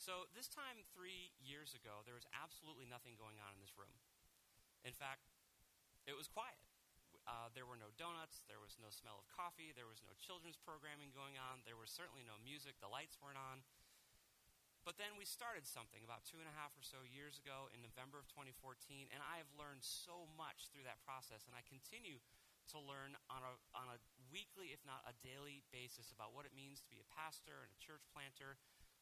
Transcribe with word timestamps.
So, 0.00 0.32
this 0.32 0.48
time 0.48 0.80
three 0.96 1.28
years 1.44 1.76
ago, 1.76 2.00
there 2.08 2.16
was 2.16 2.24
absolutely 2.32 2.88
nothing 2.88 3.20
going 3.20 3.36
on 3.36 3.52
in 3.52 3.60
this 3.60 3.76
room. 3.76 3.92
In 4.80 4.96
fact, 4.96 5.28
it 6.08 6.16
was 6.16 6.24
quiet. 6.24 6.56
Uh, 7.28 7.52
there 7.52 7.68
were 7.68 7.76
no 7.76 7.92
donuts, 8.00 8.40
there 8.48 8.64
was 8.64 8.80
no 8.80 8.88
smell 8.88 9.20
of 9.20 9.28
coffee, 9.28 9.76
there 9.76 9.84
was 9.84 10.00
no 10.00 10.16
children's 10.16 10.56
programming 10.56 11.12
going 11.12 11.36
on, 11.36 11.60
there 11.68 11.76
was 11.76 11.92
certainly 11.92 12.24
no 12.24 12.40
music, 12.40 12.80
the 12.80 12.88
lights 12.88 13.20
weren't 13.20 13.36
on. 13.36 13.60
But 14.88 14.96
then 14.96 15.20
we 15.20 15.28
started 15.28 15.68
something 15.68 16.00
about 16.00 16.24
two 16.24 16.40
and 16.40 16.48
a 16.48 16.56
half 16.56 16.72
or 16.72 16.80
so 16.80 17.04
years 17.04 17.36
ago 17.36 17.68
in 17.76 17.84
November 17.84 18.16
of 18.16 18.24
2014, 18.32 19.12
and 19.12 19.20
I 19.20 19.36
have 19.36 19.52
learned 19.52 19.84
so 19.84 20.24
much 20.40 20.72
through 20.72 20.88
that 20.88 21.04
process, 21.04 21.44
and 21.44 21.52
I 21.52 21.60
continue 21.68 22.24
to 22.72 22.80
learn 22.80 23.20
on 23.28 23.44
a, 23.44 23.52
on 23.76 23.92
a 23.92 24.00
weekly, 24.32 24.72
if 24.72 24.80
not 24.88 25.04
a 25.04 25.12
daily 25.20 25.60
basis 25.68 26.08
about 26.08 26.32
what 26.32 26.48
it 26.48 26.56
means 26.56 26.80
to 26.80 26.88
be 26.88 27.04
a 27.04 27.12
pastor 27.12 27.68
and 27.68 27.68
a 27.68 27.84
church 27.84 28.08
planter, 28.16 28.56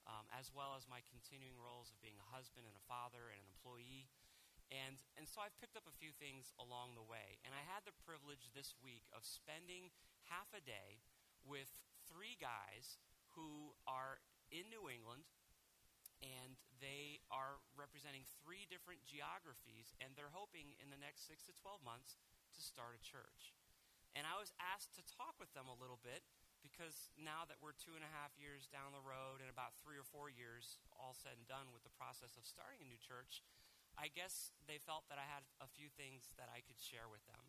um, 0.08 0.26
as 0.32 0.50
well 0.50 0.74
as 0.74 0.88
my 0.88 1.04
continuing 1.04 1.54
roles 1.60 1.92
of 1.92 2.00
being 2.00 2.16
a 2.18 2.32
husband 2.32 2.64
and 2.64 2.74
a 2.74 2.88
father 2.88 3.28
and 3.28 3.38
an 3.38 3.52
employee. 3.52 4.08
And, 4.68 5.00
and 5.16 5.24
so 5.24 5.40
I've 5.40 5.56
picked 5.60 5.76
up 5.76 5.88
a 5.88 6.00
few 6.00 6.12
things 6.16 6.52
along 6.60 6.96
the 6.96 7.04
way. 7.04 7.40
And 7.44 7.52
I 7.52 7.64
had 7.64 7.84
the 7.84 7.96
privilege 8.04 8.52
this 8.52 8.76
week 8.80 9.04
of 9.12 9.24
spending 9.24 9.92
half 10.28 10.52
a 10.52 10.60
day 10.60 11.04
with 11.44 11.72
three 12.08 12.36
guys 12.36 13.00
who 13.36 13.76
are 13.88 14.20
in 14.48 14.68
New 14.72 14.88
England 14.88 15.28
and 16.22 16.58
they 16.82 17.22
are 17.30 17.62
representing 17.78 18.26
three 18.42 18.66
different 18.66 19.02
geographies, 19.06 19.94
and 20.02 20.14
they're 20.14 20.34
hoping 20.34 20.74
in 20.82 20.90
the 20.90 20.98
next 20.98 21.30
six 21.30 21.46
to 21.46 21.54
12 21.54 21.82
months 21.82 22.18
to 22.54 22.60
start 22.62 22.98
a 22.98 23.02
church. 23.02 23.54
And 24.18 24.26
I 24.26 24.34
was 24.34 24.50
asked 24.58 24.98
to 24.98 25.04
talk 25.06 25.38
with 25.38 25.54
them 25.54 25.70
a 25.70 25.78
little 25.78 26.00
bit 26.02 26.26
because 26.60 27.10
now 27.18 27.46
that 27.46 27.58
we're 27.58 27.76
two 27.76 27.94
and 27.94 28.04
a 28.04 28.12
half 28.12 28.34
years 28.38 28.70
down 28.70 28.94
the 28.94 29.02
road 29.02 29.42
and 29.42 29.50
about 29.50 29.78
three 29.80 29.98
or 29.98 30.06
four 30.06 30.30
years 30.30 30.78
all 30.94 31.14
said 31.14 31.38
and 31.38 31.46
done 31.46 31.70
with 31.70 31.82
the 31.82 31.94
process 31.94 32.34
of 32.38 32.46
starting 32.46 32.82
a 32.82 32.88
new 32.88 33.00
church, 33.00 33.42
I 33.98 34.10
guess 34.10 34.54
they 34.70 34.78
felt 34.78 35.10
that 35.10 35.18
I 35.18 35.26
had 35.26 35.42
a 35.58 35.66
few 35.66 35.90
things 35.90 36.30
that 36.38 36.50
I 36.50 36.62
could 36.62 36.78
share 36.78 37.10
with 37.10 37.22
them. 37.26 37.42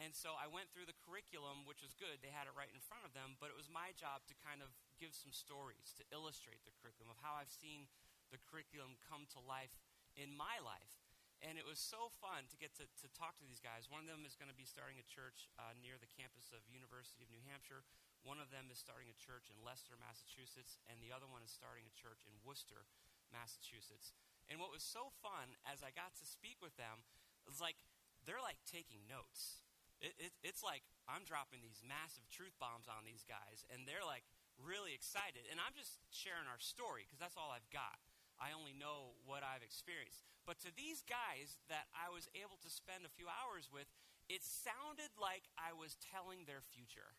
And 0.00 0.16
so 0.16 0.32
I 0.32 0.48
went 0.48 0.72
through 0.72 0.88
the 0.88 0.96
curriculum, 1.04 1.68
which 1.68 1.84
was 1.84 1.92
good. 1.92 2.24
They 2.24 2.32
had 2.32 2.48
it 2.48 2.56
right 2.56 2.72
in 2.72 2.80
front 2.80 3.04
of 3.04 3.12
them, 3.12 3.36
but 3.36 3.52
it 3.52 3.58
was 3.58 3.68
my 3.68 3.92
job 3.96 4.24
to 4.32 4.34
kind 4.40 4.64
of 4.64 4.72
give 4.96 5.12
some 5.12 5.32
stories 5.32 5.92
to 6.00 6.08
illustrate 6.08 6.64
the 6.64 6.72
curriculum 6.80 7.12
of 7.12 7.20
how 7.20 7.36
I've 7.36 7.52
seen 7.52 7.84
the 8.32 8.40
curriculum 8.40 8.96
come 9.04 9.28
to 9.36 9.40
life 9.44 9.76
in 10.16 10.32
my 10.32 10.56
life. 10.62 11.00
And 11.40 11.56
it 11.56 11.64
was 11.64 11.80
so 11.80 12.12
fun 12.20 12.44
to 12.52 12.56
get 12.60 12.76
to, 12.76 12.84
to 12.84 13.08
talk 13.16 13.40
to 13.40 13.48
these 13.48 13.64
guys. 13.64 13.88
One 13.88 14.04
of 14.04 14.08
them 14.08 14.28
is 14.28 14.36
going 14.36 14.52
to 14.52 14.56
be 14.56 14.68
starting 14.68 15.00
a 15.00 15.08
church 15.08 15.48
uh, 15.56 15.72
near 15.80 15.96
the 15.96 16.08
campus 16.12 16.52
of 16.52 16.60
University 16.68 17.24
of 17.24 17.32
New 17.32 17.40
Hampshire. 17.48 17.80
One 18.22 18.36
of 18.36 18.52
them 18.52 18.68
is 18.68 18.76
starting 18.76 19.08
a 19.08 19.16
church 19.16 19.48
in 19.48 19.56
Leicester, 19.64 19.96
Massachusetts, 19.96 20.76
and 20.92 21.00
the 21.00 21.12
other 21.12 21.24
one 21.24 21.40
is 21.40 21.52
starting 21.52 21.88
a 21.88 21.94
church 21.96 22.28
in 22.28 22.36
Worcester, 22.44 22.84
Massachusetts. 23.32 24.12
And 24.50 24.60
what 24.60 24.74
was 24.74 24.84
so 24.84 25.08
fun 25.24 25.56
as 25.64 25.80
I 25.80 25.94
got 25.94 26.12
to 26.20 26.26
speak 26.28 26.60
with 26.60 26.76
them 26.76 27.06
was 27.48 27.62
like 27.62 27.80
they're 28.28 28.42
like 28.42 28.60
taking 28.68 29.08
notes. 29.08 29.64
It, 30.04 30.16
it, 30.20 30.32
it's 30.44 30.60
like 30.60 30.84
I'm 31.08 31.24
dropping 31.24 31.64
these 31.64 31.80
massive 31.80 32.28
truth 32.28 32.56
bombs 32.60 32.88
on 32.88 33.08
these 33.08 33.24
guys, 33.24 33.64
and 33.72 33.88
they're 33.88 34.04
like 34.04 34.28
really 34.60 34.92
excited. 34.92 35.48
And 35.48 35.56
I'm 35.56 35.72
just 35.72 36.00
sharing 36.12 36.44
our 36.44 36.60
story 36.60 37.08
because 37.08 37.20
that's 37.20 37.40
all 37.40 37.52
I've 37.52 37.68
got. 37.72 37.96
I 38.40 38.56
only 38.56 38.72
know 38.72 39.16
what 39.28 39.44
I've 39.44 39.64
experienced. 39.64 40.24
But 40.48 40.56
to 40.64 40.72
these 40.72 41.04
guys 41.04 41.60
that 41.68 41.92
I 41.92 42.08
was 42.08 42.24
able 42.32 42.56
to 42.64 42.70
spend 42.72 43.04
a 43.04 43.12
few 43.12 43.28
hours 43.28 43.68
with, 43.68 43.88
it 44.32 44.40
sounded 44.40 45.12
like 45.20 45.44
I 45.60 45.76
was 45.76 46.00
telling 46.00 46.48
their 46.48 46.64
future. 46.64 47.12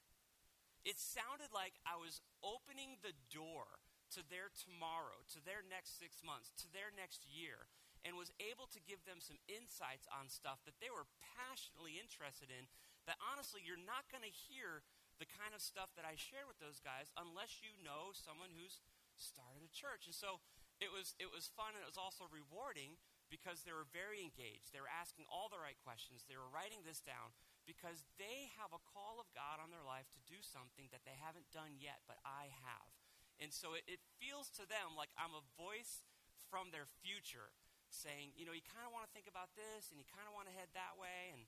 It 0.82 0.98
sounded 0.98 1.54
like 1.54 1.78
I 1.86 1.98
was 1.98 2.22
opening 2.42 2.98
the 3.06 3.14
door 3.30 3.82
to 4.18 4.26
their 4.26 4.52
tomorrow, 4.52 5.23
to 5.32 5.40
their 5.40 5.64
next 5.64 6.02
six 6.02 6.20
months, 6.26 6.52
to 6.60 6.68
their 6.73 6.92
next 6.92 7.23
year, 7.23 7.70
and 8.04 8.18
was 8.18 8.34
able 8.42 8.66
to 8.73 8.82
give 8.82 9.06
them 9.06 9.22
some 9.22 9.38
insights 9.46 10.10
on 10.10 10.28
stuff 10.28 10.66
that 10.66 10.82
they 10.82 10.90
were 10.90 11.08
passionately 11.38 12.02
interested 12.02 12.50
in 12.50 12.66
that 13.06 13.22
honestly 13.22 13.61
you're 13.61 13.82
not 13.82 14.10
going 14.10 14.26
to 14.26 14.33
hear 14.33 14.82
the 15.22 15.30
kind 15.30 15.54
of 15.54 15.61
stuff 15.61 15.94
that 15.94 16.05
I 16.05 16.17
share 16.17 16.50
with 16.50 16.58
those 16.58 16.82
guys 16.82 17.14
unless 17.14 17.61
you 17.61 17.78
know 17.86 18.10
someone 18.10 18.50
who's 18.58 18.82
started 19.22 19.61
a 19.61 19.70
church. 19.70 20.10
And 20.10 20.17
so 20.17 20.42
it 20.82 20.89
was 20.89 21.14
it 21.22 21.30
was 21.30 21.54
fun 21.54 21.78
and 21.78 21.86
it 21.86 21.89
was 21.89 22.02
also 22.02 22.26
rewarding 22.34 22.98
because 23.30 23.61
they 23.61 23.72
were 23.72 23.86
very 23.94 24.17
engaged. 24.17 24.73
They 24.73 24.82
were 24.82 24.89
asking 24.89 25.30
all 25.30 25.45
the 25.48 25.61
right 25.61 25.78
questions. 25.86 26.26
They 26.26 26.36
were 26.36 26.50
writing 26.50 26.82
this 26.82 27.05
down 27.05 27.38
because 27.71 28.04
they 28.20 28.52
have 28.59 28.76
a 28.76 28.83
call 28.92 29.23
of 29.23 29.32
God 29.32 29.64
on 29.64 29.71
their 29.71 29.87
life 29.87 30.11
to 30.11 30.21
do 30.27 30.43
something 30.43 30.92
that 30.92 31.08
they 31.08 31.15
haven't 31.15 31.48
done 31.55 31.80
yet, 31.80 32.04
but 32.04 32.20
I 32.27 32.52
have. 32.67 32.92
And 33.39 33.55
so 33.55 33.80
it, 33.80 33.87
it 33.87 34.04
feels 34.20 34.52
to 34.59 34.67
them 34.67 34.99
like 34.99 35.15
I'm 35.15 35.32
a 35.32 35.45
voice 35.55 36.04
from 36.52 36.76
their 36.76 36.92
future 36.99 37.55
saying, 37.87 38.36
you 38.36 38.43
know, 38.43 38.52
you 38.52 38.64
kind 38.67 38.83
of 38.83 38.92
want 38.92 39.08
to 39.08 39.11
think 39.15 39.31
about 39.31 39.55
this 39.55 39.87
and 39.89 39.95
you 39.95 40.05
kind 40.11 40.27
of 40.27 40.36
want 40.36 40.52
to 40.52 40.54
head 40.54 40.67
that 40.76 40.99
way. 40.99 41.31
And, 41.31 41.48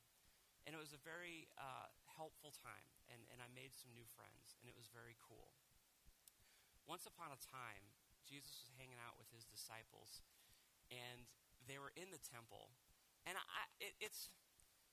and 0.64 0.72
it 0.72 0.80
was 0.80 0.96
a 0.96 1.02
very 1.04 1.52
uh, 1.60 1.92
helpful 2.16 2.56
time 2.56 2.88
and, 3.14 3.22
and 3.30 3.40
I 3.40 3.50
made 3.54 3.78
some 3.78 3.94
new 3.94 4.10
friends, 4.18 4.58
and 4.58 4.66
it 4.66 4.74
was 4.74 4.90
very 4.90 5.14
cool. 5.22 5.54
Once 6.90 7.06
upon 7.06 7.30
a 7.30 7.40
time, 7.40 7.94
Jesus 8.26 8.66
was 8.66 8.74
hanging 8.76 8.98
out 8.98 9.16
with 9.22 9.30
his 9.30 9.46
disciples, 9.46 10.26
and 10.90 11.30
they 11.70 11.78
were 11.78 11.94
in 11.94 12.10
the 12.10 12.20
temple. 12.20 12.74
And 13.24 13.38
I, 13.38 13.64
it, 13.80 13.94
it's 14.02 14.34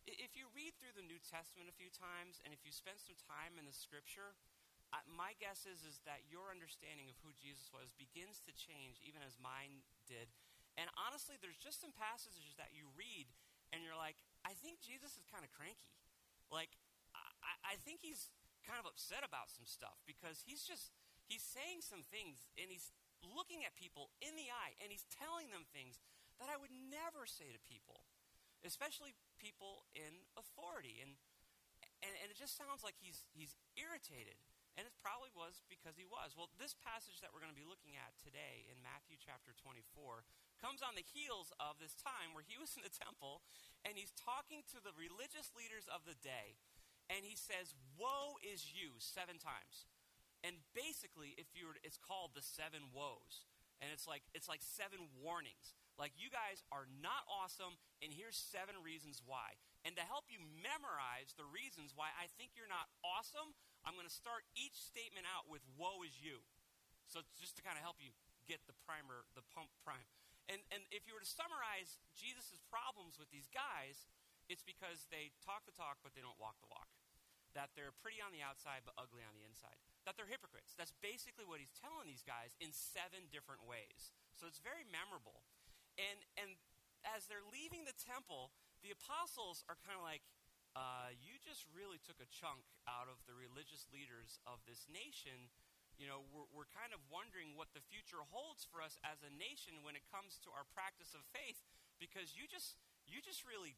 if 0.06 0.32
you 0.38 0.48
read 0.52 0.76
through 0.78 0.96
the 0.96 1.04
New 1.04 1.20
Testament 1.20 1.68
a 1.68 1.76
few 1.76 1.92
times, 1.92 2.40
and 2.44 2.54
if 2.54 2.64
you 2.64 2.72
spend 2.72 3.00
some 3.00 3.16
time 3.16 3.60
in 3.60 3.68
the 3.68 3.74
Scripture, 3.74 4.36
my 5.06 5.38
guess 5.38 5.68
is 5.70 5.86
is 5.86 6.02
that 6.02 6.26
your 6.26 6.50
understanding 6.50 7.06
of 7.06 7.16
who 7.22 7.30
Jesus 7.38 7.70
was 7.70 7.94
begins 7.94 8.42
to 8.42 8.52
change, 8.56 8.98
even 9.06 9.22
as 9.22 9.38
mine 9.38 9.86
did. 10.10 10.32
And 10.74 10.90
honestly, 10.98 11.38
there's 11.38 11.58
just 11.60 11.78
some 11.78 11.94
passages 11.94 12.58
that 12.58 12.74
you 12.74 12.90
read, 12.98 13.30
and 13.70 13.86
you're 13.86 13.98
like, 13.98 14.18
I 14.42 14.56
think 14.58 14.82
Jesus 14.82 15.14
is 15.14 15.26
kind 15.30 15.46
of 15.46 15.50
cranky. 15.54 15.94
Like, 16.50 16.74
I, 17.14 17.74
I 17.74 17.80
think 17.86 18.02
he's 18.02 18.32
kind 18.66 18.82
of 18.82 18.86
upset 18.86 19.22
about 19.22 19.48
some 19.48 19.66
stuff 19.66 19.96
because 20.04 20.42
he's 20.42 20.66
just 20.66 20.90
he's 21.30 21.42
saying 21.42 21.80
some 21.80 22.02
things 22.10 22.42
and 22.58 22.68
he's 22.68 22.90
looking 23.22 23.62
at 23.62 23.76
people 23.78 24.10
in 24.18 24.34
the 24.34 24.50
eye 24.50 24.74
and 24.82 24.90
he's 24.90 25.06
telling 25.14 25.52
them 25.54 25.68
things 25.70 26.00
that 26.42 26.48
I 26.48 26.56
would 26.56 26.72
never 26.72 27.28
say 27.28 27.52
to 27.52 27.60
people, 27.68 28.02
especially 28.70 29.18
people 29.42 29.82
in 29.98 30.22
authority. 30.38 31.02
And, 31.02 31.18
and, 32.06 32.14
and, 32.22 32.30
it 32.30 32.38
just 32.38 32.54
sounds 32.54 32.86
like 32.86 32.94
he's, 33.02 33.26
he's 33.34 33.58
irritated. 33.74 34.38
And 34.78 34.86
it 34.86 34.94
probably 35.02 35.34
was 35.34 35.66
because 35.66 35.98
he 35.98 36.06
was. 36.06 36.38
Well, 36.38 36.46
this 36.62 36.78
passage 36.78 37.18
that 37.20 37.34
we're 37.34 37.42
going 37.42 37.52
to 37.52 37.58
be 37.58 37.66
looking 37.66 37.98
at 37.98 38.14
today 38.22 38.70
in 38.70 38.78
Matthew 38.78 39.18
chapter 39.18 39.50
24 39.58 40.22
comes 40.62 40.80
on 40.80 40.94
the 40.94 41.02
heels 41.02 41.50
of 41.58 41.82
this 41.82 41.98
time 41.98 42.30
where 42.30 42.46
he 42.46 42.54
was 42.62 42.78
in 42.78 42.86
the 42.86 42.94
temple 42.94 43.42
and 43.82 43.98
he's 43.98 44.14
talking 44.14 44.62
to 44.70 44.78
the 44.78 44.94
religious 44.94 45.50
leaders 45.58 45.90
of 45.90 46.06
the 46.06 46.14
day 46.22 46.54
and 47.10 47.26
he 47.26 47.34
says, 47.34 47.74
Woe 47.98 48.38
is 48.46 48.70
you, 48.70 48.94
seven 49.02 49.42
times. 49.42 49.90
And 50.46 50.56
basically, 50.72 51.34
if 51.36 51.50
you 51.52 51.68
were, 51.68 51.76
it's 51.82 51.98
called 51.98 52.32
the 52.32 52.40
seven 52.40 52.94
woes. 52.94 53.44
And 53.82 53.90
it's 53.92 54.06
like, 54.06 54.22
it's 54.32 54.48
like 54.48 54.62
seven 54.62 55.10
warnings. 55.18 55.74
Like, 56.00 56.16
you 56.16 56.32
guys 56.32 56.64
are 56.72 56.88
not 57.04 57.28
awesome, 57.28 57.76
and 58.00 58.08
here's 58.08 58.40
seven 58.40 58.80
reasons 58.80 59.20
why. 59.20 59.60
And 59.84 59.92
to 60.00 60.04
help 60.08 60.32
you 60.32 60.40
memorize 60.40 61.36
the 61.36 61.44
reasons 61.44 61.92
why 61.92 62.08
I 62.16 62.32
think 62.40 62.56
you're 62.56 62.72
not 62.72 62.88
awesome, 63.04 63.52
I'm 63.84 64.00
going 64.00 64.08
to 64.08 64.12
start 64.12 64.48
each 64.56 64.80
statement 64.80 65.28
out 65.28 65.52
with 65.52 65.60
woe 65.76 66.00
is 66.00 66.16
you. 66.16 66.40
So 67.04 67.20
just 67.36 67.60
to 67.60 67.62
kind 67.62 67.76
of 67.76 67.84
help 67.84 68.00
you 68.00 68.16
get 68.48 68.64
the 68.64 68.76
primer, 68.88 69.28
the 69.36 69.44
pump 69.52 69.68
prime. 69.84 70.08
And, 70.48 70.64
and 70.72 70.88
if 70.88 71.04
you 71.04 71.12
were 71.12 71.20
to 71.20 71.28
summarize 71.28 72.00
Jesus' 72.16 72.64
problems 72.72 73.20
with 73.20 73.28
these 73.28 73.52
guys, 73.52 74.08
it's 74.48 74.64
because 74.64 75.04
they 75.12 75.36
talk 75.44 75.68
the 75.68 75.76
talk, 75.76 76.00
but 76.00 76.16
they 76.16 76.24
don't 76.24 76.40
walk 76.40 76.56
the 76.64 76.72
walk 76.72 76.88
that 77.54 77.74
they're 77.74 77.94
pretty 78.02 78.22
on 78.22 78.30
the 78.30 78.42
outside 78.42 78.86
but 78.86 78.94
ugly 78.94 79.26
on 79.26 79.34
the 79.34 79.46
inside. 79.46 79.74
That 80.06 80.16
they're 80.16 80.30
hypocrites. 80.30 80.72
That's 80.78 80.94
basically 81.02 81.44
what 81.44 81.60
he's 81.60 81.74
telling 81.74 82.06
these 82.06 82.24
guys 82.24 82.54
in 82.62 82.72
seven 82.72 83.28
different 83.28 83.66
ways. 83.66 84.14
So 84.38 84.46
it's 84.46 84.62
very 84.62 84.86
memorable. 84.86 85.42
And 85.98 86.20
and 86.38 86.50
as 87.02 87.26
they're 87.26 87.46
leaving 87.48 87.88
the 87.88 87.96
temple, 87.96 88.52
the 88.84 88.92
apostles 88.92 89.64
are 89.68 89.76
kind 89.84 89.96
of 89.96 90.04
like, 90.04 90.24
uh, 90.76 91.12
you 91.16 91.40
just 91.40 91.64
really 91.72 91.98
took 92.00 92.20
a 92.20 92.28
chunk 92.28 92.62
out 92.84 93.08
of 93.08 93.18
the 93.24 93.34
religious 93.34 93.88
leaders 93.90 94.38
of 94.44 94.60
this 94.68 94.86
nation. 94.86 95.50
You 95.96 96.08
know, 96.08 96.24
we're, 96.32 96.48
we're 96.52 96.70
kind 96.72 96.96
of 96.96 97.00
wondering 97.12 97.56
what 97.56 97.72
the 97.76 97.82
future 97.84 98.24
holds 98.32 98.64
for 98.64 98.80
us 98.80 98.96
as 99.04 99.20
a 99.20 99.32
nation 99.32 99.84
when 99.84 99.96
it 99.96 100.04
comes 100.08 100.40
to 100.46 100.52
our 100.52 100.64
practice 100.72 101.12
of 101.12 101.24
faith, 101.32 101.60
because 102.00 102.32
you 102.36 102.48
just 102.48 102.80
you 103.04 103.20
just 103.20 103.44
really 103.44 103.76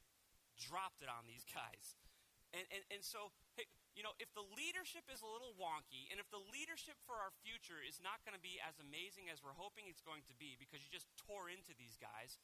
dropped 0.60 1.02
it 1.02 1.10
on 1.10 1.26
these 1.26 1.46
guys. 1.56 1.98
And, 2.52 2.68
and, 2.68 2.84
and 2.92 3.00
so, 3.00 3.32
hey, 3.56 3.64
you 3.92 4.00
know, 4.00 4.16
if 4.16 4.32
the 4.32 4.44
leadership 4.56 5.04
is 5.12 5.20
a 5.20 5.28
little 5.28 5.52
wonky, 5.60 6.08
and 6.08 6.16
if 6.16 6.28
the 6.32 6.40
leadership 6.52 6.96
for 7.04 7.20
our 7.20 7.32
future 7.44 7.80
is 7.84 8.00
not 8.00 8.24
going 8.24 8.32
to 8.32 8.40
be 8.40 8.56
as 8.64 8.80
amazing 8.80 9.28
as 9.28 9.44
we're 9.44 9.56
hoping 9.56 9.84
it's 9.86 10.00
going 10.00 10.24
to 10.28 10.34
be 10.40 10.56
because 10.56 10.80
you 10.80 10.88
just 10.88 11.12
tore 11.20 11.52
into 11.52 11.76
these 11.76 12.00
guys, 12.00 12.40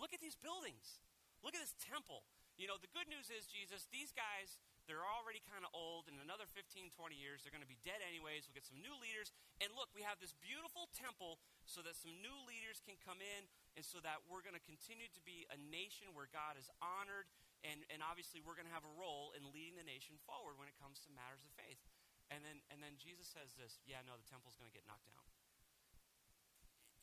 look 0.00 0.16
at 0.16 0.24
these 0.24 0.36
buildings. 0.40 1.04
Look 1.44 1.52
at 1.52 1.60
this 1.60 1.76
temple. 1.76 2.24
You 2.56 2.64
know, 2.64 2.80
the 2.80 2.88
good 2.96 3.06
news 3.12 3.28
is, 3.28 3.44
Jesus, 3.44 3.84
these 3.92 4.08
guys, 4.16 4.56
They're 4.86 5.02
already 5.02 5.42
kind 5.50 5.66
of 5.66 5.74
old. 5.74 6.06
In 6.06 6.14
another 6.22 6.46
15, 6.46 6.94
20 6.94 7.18
years, 7.18 7.42
they're 7.42 7.54
going 7.54 7.66
to 7.66 7.70
be 7.70 7.78
dead 7.82 7.98
anyways. 8.06 8.46
We'll 8.46 8.54
get 8.54 8.66
some 8.66 8.78
new 8.78 8.94
leaders. 9.02 9.34
And 9.58 9.74
look, 9.74 9.90
we 9.90 10.06
have 10.06 10.22
this 10.22 10.30
beautiful 10.38 10.86
temple 10.94 11.42
so 11.66 11.82
that 11.82 11.98
some 11.98 12.14
new 12.22 12.38
leaders 12.46 12.78
can 12.86 12.94
come 13.02 13.18
in 13.18 13.50
and 13.74 13.82
so 13.82 13.98
that 14.06 14.22
we're 14.30 14.46
going 14.46 14.54
to 14.54 14.62
continue 14.62 15.10
to 15.10 15.22
be 15.26 15.42
a 15.50 15.58
nation 15.58 16.14
where 16.14 16.30
God 16.30 16.54
is 16.54 16.70
honored. 16.78 17.26
And, 17.66 17.82
and 17.90 17.98
obviously, 17.98 18.38
we're 18.38 18.54
going 18.54 18.70
to 18.70 18.76
have 18.76 18.86
a 18.86 18.94
role 18.94 19.34
in 19.34 19.42
leading 19.50 19.74
the 19.74 19.82
nation 19.82 20.14
forward 20.22 20.54
when 20.54 20.70
it 20.70 20.78
comes 20.78 21.02
to 21.02 21.10
matters 21.10 21.42
of 21.42 21.50
faith. 21.58 21.82
And 22.30 22.42
then, 22.46 22.62
and 22.70 22.78
then 22.78 22.94
Jesus 22.98 23.26
says 23.26 23.54
this 23.58 23.82
yeah, 23.86 24.02
no, 24.06 24.14
the 24.14 24.26
temple's 24.26 24.54
going 24.54 24.70
to 24.70 24.76
get 24.76 24.86
knocked 24.86 25.06
down. 25.10 25.26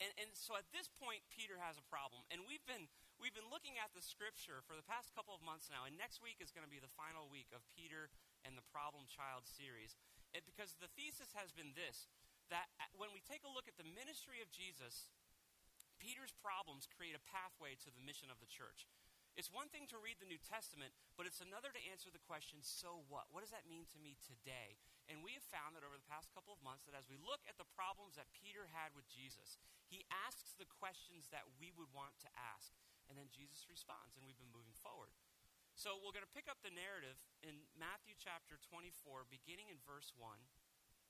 And, 0.01 0.11
and 0.19 0.31
so 0.35 0.57
at 0.59 0.67
this 0.75 0.89
point, 0.89 1.23
Peter 1.31 1.59
has 1.61 1.79
a 1.79 1.85
problem. 1.87 2.25
And 2.33 2.43
we've 2.43 2.63
been, 2.67 2.89
we've 3.21 3.35
been 3.35 3.47
looking 3.47 3.79
at 3.79 3.93
the 3.93 4.03
scripture 4.03 4.65
for 4.65 4.75
the 4.75 4.83
past 4.83 5.13
couple 5.13 5.31
of 5.31 5.39
months 5.45 5.69
now. 5.71 5.85
And 5.87 5.95
next 5.95 6.19
week 6.19 6.41
is 6.43 6.51
going 6.51 6.65
to 6.65 6.71
be 6.71 6.81
the 6.81 6.91
final 6.97 7.29
week 7.29 7.53
of 7.53 7.63
Peter 7.71 8.11
and 8.43 8.57
the 8.57 8.65
Problem 8.73 9.07
Child 9.07 9.47
series. 9.47 9.95
It, 10.33 10.43
because 10.43 10.75
the 10.81 10.91
thesis 10.97 11.31
has 11.37 11.53
been 11.53 11.77
this 11.77 12.09
that 12.51 12.67
uh, 12.81 12.89
when 12.99 13.13
we 13.15 13.23
take 13.23 13.47
a 13.47 13.51
look 13.51 13.71
at 13.71 13.79
the 13.79 13.87
ministry 13.87 14.43
of 14.43 14.51
Jesus, 14.51 15.13
Peter's 16.01 16.35
problems 16.35 16.89
create 16.89 17.15
a 17.15 17.23
pathway 17.23 17.79
to 17.79 17.89
the 17.93 18.03
mission 18.03 18.27
of 18.27 18.43
the 18.43 18.49
church. 18.49 18.89
It's 19.33 19.49
one 19.49 19.65
thing 19.73 19.89
to 19.89 19.97
read 19.97 20.21
the 20.21 20.29
New 20.29 20.37
Testament, 20.37 20.93
but 21.17 21.25
it's 21.25 21.41
another 21.41 21.73
to 21.73 21.87
answer 21.89 22.13
the 22.13 22.21
question, 22.21 22.61
so 22.61 23.01
what? 23.09 23.33
What 23.33 23.41
does 23.41 23.49
that 23.49 23.65
mean 23.65 23.89
to 23.89 23.97
me 23.97 24.13
today? 24.21 24.77
And 25.09 25.25
we 25.25 25.33
have 25.33 25.45
found 25.49 25.73
that 25.73 25.81
over 25.81 25.97
the 25.97 26.05
past 26.05 26.29
couple 26.37 26.53
of 26.53 26.61
months 26.61 26.85
that 26.85 26.93
as 26.93 27.09
we 27.09 27.17
look 27.17 27.41
at 27.49 27.57
the 27.57 27.67
problems 27.73 28.13
that 28.15 28.29
Peter 28.37 28.69
had 28.69 28.93
with 28.93 29.09
Jesus, 29.09 29.57
he 29.89 30.05
asks 30.09 30.53
the 30.53 30.69
questions 30.69 31.33
that 31.33 31.49
we 31.57 31.73
would 31.73 31.89
want 31.89 32.13
to 32.21 32.29
ask. 32.37 32.77
And 33.09 33.17
then 33.17 33.33
Jesus 33.33 33.65
responds, 33.65 34.13
and 34.15 34.23
we've 34.23 34.37
been 34.37 34.53
moving 34.53 34.77
forward. 34.77 35.11
So 35.73 35.97
we're 35.97 36.13
going 36.13 36.25
to 36.25 36.37
pick 36.37 36.45
up 36.45 36.61
the 36.61 36.69
narrative 36.69 37.17
in 37.41 37.65
Matthew 37.73 38.13
chapter 38.13 38.61
24, 38.69 39.25
beginning 39.33 39.73
in 39.73 39.81
verse 39.81 40.13
1. 40.13 40.29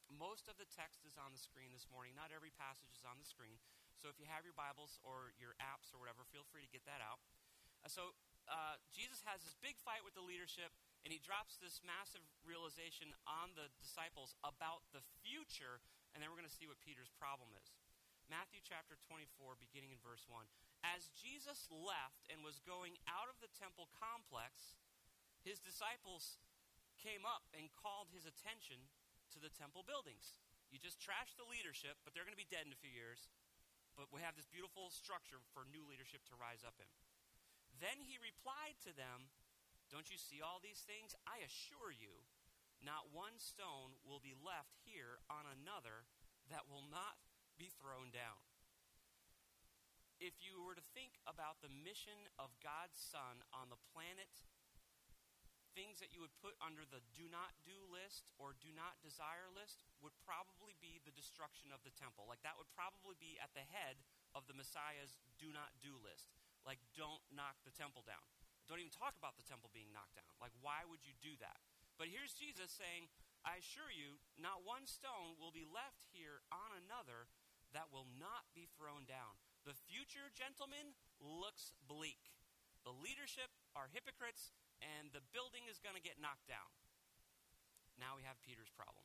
Most 0.07 0.47
of 0.47 0.55
the 0.55 0.69
text 0.71 1.03
is 1.03 1.19
on 1.19 1.35
the 1.35 1.43
screen 1.43 1.75
this 1.75 1.91
morning. 1.91 2.15
Not 2.15 2.31
every 2.31 2.55
passage 2.55 2.95
is 2.95 3.03
on 3.03 3.19
the 3.19 3.27
screen. 3.27 3.59
So 3.99 4.07
if 4.07 4.15
you 4.15 4.25
have 4.31 4.47
your 4.47 4.55
Bibles 4.55 5.03
or 5.03 5.35
your 5.35 5.59
apps 5.59 5.91
or 5.91 5.99
whatever, 5.99 6.23
feel 6.31 6.47
free 6.47 6.63
to 6.63 6.71
get 6.71 6.87
that 6.87 7.03
out. 7.03 7.19
Uh, 7.83 7.91
so 7.91 8.15
uh, 8.47 8.79
Jesus 8.91 9.23
has 9.27 9.43
this 9.43 9.55
big 9.59 9.75
fight 9.83 10.03
with 10.07 10.15
the 10.15 10.23
leadership, 10.23 10.71
and 11.03 11.11
he 11.11 11.19
drops 11.19 11.59
this 11.59 11.83
massive 11.83 12.23
realization 12.43 13.11
on 13.27 13.51
the 13.59 13.67
disciples 13.79 14.35
about 14.43 14.87
the 14.95 15.03
future, 15.23 15.83
and 16.15 16.23
then 16.23 16.31
we're 16.31 16.39
going 16.39 16.49
to 16.49 16.57
see 16.59 16.67
what 16.67 16.79
Peter's 16.79 17.11
problem 17.19 17.51
is. 17.59 17.75
Matthew 18.31 18.63
chapter 18.63 18.95
24, 19.03 19.59
beginning 19.59 19.91
in 19.91 19.99
verse 19.99 20.23
1. 20.31 20.47
As 20.83 21.11
Jesus 21.11 21.67
left 21.71 22.27
and 22.31 22.43
was 22.43 22.63
going 22.63 22.95
out 23.07 23.27
of 23.27 23.39
the 23.43 23.51
temple 23.51 23.91
complex, 23.95 24.79
his 25.43 25.59
disciples 25.59 26.39
came 26.95 27.27
up 27.27 27.43
and 27.51 27.67
called 27.75 28.11
his 28.15 28.23
attention 28.23 28.79
to 29.35 29.39
the 29.43 29.51
temple 29.51 29.83
buildings. 29.83 30.39
You 30.71 30.79
just 30.79 31.03
trashed 31.03 31.35
the 31.35 31.47
leadership, 31.47 31.99
but 32.03 32.15
they're 32.15 32.27
going 32.27 32.35
to 32.35 32.39
be 32.39 32.47
dead 32.47 32.63
in 32.63 32.71
a 32.71 32.79
few 32.79 32.91
years. 32.91 33.27
But 33.93 34.09
we 34.09 34.23
have 34.25 34.33
this 34.39 34.49
beautiful 34.49 34.89
structure 34.89 35.43
for 35.53 35.67
new 35.69 35.83
leadership 35.85 36.25
to 36.31 36.39
rise 36.39 36.65
up 36.65 36.79
in. 36.81 36.89
Then 37.83 37.99
he 37.99 38.15
replied 38.15 38.79
to 38.87 38.95
them, 38.95 39.27
Don't 39.91 40.07
you 40.07 40.15
see 40.15 40.39
all 40.39 40.63
these 40.63 40.87
things? 40.87 41.19
I 41.27 41.43
assure 41.43 41.91
you, 41.91 42.23
not 42.79 43.11
one 43.11 43.35
stone 43.35 43.99
will 44.07 44.23
be 44.23 44.31
left 44.31 44.79
here 44.87 45.19
on 45.27 45.43
another 45.43 46.07
that 46.47 46.71
will 46.71 46.87
not 46.87 47.19
be 47.59 47.67
thrown 47.67 48.07
down. 48.15 48.39
If 50.15 50.39
you 50.39 50.63
were 50.63 50.79
to 50.79 50.91
think 50.95 51.19
about 51.27 51.59
the 51.59 51.67
mission 51.67 52.31
of 52.39 52.55
God's 52.63 52.95
Son 52.95 53.43
on 53.51 53.67
the 53.67 53.83
planet, 53.91 54.31
things 55.75 55.99
that 55.99 56.15
you 56.15 56.23
would 56.23 56.39
put 56.39 56.55
under 56.63 56.87
the 56.87 57.03
do 57.11 57.27
not 57.27 57.51
do 57.67 57.75
list 57.91 58.31
or 58.39 58.55
do 58.63 58.71
not 58.71 59.03
desire 59.03 59.51
list 59.51 59.83
would 59.99 60.15
probably 60.23 60.79
be 60.79 61.03
the 61.03 61.11
destruction 61.11 61.75
of 61.75 61.83
the 61.83 61.91
temple. 61.99 62.31
Like 62.31 62.47
that 62.47 62.55
would 62.55 62.71
probably 62.71 63.19
be 63.19 63.35
at 63.43 63.51
the 63.51 63.67
head 63.75 63.99
of 64.31 64.47
the 64.47 64.55
Messiah's 64.55 65.19
do 65.35 65.51
not 65.51 65.75
do 65.83 65.99
list. 65.99 66.31
Like, 66.63 66.79
don't 66.95 67.21
knock 67.31 67.59
the 67.67 67.75
temple 67.75 68.03
down. 68.07 68.23
Don't 68.71 68.79
even 68.79 68.95
talk 68.95 69.19
about 69.19 69.35
the 69.35 69.43
temple 69.43 69.67
being 69.75 69.91
knocked 69.91 70.15
down. 70.15 70.31
Like, 70.39 70.55
why 70.63 70.87
would 70.87 71.03
you 71.03 71.11
do 71.19 71.35
that? 71.43 71.59
But 71.99 72.07
here's 72.07 72.33
Jesus 72.33 72.71
saying, 72.71 73.11
I 73.43 73.59
assure 73.59 73.91
you, 73.91 74.23
not 74.39 74.63
one 74.63 74.87
stone 74.87 75.35
will 75.35 75.51
be 75.51 75.67
left 75.67 76.07
here 76.15 76.39
on 76.47 76.71
another 76.79 77.27
that 77.75 77.91
will 77.91 78.07
not 78.15 78.47
be 78.55 78.71
thrown 78.79 79.03
down. 79.03 79.35
The 79.67 79.75
future, 79.75 80.31
gentlemen, 80.31 80.95
looks 81.19 81.75
bleak. 81.83 82.31
The 82.87 82.95
leadership 82.95 83.51
are 83.75 83.91
hypocrites, 83.91 84.55
and 84.79 85.11
the 85.11 85.23
building 85.35 85.67
is 85.67 85.83
going 85.83 85.95
to 85.95 86.03
get 86.03 86.19
knocked 86.19 86.47
down. 86.47 86.71
Now 87.99 88.15
we 88.15 88.23
have 88.23 88.39
Peter's 88.43 88.71
problem. 88.71 89.03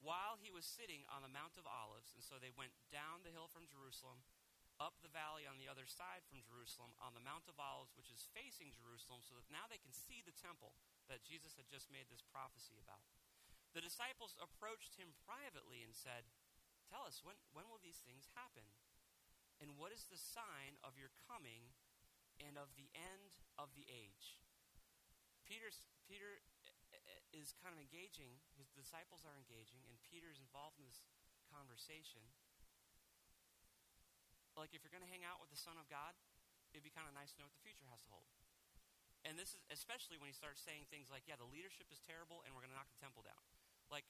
While 0.00 0.40
he 0.40 0.48
was 0.48 0.64
sitting 0.64 1.04
on 1.12 1.20
the 1.20 1.30
Mount 1.30 1.60
of 1.60 1.68
Olives, 1.68 2.16
and 2.16 2.24
so 2.24 2.40
they 2.40 2.54
went 2.56 2.72
down 2.88 3.20
the 3.20 3.34
hill 3.34 3.52
from 3.52 3.68
Jerusalem 3.68 4.24
up 4.80 4.96
the 5.04 5.12
valley 5.12 5.44
on 5.44 5.60
the 5.60 5.68
other 5.68 5.84
side 5.84 6.24
from 6.24 6.40
Jerusalem 6.40 6.96
on 6.96 7.12
the 7.12 7.22
Mount 7.22 7.44
of 7.52 7.60
Olives, 7.60 7.92
which 7.92 8.08
is 8.08 8.32
facing 8.32 8.72
Jerusalem, 8.72 9.20
so 9.20 9.36
that 9.36 9.52
now 9.52 9.68
they 9.68 9.78
can 9.78 9.92
see 9.92 10.24
the 10.24 10.34
temple 10.34 10.72
that 11.12 11.22
Jesus 11.22 11.54
had 11.60 11.68
just 11.68 11.92
made 11.92 12.08
this 12.08 12.24
prophecy 12.24 12.80
about. 12.80 13.04
The 13.76 13.84
disciples 13.84 14.34
approached 14.40 14.96
him 14.96 15.14
privately 15.28 15.84
and 15.84 15.92
said, 15.92 16.32
Tell 16.88 17.06
us, 17.06 17.22
when, 17.22 17.38
when 17.54 17.70
will 17.70 17.78
these 17.78 18.02
things 18.02 18.32
happen? 18.34 18.66
And 19.62 19.78
what 19.78 19.94
is 19.94 20.08
the 20.08 20.18
sign 20.18 20.80
of 20.82 20.98
your 20.98 21.12
coming 21.28 21.76
and 22.40 22.56
of 22.56 22.72
the 22.74 22.90
end 22.96 23.38
of 23.60 23.76
the 23.76 23.86
age? 23.86 24.40
Peter's, 25.46 25.86
Peter 26.08 26.42
eh, 26.90 26.98
eh, 26.98 27.22
is 27.36 27.54
kind 27.62 27.70
of 27.70 27.78
engaging, 27.78 28.42
his 28.58 28.72
disciples 28.72 29.22
are 29.22 29.36
engaging, 29.36 29.84
and 29.86 30.00
Peter 30.02 30.32
is 30.32 30.42
involved 30.42 30.80
in 30.80 30.88
this 30.88 31.04
conversation 31.46 32.24
like 34.60 34.76
if 34.76 34.84
you're 34.84 34.92
going 34.92 35.04
to 35.04 35.08
hang 35.08 35.24
out 35.24 35.40
with 35.40 35.48
the 35.48 35.58
Son 35.58 35.80
of 35.80 35.88
God, 35.88 36.12
it'd 36.76 36.84
be 36.84 36.92
kind 36.92 37.08
of 37.08 37.16
nice 37.16 37.32
to 37.32 37.40
know 37.40 37.48
what 37.48 37.56
the 37.56 37.64
future 37.64 37.88
has 37.88 38.04
to 38.04 38.12
hold. 38.12 38.28
And 39.24 39.36
this 39.36 39.56
is 39.56 39.60
especially 39.72 40.16
when 40.16 40.28
he 40.28 40.36
starts 40.36 40.60
saying 40.60 40.88
things 40.88 41.08
like, 41.08 41.24
yeah, 41.28 41.36
the 41.36 41.48
leadership 41.48 41.88
is 41.92 42.00
terrible 42.04 42.44
and 42.44 42.52
we're 42.52 42.64
going 42.64 42.72
to 42.72 42.78
knock 42.78 42.88
the 42.92 43.00
temple 43.00 43.24
down. 43.24 43.40
Like, 43.92 44.04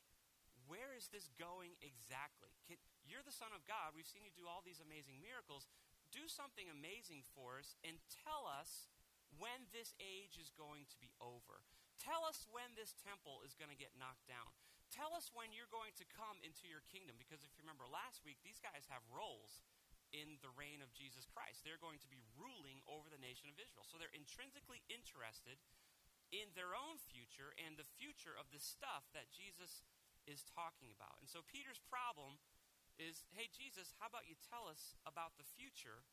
where 0.70 0.94
is 0.94 1.10
this 1.10 1.30
going 1.34 1.74
exactly? 1.82 2.54
Can, 2.70 2.78
you're 3.02 3.26
the 3.26 3.34
Son 3.34 3.50
of 3.50 3.66
God. 3.66 3.94
We've 3.94 4.06
seen 4.06 4.22
you 4.22 4.30
do 4.34 4.46
all 4.46 4.62
these 4.62 4.78
amazing 4.78 5.18
miracles. 5.18 5.66
Do 6.14 6.30
something 6.30 6.70
amazing 6.70 7.26
for 7.34 7.58
us 7.58 7.74
and 7.82 7.98
tell 8.22 8.46
us 8.46 8.90
when 9.34 9.66
this 9.74 9.98
age 9.98 10.38
is 10.38 10.54
going 10.54 10.86
to 10.90 10.98
be 11.02 11.10
over. 11.18 11.62
Tell 11.98 12.22
us 12.22 12.46
when 12.50 12.78
this 12.78 12.94
temple 13.02 13.42
is 13.42 13.58
going 13.58 13.70
to 13.70 13.78
get 13.78 13.98
knocked 13.98 14.30
down. 14.30 14.50
Tell 14.90 15.14
us 15.14 15.30
when 15.30 15.54
you're 15.54 15.70
going 15.70 15.94
to 15.98 16.06
come 16.10 16.38
into 16.42 16.66
your 16.66 16.82
kingdom. 16.90 17.14
Because 17.18 17.42
if 17.46 17.50
you 17.54 17.62
remember 17.62 17.86
last 17.86 18.22
week, 18.26 18.42
these 18.42 18.58
guys 18.58 18.90
have 18.90 19.02
roles 19.10 19.62
in 20.10 20.38
the 20.42 20.52
reign 20.54 20.82
of 20.82 20.90
Jesus 20.94 21.26
Christ. 21.26 21.62
They're 21.62 21.80
going 21.80 22.02
to 22.02 22.10
be 22.10 22.22
ruling 22.34 22.82
over 22.86 23.06
the 23.06 23.20
nation 23.20 23.50
of 23.50 23.58
Israel. 23.58 23.86
So 23.86 23.98
they're 23.98 24.12
intrinsically 24.14 24.82
interested 24.90 25.58
in 26.30 26.50
their 26.54 26.74
own 26.78 26.98
future 26.98 27.54
and 27.58 27.74
the 27.74 27.88
future 27.98 28.34
of 28.34 28.50
the 28.54 28.62
stuff 28.62 29.10
that 29.14 29.30
Jesus 29.34 29.82
is 30.26 30.46
talking 30.46 30.94
about. 30.94 31.18
And 31.18 31.30
so 31.30 31.42
Peter's 31.46 31.82
problem 31.82 32.38
is 33.00 33.24
hey, 33.32 33.48
Jesus, 33.48 33.96
how 33.98 34.12
about 34.12 34.28
you 34.28 34.36
tell 34.38 34.68
us 34.68 34.94
about 35.08 35.34
the 35.40 35.46
future? 35.46 36.04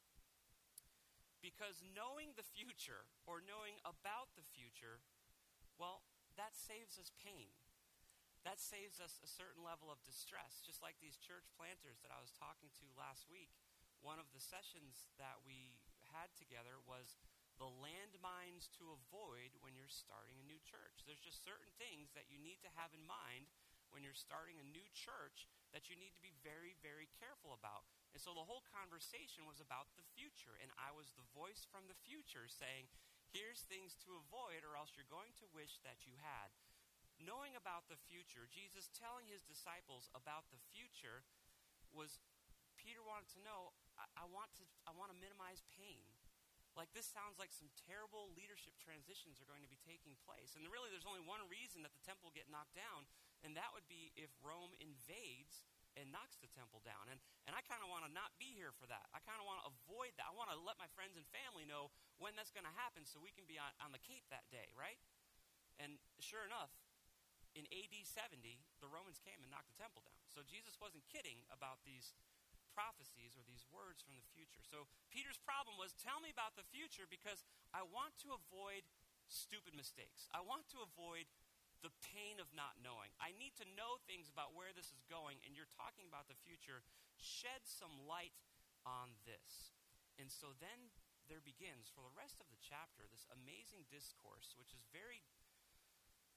Because 1.44 1.86
knowing 1.86 2.34
the 2.34 2.48
future 2.48 3.06
or 3.30 3.46
knowing 3.46 3.78
about 3.86 4.34
the 4.34 4.46
future, 4.46 5.06
well, 5.78 6.02
that 6.34 6.58
saves 6.58 6.98
us 6.98 7.14
pain. 7.14 7.54
That 8.42 8.58
saves 8.58 8.98
us 8.98 9.20
a 9.22 9.30
certain 9.30 9.62
level 9.62 9.92
of 9.92 10.02
distress, 10.08 10.64
just 10.64 10.80
like 10.82 10.98
these 10.98 11.20
church 11.20 11.46
planters 11.60 12.00
that 12.02 12.16
I 12.16 12.24
was 12.24 12.32
talking 12.32 12.72
to 12.80 12.88
last 12.96 13.28
week 13.28 13.52
one 14.02 14.22
of 14.22 14.30
the 14.32 14.44
sessions 14.44 15.10
that 15.18 15.42
we 15.46 15.78
had 16.14 16.32
together 16.38 16.80
was 16.86 17.18
the 17.58 17.70
landmines 17.82 18.70
to 18.78 18.94
avoid 18.94 19.58
when 19.66 19.74
you're 19.74 19.90
starting 19.90 20.38
a 20.38 20.46
new 20.46 20.62
church. 20.62 21.04
There's 21.04 21.22
just 21.22 21.42
certain 21.42 21.74
things 21.82 22.14
that 22.14 22.30
you 22.30 22.38
need 22.38 22.62
to 22.62 22.76
have 22.78 22.94
in 22.94 23.02
mind 23.02 23.50
when 23.90 24.06
you're 24.06 24.18
starting 24.18 24.62
a 24.62 24.68
new 24.68 24.86
church 24.94 25.50
that 25.74 25.90
you 25.90 25.98
need 25.98 26.14
to 26.14 26.22
be 26.22 26.38
very, 26.46 26.78
very 26.86 27.10
careful 27.18 27.58
about. 27.58 27.90
And 28.14 28.22
so 28.22 28.38
the 28.38 28.46
whole 28.46 28.62
conversation 28.70 29.50
was 29.50 29.58
about 29.58 29.90
the 29.98 30.06
future, 30.14 30.54
and 30.62 30.70
I 30.78 30.94
was 30.94 31.18
the 31.18 31.28
voice 31.34 31.66
from 31.66 31.90
the 31.90 31.98
future 32.06 32.46
saying, 32.46 32.92
here's 33.34 33.66
things 33.66 33.98
to 34.06 34.22
avoid, 34.22 34.62
or 34.62 34.78
else 34.78 34.94
you're 34.94 35.10
going 35.10 35.34
to 35.42 35.50
wish 35.50 35.82
that 35.82 36.06
you 36.06 36.14
had. 36.22 36.54
Knowing 37.18 37.58
about 37.58 37.90
the 37.90 37.98
future, 37.98 38.46
Jesus 38.46 38.94
telling 38.94 39.26
his 39.26 39.42
disciples 39.42 40.14
about 40.14 40.54
the 40.54 40.62
future 40.70 41.26
was 41.90 42.22
Peter 42.78 43.02
wanted 43.02 43.34
to 43.34 43.42
know 43.42 43.74
I, 43.98 44.06
I 44.22 44.26
want 44.30 44.54
to 44.62 44.64
I 44.86 44.94
want 44.94 45.12
to 45.12 45.18
minimize 45.18 45.62
pain. 45.78 46.06
Like 46.78 46.94
this 46.94 47.10
sounds 47.10 47.42
like 47.42 47.50
some 47.50 47.74
terrible 47.90 48.30
leadership 48.38 48.78
transitions 48.78 49.42
are 49.42 49.50
going 49.50 49.66
to 49.66 49.72
be 49.72 49.82
taking 49.82 50.14
place. 50.22 50.54
And 50.54 50.62
really 50.70 50.94
there's 50.94 51.10
only 51.10 51.26
one 51.26 51.42
reason 51.50 51.82
that 51.82 51.92
the 51.98 52.04
temple 52.06 52.30
get 52.38 52.46
knocked 52.54 52.78
down, 52.78 53.10
and 53.42 53.58
that 53.58 53.74
would 53.74 53.90
be 53.90 54.14
if 54.14 54.30
Rome 54.46 54.78
invades 54.78 55.66
and 55.98 56.14
knocks 56.14 56.38
the 56.38 56.50
temple 56.54 56.86
down. 56.86 57.10
And, 57.10 57.18
and 57.50 57.58
I 57.58 57.66
kind 57.66 57.82
of 57.82 57.90
want 57.90 58.06
to 58.06 58.12
not 58.14 58.38
be 58.38 58.54
here 58.54 58.70
for 58.78 58.86
that. 58.86 59.10
I 59.10 59.20
kind 59.26 59.42
of 59.42 59.50
want 59.50 59.66
to 59.66 59.74
avoid 59.74 60.14
that. 60.22 60.30
I 60.30 60.34
want 60.38 60.54
to 60.54 60.58
let 60.62 60.78
my 60.78 60.86
friends 60.94 61.18
and 61.18 61.26
family 61.34 61.66
know 61.66 61.90
when 62.22 62.38
that's 62.38 62.54
going 62.54 62.70
to 62.70 62.76
happen 62.78 63.04
so 63.04 63.18
we 63.18 63.34
can 63.34 63.50
be 63.50 63.58
on, 63.58 63.74
on 63.82 63.90
the 63.90 64.02
Cape 64.06 64.30
that 64.30 64.46
day, 64.54 64.70
right? 64.78 65.02
And 65.82 65.98
sure 66.22 66.46
enough, 66.46 66.70
in 67.58 67.66
AD 67.74 67.96
70, 68.06 68.38
the 68.78 68.90
Romans 68.90 69.18
came 69.18 69.42
and 69.42 69.50
knocked 69.50 69.74
the 69.74 69.80
temple 69.82 70.06
down. 70.06 70.22
So 70.30 70.46
Jesus 70.46 70.78
wasn't 70.78 71.02
kidding 71.10 71.42
about 71.50 71.82
these 71.82 72.14
prophecies 72.78 73.34
or 73.34 73.42
these 73.50 73.66
words 73.74 74.06
from 74.06 74.22
the 74.22 74.30
future. 74.38 74.62
So 74.62 74.86
Peter's 75.10 75.42
problem 75.42 75.82
was 75.82 75.98
tell 75.98 76.22
me 76.22 76.30
about 76.30 76.54
the 76.54 76.70
future 76.70 77.10
because 77.10 77.42
I 77.74 77.82
want 77.82 78.14
to 78.22 78.38
avoid 78.38 78.86
stupid 79.26 79.74
mistakes. 79.74 80.30
I 80.30 80.46
want 80.46 80.70
to 80.78 80.86
avoid 80.86 81.26
the 81.82 81.94
pain 82.14 82.38
of 82.38 82.54
not 82.54 82.78
knowing. 82.82 83.10
I 83.18 83.34
need 83.34 83.58
to 83.58 83.68
know 83.74 84.02
things 84.06 84.30
about 84.30 84.54
where 84.54 84.74
this 84.74 84.94
is 84.94 85.02
going, 85.10 85.42
and 85.46 85.54
you're 85.54 85.70
talking 85.74 86.06
about 86.10 86.30
the 86.30 86.38
future. 86.46 86.86
Shed 87.18 87.66
some 87.66 88.06
light 88.06 88.34
on 88.86 89.14
this. 89.26 89.78
And 90.18 90.34
so 90.34 90.58
then 90.58 90.94
there 91.30 91.44
begins, 91.44 91.92
for 91.94 92.02
the 92.02 92.14
rest 92.18 92.42
of 92.42 92.50
the 92.50 92.58
chapter, 92.58 93.06
this 93.06 93.30
amazing 93.30 93.86
discourse, 93.94 94.58
which 94.58 94.74
is 94.74 94.82
very, 94.90 95.22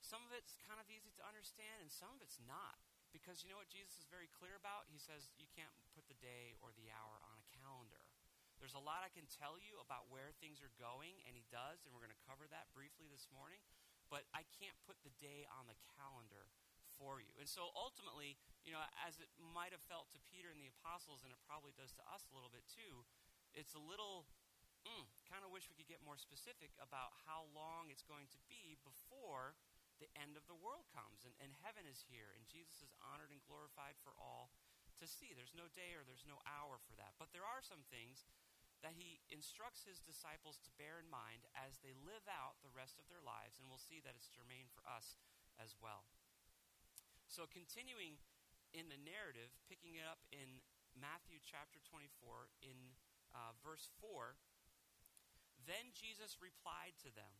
some 0.03 0.21
of 0.29 0.35
it's 0.35 0.61
kind 0.67 0.83
of 0.83 0.91
easy 0.93 1.15
to 1.17 1.25
understand, 1.25 1.81
and 1.81 1.89
some 1.89 2.13
of 2.13 2.21
it's 2.21 2.43
not. 2.45 2.90
Because 3.11 3.43
you 3.43 3.51
know 3.51 3.59
what 3.59 3.71
Jesus 3.71 3.99
is 3.99 4.07
very 4.07 4.31
clear 4.31 4.55
about? 4.55 4.87
He 4.91 4.99
says 4.99 5.31
you 5.35 5.51
can't 5.51 5.73
put 5.95 6.07
the 6.07 6.19
day 6.23 6.55
or 6.63 6.71
the 6.75 6.91
hour 6.95 7.19
on 7.27 7.37
a 7.39 7.47
calendar. 7.59 8.07
There's 8.63 8.77
a 8.77 8.83
lot 8.83 9.01
I 9.01 9.11
can 9.11 9.25
tell 9.27 9.57
you 9.57 9.81
about 9.81 10.13
where 10.13 10.37
things 10.37 10.61
are 10.61 10.73
going, 10.77 11.17
and 11.25 11.33
he 11.33 11.49
does, 11.49 11.83
and 11.83 11.97
we're 11.97 12.05
going 12.05 12.13
to 12.13 12.27
cover 12.29 12.45
that 12.53 12.69
briefly 12.77 13.09
this 13.09 13.25
morning. 13.33 13.65
But 14.13 14.29
I 14.37 14.45
can't 14.61 14.77
put 14.85 15.01
the 15.01 15.15
day 15.17 15.49
on 15.49 15.65
the 15.65 15.79
calendar 15.97 16.51
for 17.01 17.25
you. 17.25 17.33
And 17.41 17.49
so 17.49 17.73
ultimately, 17.73 18.37
you 18.61 18.77
know, 18.77 18.85
as 19.01 19.17
it 19.17 19.33
might 19.41 19.73
have 19.73 19.81
felt 19.89 20.13
to 20.13 20.21
Peter 20.29 20.53
and 20.53 20.61
the 20.61 20.69
apostles, 20.69 21.25
and 21.25 21.33
it 21.33 21.41
probably 21.49 21.73
does 21.73 21.97
to 21.97 22.05
us 22.13 22.29
a 22.29 22.37
little 22.37 22.53
bit 22.53 22.69
too, 22.69 23.09
it's 23.57 23.73
a 23.73 23.81
little 23.81 24.29
mm, 24.85 25.09
kind 25.25 25.41
of 25.41 25.49
wish 25.49 25.69
we 25.73 25.77
could 25.77 25.89
get 25.89 26.05
more 26.05 26.21
specific 26.21 26.77
about 26.77 27.17
how 27.25 27.49
long 27.57 27.89
it's 27.89 28.05
going 28.05 28.29
to 28.33 28.41
be 28.45 28.77
before 28.85 29.57
the 30.01 30.11
end 30.17 30.35
of 30.35 30.49
the 30.49 30.57
world 30.57 30.89
comes 30.91 31.23
and, 31.23 31.37
and 31.39 31.53
heaven 31.61 31.85
is 31.85 32.09
here 32.09 32.33
and 32.35 32.49
Jesus 32.49 32.81
is 32.81 32.97
honored 33.05 33.31
and 33.31 33.45
glorified 33.45 34.01
for 34.01 34.17
all 34.17 34.51
to 34.99 35.07
see. 35.07 35.33
There's 35.33 35.57
no 35.57 35.69
day 35.73 35.95
or 35.95 36.03
there's 36.03 36.27
no 36.27 36.41
hour 36.49 36.81
for 36.83 36.97
that. 36.97 37.17
But 37.21 37.31
there 37.37 37.47
are 37.47 37.61
some 37.61 37.85
things 37.89 38.27
that 38.81 38.97
he 38.97 39.21
instructs 39.29 39.85
his 39.85 40.01
disciples 40.01 40.57
to 40.65 40.77
bear 40.81 40.97
in 40.97 41.09
mind 41.09 41.45
as 41.53 41.81
they 41.85 41.93
live 42.01 42.25
out 42.29 42.61
the 42.65 42.73
rest 42.73 42.97
of 42.97 43.09
their 43.13 43.21
lives, 43.21 43.61
and 43.61 43.69
we'll 43.69 43.81
see 43.81 44.01
that 44.01 44.17
it's 44.17 44.33
germane 44.33 44.73
for 44.73 44.81
us 44.89 45.21
as 45.61 45.77
well. 45.77 46.09
So, 47.29 47.45
continuing 47.45 48.17
in 48.73 48.89
the 48.89 48.97
narrative, 48.97 49.53
picking 49.69 50.01
it 50.01 50.07
up 50.09 50.25
in 50.33 50.65
Matthew 50.97 51.39
chapter 51.45 51.79
24, 51.85 52.49
in 52.65 52.97
uh, 53.37 53.53
verse 53.61 53.93
4, 54.01 54.35
then 55.69 55.93
Jesus 55.93 56.41
replied 56.41 56.97
to 57.05 57.13
them, 57.13 57.31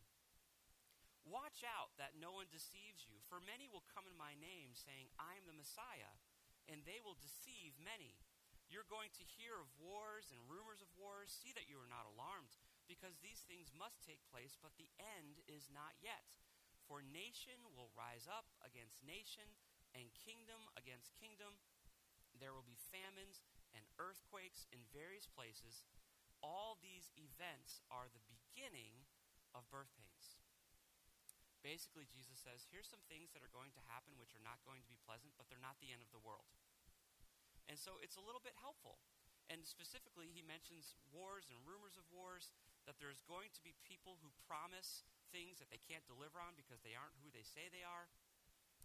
Watch 1.25 1.63
out 1.63 1.93
that 2.01 2.17
no 2.17 2.33
one 2.33 2.49
deceives 2.49 3.05
you, 3.05 3.21
for 3.29 3.39
many 3.39 3.69
will 3.69 3.85
come 3.93 4.09
in 4.09 4.17
my 4.17 4.33
name, 4.35 4.73
saying, 4.73 5.13
I 5.21 5.37
am 5.37 5.45
the 5.45 5.55
Messiah, 5.55 6.17
and 6.67 6.83
they 6.83 6.99
will 7.01 7.17
deceive 7.21 7.77
many. 7.77 8.17
You're 8.67 8.87
going 8.87 9.11
to 9.15 9.31
hear 9.37 9.59
of 9.59 9.71
wars 9.77 10.31
and 10.31 10.39
rumors 10.47 10.79
of 10.79 10.91
wars. 10.95 11.31
See 11.31 11.51
that 11.55 11.67
you 11.67 11.79
are 11.79 11.91
not 11.91 12.07
alarmed, 12.07 12.55
because 12.87 13.19
these 13.19 13.43
things 13.47 13.75
must 13.75 14.01
take 14.01 14.23
place, 14.31 14.55
but 14.59 14.75
the 14.79 14.89
end 14.99 15.43
is 15.47 15.71
not 15.71 15.99
yet. 15.99 16.23
For 16.85 17.03
nation 17.03 17.59
will 17.73 17.91
rise 17.95 18.27
up 18.27 18.51
against 18.63 19.03
nation, 19.03 19.47
and 19.95 20.11
kingdom 20.15 20.71
against 20.79 21.15
kingdom. 21.19 21.59
There 22.37 22.55
will 22.55 22.67
be 22.67 22.79
famines 22.91 23.43
and 23.75 23.83
earthquakes 23.99 24.67
in 24.71 24.83
various 24.91 25.27
places. 25.27 25.83
All 26.41 26.79
these 26.79 27.11
events 27.15 27.83
are 27.91 28.11
the 28.11 28.23
beginning 28.27 29.07
of 29.53 29.67
birth 29.69 29.91
pains. 29.99 30.20
Basically, 31.61 32.09
Jesus 32.09 32.41
says, 32.41 32.65
here's 32.73 32.89
some 32.89 33.05
things 33.05 33.29
that 33.33 33.45
are 33.45 33.53
going 33.53 33.69
to 33.77 33.87
happen 33.89 34.17
which 34.17 34.33
are 34.33 34.41
not 34.41 34.61
going 34.65 34.81
to 34.81 34.89
be 34.89 34.97
pleasant, 35.05 35.33
but 35.37 35.45
they're 35.45 35.61
not 35.61 35.77
the 35.77 35.93
end 35.93 36.01
of 36.01 36.09
the 36.09 36.21
world. 36.21 36.49
And 37.69 37.77
so 37.77 38.01
it's 38.01 38.17
a 38.17 38.25
little 38.25 38.41
bit 38.41 38.57
helpful. 38.57 38.97
And 39.47 39.61
specifically, 39.61 40.31
he 40.33 40.41
mentions 40.41 40.97
wars 41.13 41.53
and 41.53 41.61
rumors 41.61 41.99
of 42.01 42.07
wars, 42.09 42.55
that 42.89 42.97
there's 42.97 43.21
going 43.29 43.53
to 43.53 43.61
be 43.61 43.77
people 43.85 44.17
who 44.25 44.33
promise 44.49 45.05
things 45.29 45.61
that 45.61 45.69
they 45.69 45.79
can't 45.79 46.03
deliver 46.09 46.41
on 46.41 46.57
because 46.57 46.81
they 46.81 46.97
aren't 46.97 47.15
who 47.21 47.29
they 47.29 47.45
say 47.45 47.69
they 47.69 47.85
are. 47.85 48.09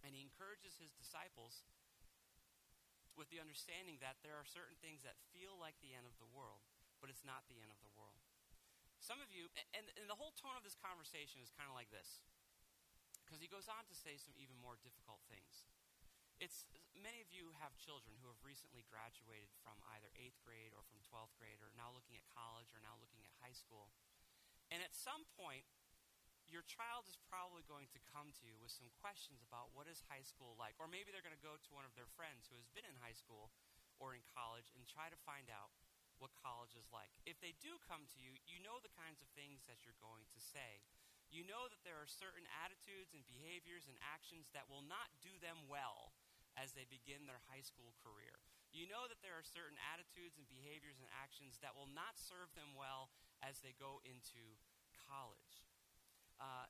And 0.05 0.13
he 0.13 0.21
encourages 0.21 0.77
his 0.77 0.93
disciples 0.93 1.65
with 3.17 3.33
the 3.33 3.41
understanding 3.41 3.97
that 3.99 4.21
there 4.21 4.37
are 4.37 4.45
certain 4.45 4.77
things 4.77 5.01
that 5.01 5.17
feel 5.33 5.57
like 5.57 5.73
the 5.81 5.97
end 5.97 6.05
of 6.05 6.13
the 6.21 6.29
world, 6.29 6.61
but 7.01 7.09
it's 7.09 7.25
not 7.25 7.49
the 7.49 7.57
end 7.57 7.73
of 7.73 7.81
the 7.81 7.89
world. 7.97 8.21
Some 9.01 9.17
of 9.17 9.33
you, 9.33 9.49
and, 9.73 9.89
and 9.97 10.05
the 10.05 10.17
whole 10.17 10.37
tone 10.37 10.53
of 10.53 10.61
this 10.61 10.77
conversation 10.77 11.41
is 11.41 11.49
kind 11.49 11.65
of 11.65 11.73
like 11.73 11.89
this, 11.89 12.21
because 13.27 13.43
he 13.43 13.51
goes 13.51 13.67
on 13.67 13.83
to 13.91 13.95
say 13.95 14.15
some 14.15 14.31
even 14.39 14.55
more 14.63 14.79
difficult 14.79 15.19
things. 15.27 15.67
It's 16.39 16.63
many 16.95 17.19
of 17.19 17.27
you 17.27 17.51
have 17.59 17.75
children 17.75 18.15
who 18.23 18.31
have 18.31 18.39
recently 18.39 18.87
graduated 18.87 19.51
from 19.59 19.75
either 19.91 20.07
eighth 20.15 20.39
grade 20.47 20.71
or 20.71 20.87
from 20.87 21.03
12th 21.03 21.35
grade, 21.35 21.59
or 21.59 21.75
now 21.75 21.91
looking 21.91 22.15
at 22.15 22.23
college 22.31 22.71
or 22.71 22.79
now 22.79 22.95
looking 22.95 23.27
at 23.27 23.35
high 23.43 23.57
school. 23.57 23.91
And 24.71 24.79
at 24.79 24.95
some 24.95 25.27
point, 25.35 25.67
your 26.47 26.63
child 26.63 27.03
is 27.11 27.19
probably 27.27 27.67
going 27.67 27.91
to 27.91 27.99
come 28.07 28.31
to 28.31 28.43
you 28.47 28.55
with 28.55 28.71
some 28.71 28.87
questions 29.03 29.43
about 29.43 29.75
what 29.75 29.91
is 29.91 30.07
high 30.07 30.23
school 30.23 30.55
like. 30.55 30.79
Or 30.79 30.87
maybe 30.87 31.11
they're 31.11 31.25
going 31.25 31.35
to 31.35 31.43
go 31.43 31.59
to 31.59 31.75
one 31.75 31.83
of 31.83 31.91
their 31.99 32.07
friends 32.15 32.47
who 32.47 32.55
has 32.55 32.71
been 32.71 32.87
in 32.87 33.03
high 33.03 33.17
school 33.17 33.51
or 33.99 34.15
in 34.15 34.23
college 34.31 34.71
and 34.71 34.87
try 34.87 35.11
to 35.11 35.19
find 35.27 35.51
out 35.51 35.75
what 36.23 36.33
college 36.37 36.73
is 36.73 36.87
like. 36.89 37.11
If 37.27 37.37
they 37.43 37.53
do 37.59 37.77
come 37.83 38.07
to 38.09 38.19
you, 38.21 38.39
you 38.47 38.57
know 38.63 38.79
the 38.79 38.93
kinds 38.93 39.21
of 39.21 39.29
things 39.35 39.67
that 39.67 39.83
you're 39.83 39.97
going 39.99 40.25
to 40.33 40.39
say. 40.39 40.81
You 41.27 41.43
know 41.43 41.67
that 41.67 41.83
there 41.83 41.99
are 41.99 42.07
certain 42.07 42.47
attitudes 42.63 43.11
and 43.11 43.23
behaviors 43.27 43.85
and 43.91 43.99
actions 43.99 44.47
that 44.55 44.71
will 44.71 44.85
not 44.85 45.11
do 45.19 45.31
them 45.43 45.67
well 45.67 46.15
as 46.55 46.73
they 46.73 46.87
begin 46.87 47.27
their 47.27 47.43
high 47.51 47.61
school 47.61 47.93
career. 48.01 48.39
You 48.71 48.87
know 48.89 49.07
that 49.07 49.21
there 49.23 49.35
are 49.35 49.45
certain 49.45 49.79
attitudes 49.91 50.39
and 50.39 50.47
behaviors 50.49 50.99
and 50.99 51.07
actions 51.13 51.59
that 51.63 51.75
will 51.75 51.89
not 51.91 52.17
serve 52.17 52.51
them 52.57 52.75
well 52.75 53.11
as 53.43 53.59
they 53.61 53.75
go 53.77 54.03
into 54.03 54.57
college. 55.07 55.63
Uh, 56.41 56.67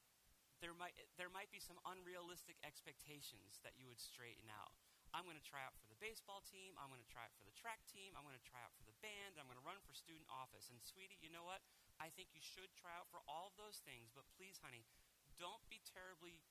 there 0.62 0.74
might, 0.74 0.98
there 1.22 1.30
might 1.30 1.50
be 1.54 1.62
some 1.62 1.78
unrealistic 1.86 2.58
expectations 2.66 3.62
that 3.62 3.78
you 3.78 3.90
would 3.90 4.02
straighten 4.02 4.50
out. 4.50 4.74
I'm 5.16 5.24
going 5.24 5.40
to 5.40 5.48
try 5.50 5.64
out 5.64 5.74
for 5.80 5.88
the 5.88 5.98
baseball 6.04 6.44
team. 6.44 6.76
I'm 6.76 6.92
going 6.92 7.02
to 7.02 7.08
try 7.14 7.24
out 7.24 7.34
for 7.40 7.48
the 7.48 7.56
track 7.56 7.80
team. 7.88 8.12
I'm 8.14 8.28
going 8.28 8.38
to 8.38 8.48
try 8.48 8.60
out 8.60 8.76
for 8.76 8.84
the 8.84 8.98
band. 9.00 9.40
I'm 9.40 9.48
going 9.48 9.60
to 9.60 9.64
run 9.64 9.80
for 9.88 9.96
student 9.96 10.28
office. 10.28 10.68
And, 10.68 10.84
sweetie, 10.84 11.18
you 11.24 11.32
know 11.32 11.48
what? 11.48 11.64
I 11.98 12.12
think 12.12 12.36
you 12.36 12.44
should 12.44 12.70
try 12.76 12.92
out 12.92 13.08
for 13.08 13.24
all 13.26 13.50
of 13.50 13.56
those 13.56 13.80
things. 13.88 14.12
But 14.12 14.27
don't 15.38 15.64
be 15.70 15.82
terribly 15.86 16.44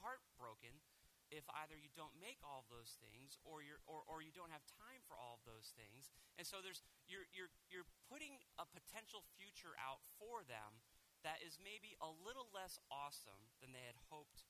heartbroken 0.00 0.80
if 1.28 1.44
either 1.60 1.76
you 1.76 1.92
don't 1.92 2.16
make 2.16 2.40
all 2.40 2.64
of 2.64 2.72
those 2.72 2.96
things 3.04 3.36
or, 3.44 3.60
you're, 3.60 3.84
or, 3.84 4.00
or 4.08 4.24
you 4.24 4.32
don't 4.32 4.52
have 4.52 4.64
time 4.80 5.04
for 5.04 5.12
all 5.12 5.36
of 5.36 5.44
those 5.44 5.76
things. 5.76 6.08
And 6.40 6.48
so 6.48 6.64
there's, 6.64 6.80
you're, 7.04 7.28
you're, 7.36 7.52
you're 7.68 7.88
putting 8.08 8.40
a 8.56 8.64
potential 8.64 9.20
future 9.36 9.76
out 9.76 10.00
for 10.16 10.40
them 10.48 10.80
that 11.26 11.44
is 11.44 11.60
maybe 11.60 11.98
a 12.00 12.08
little 12.08 12.48
less 12.54 12.80
awesome 12.88 13.52
than 13.60 13.76
they 13.76 13.84
had 13.84 13.98
hoped 14.08 14.48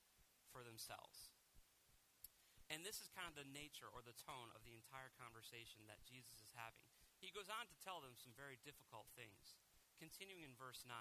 for 0.54 0.62
themselves. 0.62 1.34
And 2.68 2.84
this 2.84 3.00
is 3.00 3.08
kind 3.08 3.24
of 3.24 3.34
the 3.34 3.48
nature 3.48 3.88
or 3.88 4.04
the 4.04 4.14
tone 4.14 4.52
of 4.52 4.62
the 4.62 4.76
entire 4.76 5.08
conversation 5.16 5.88
that 5.88 6.04
Jesus 6.04 6.44
is 6.44 6.52
having. 6.52 6.84
He 7.18 7.32
goes 7.32 7.48
on 7.48 7.66
to 7.66 7.76
tell 7.80 8.04
them 8.04 8.14
some 8.14 8.36
very 8.36 8.60
difficult 8.60 9.08
things. 9.16 9.56
Continuing 9.96 10.44
in 10.44 10.54
verse 10.54 10.84
9, 10.86 10.94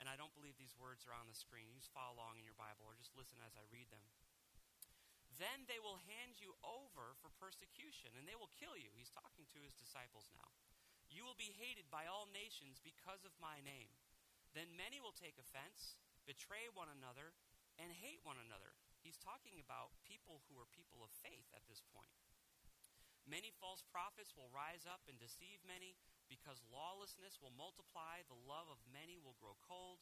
and 0.00 0.08
I 0.08 0.16
don't 0.16 0.32
believe 0.32 0.56
these 0.56 0.74
words 0.80 1.04
are 1.04 1.14
on 1.14 1.28
the 1.28 1.36
screen. 1.36 1.68
You 1.68 1.76
just 1.76 1.92
follow 1.92 2.16
along 2.16 2.40
in 2.40 2.48
your 2.48 2.56
Bible 2.56 2.88
or 2.88 2.96
just 2.96 3.12
listen 3.12 3.36
as 3.44 3.52
I 3.52 3.68
read 3.68 3.92
them. 3.92 4.02
Then 5.36 5.68
they 5.68 5.80
will 5.80 6.00
hand 6.08 6.40
you 6.40 6.56
over 6.60 7.16
for 7.20 7.32
persecution, 7.40 8.12
and 8.16 8.28
they 8.28 8.36
will 8.36 8.52
kill 8.60 8.76
you. 8.76 8.92
He's 8.92 9.12
talking 9.12 9.48
to 9.52 9.60
his 9.64 9.72
disciples 9.72 10.28
now. 10.36 10.48
You 11.08 11.24
will 11.24 11.38
be 11.38 11.56
hated 11.56 11.88
by 11.88 12.04
all 12.08 12.28
nations 12.28 12.80
because 12.80 13.24
of 13.24 13.32
my 13.40 13.60
name. 13.64 13.88
Then 14.52 14.76
many 14.76 15.00
will 15.00 15.16
take 15.16 15.40
offense, 15.40 15.96
betray 16.28 16.68
one 16.72 16.92
another, 16.92 17.32
and 17.80 17.88
hate 17.88 18.20
one 18.20 18.36
another. 18.36 18.76
He's 19.00 19.16
talking 19.16 19.56
about 19.56 19.96
people 20.04 20.44
who 20.48 20.60
are 20.60 20.68
people 20.76 21.00
of 21.00 21.12
faith 21.24 21.48
at 21.56 21.64
this 21.64 21.80
point. 21.88 22.12
Many 23.24 23.48
false 23.56 23.80
prophets 23.88 24.36
will 24.36 24.52
rise 24.52 24.84
up 24.84 25.08
and 25.08 25.16
deceive 25.16 25.64
many. 25.64 25.96
Because 26.30 26.62
lawlessness 26.70 27.42
will 27.42 27.52
multiply, 27.52 28.22
the 28.24 28.38
love 28.38 28.70
of 28.70 28.78
many 28.86 29.18
will 29.18 29.34
grow 29.42 29.58
cold. 29.58 29.98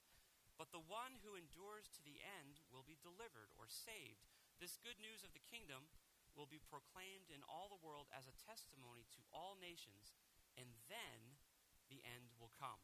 But 0.60 0.70
the 0.76 0.84
one 0.84 1.16
who 1.24 1.38
endures 1.38 1.88
to 1.96 2.04
the 2.04 2.20
end 2.20 2.60
will 2.68 2.84
be 2.84 3.00
delivered 3.00 3.48
or 3.56 3.64
saved. 3.64 4.28
This 4.60 4.76
good 4.76 5.00
news 5.00 5.24
of 5.24 5.32
the 5.32 5.40
kingdom 5.40 5.88
will 6.36 6.50
be 6.50 6.60
proclaimed 6.60 7.32
in 7.32 7.40
all 7.48 7.72
the 7.72 7.80
world 7.80 8.12
as 8.12 8.28
a 8.28 8.36
testimony 8.44 9.08
to 9.16 9.24
all 9.32 9.56
nations, 9.56 10.12
and 10.54 10.68
then 10.92 11.40
the 11.88 12.04
end 12.04 12.36
will 12.36 12.52
come. 12.52 12.78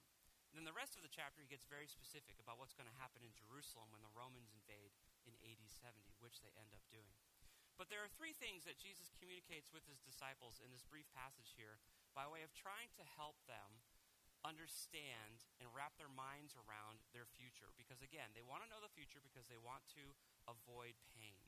And 0.54 0.62
then 0.62 0.70
the 0.70 0.74
rest 0.74 0.94
of 0.94 1.02
the 1.02 1.10
chapter, 1.10 1.42
he 1.42 1.50
gets 1.50 1.66
very 1.66 1.90
specific 1.90 2.38
about 2.38 2.62
what's 2.62 2.78
going 2.78 2.86
to 2.86 3.02
happen 3.02 3.26
in 3.26 3.34
Jerusalem 3.34 3.90
when 3.90 4.06
the 4.06 4.14
Romans 4.14 4.54
invade 4.54 4.94
in 5.26 5.34
AD 5.42 5.66
70, 5.66 5.98
which 6.22 6.38
they 6.40 6.54
end 6.54 6.70
up 6.70 6.86
doing. 6.94 7.18
But 7.74 7.90
there 7.90 8.06
are 8.06 8.14
three 8.14 8.30
things 8.30 8.62
that 8.62 8.78
Jesus 8.78 9.10
communicates 9.18 9.74
with 9.74 9.82
his 9.90 9.98
disciples 9.98 10.62
in 10.62 10.70
this 10.70 10.86
brief 10.86 11.10
passage 11.10 11.58
here 11.58 11.82
by 12.14 12.30
way 12.30 12.46
of 12.46 12.54
trying 12.54 12.94
to 12.94 13.04
help 13.18 13.36
them 13.50 13.82
understand 14.46 15.42
and 15.58 15.66
wrap 15.72 15.96
their 15.96 16.12
minds 16.12 16.54
around 16.54 17.00
their 17.10 17.26
future. 17.26 17.72
Because 17.74 18.04
again, 18.04 18.30
they 18.36 18.44
want 18.44 18.62
to 18.62 18.70
know 18.70 18.78
the 18.78 18.92
future 18.92 19.18
because 19.18 19.48
they 19.50 19.58
want 19.58 19.82
to 19.98 20.14
avoid 20.46 20.94
pain. 21.10 21.42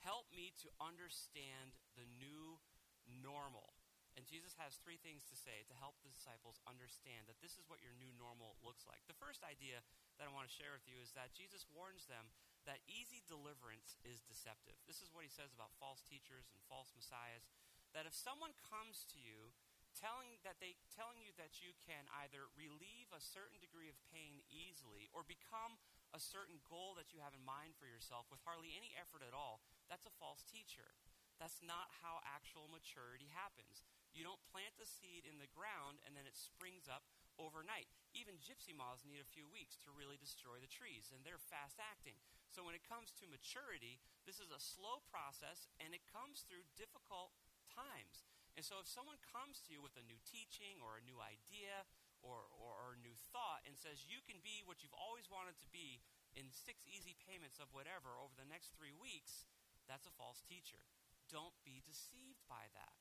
Help 0.00 0.30
me 0.30 0.54
to 0.62 0.70
understand 0.78 1.74
the 1.98 2.06
new 2.16 2.62
normal. 3.04 3.74
And 4.16 4.24
Jesus 4.24 4.56
has 4.56 4.80
three 4.80 4.96
things 4.96 5.28
to 5.28 5.36
say 5.36 5.68
to 5.68 5.76
help 5.76 6.00
the 6.00 6.08
disciples 6.08 6.62
understand 6.64 7.28
that 7.28 7.42
this 7.44 7.60
is 7.60 7.68
what 7.68 7.84
your 7.84 7.92
new 8.00 8.08
normal 8.16 8.56
looks 8.64 8.88
like. 8.88 9.04
The 9.04 9.20
first 9.20 9.44
idea 9.44 9.84
that 10.16 10.24
I 10.24 10.32
want 10.32 10.48
to 10.48 10.56
share 10.56 10.72
with 10.72 10.88
you 10.88 10.96
is 11.04 11.12
that 11.12 11.36
Jesus 11.36 11.68
warns 11.68 12.08
them 12.08 12.32
that 12.64 12.80
easy 12.88 13.20
deliverance 13.28 14.00
is 14.02 14.24
deceptive. 14.24 14.80
This 14.88 15.04
is 15.04 15.12
what 15.12 15.22
he 15.22 15.30
says 15.30 15.52
about 15.52 15.76
false 15.76 16.00
teachers 16.00 16.48
and 16.48 16.58
false 16.64 16.96
messiahs. 16.96 17.44
That 17.96 18.04
if 18.04 18.12
someone 18.12 18.52
comes 18.68 19.08
to 19.08 19.16
you 19.16 19.56
telling 19.96 20.36
that 20.44 20.60
they 20.60 20.76
telling 20.92 21.16
you 21.16 21.32
that 21.40 21.64
you 21.64 21.72
can 21.80 22.04
either 22.20 22.52
relieve 22.52 23.08
a 23.16 23.24
certain 23.24 23.56
degree 23.56 23.88
of 23.88 23.96
pain 24.12 24.44
easily 24.52 25.08
or 25.16 25.24
become 25.24 25.80
a 26.12 26.20
certain 26.20 26.60
goal 26.68 26.92
that 27.00 27.16
you 27.16 27.24
have 27.24 27.32
in 27.32 27.40
mind 27.40 27.72
for 27.80 27.88
yourself 27.88 28.28
with 28.28 28.44
hardly 28.44 28.76
any 28.76 28.92
effort 29.00 29.24
at 29.24 29.32
all, 29.32 29.64
that's 29.88 30.04
a 30.04 30.18
false 30.20 30.44
teacher. 30.44 30.92
That's 31.40 31.64
not 31.64 31.88
how 32.04 32.20
actual 32.28 32.68
maturity 32.68 33.32
happens. 33.32 33.80
You 34.12 34.28
don't 34.28 34.44
plant 34.52 34.76
the 34.76 34.84
seed 34.84 35.24
in 35.24 35.40
the 35.40 35.48
ground 35.56 36.04
and 36.04 36.12
then 36.12 36.28
it 36.28 36.36
springs 36.36 36.92
up 36.92 37.08
overnight. 37.40 37.88
Even 38.12 38.40
gypsy 38.40 38.72
moths 38.72 39.04
need 39.04 39.20
a 39.20 39.28
few 39.28 39.44
weeks 39.48 39.76
to 39.84 39.92
really 39.92 40.16
destroy 40.16 40.56
the 40.56 40.72
trees, 40.72 41.12
and 41.12 41.20
they're 41.20 41.40
fast 41.40 41.76
acting. 41.76 42.16
So 42.48 42.64
when 42.64 42.72
it 42.72 42.88
comes 42.88 43.12
to 43.20 43.28
maturity, 43.28 44.00
this 44.24 44.40
is 44.40 44.48
a 44.48 44.56
slow 44.56 45.04
process 45.12 45.68
and 45.76 45.92
it 45.92 46.00
comes 46.08 46.48
through 46.48 46.64
difficult 46.80 47.36
times. 47.76 48.24
And 48.56 48.64
so 48.64 48.80
if 48.80 48.88
someone 48.88 49.20
comes 49.20 49.60
to 49.68 49.76
you 49.76 49.84
with 49.84 50.00
a 50.00 50.08
new 50.08 50.16
teaching 50.24 50.80
or 50.80 50.96
a 50.96 51.04
new 51.04 51.20
idea 51.20 51.84
or, 52.24 52.48
or, 52.56 52.72
or 52.72 52.88
a 52.96 53.04
new 53.04 53.12
thought 53.28 53.60
and 53.68 53.76
says, 53.76 54.08
you 54.08 54.24
can 54.24 54.40
be 54.40 54.64
what 54.64 54.80
you've 54.80 54.96
always 54.96 55.28
wanted 55.28 55.60
to 55.60 55.68
be 55.68 56.00
in 56.32 56.48
six 56.48 56.88
easy 56.88 57.12
payments 57.28 57.60
of 57.60 57.68
whatever 57.76 58.16
over 58.16 58.32
the 58.36 58.48
next 58.48 58.72
three 58.72 58.96
weeks, 58.96 59.44
that's 59.84 60.08
a 60.08 60.16
false 60.16 60.40
teacher. 60.40 60.80
Don't 61.28 61.56
be 61.68 61.84
deceived 61.84 62.40
by 62.48 62.72
that. 62.72 62.96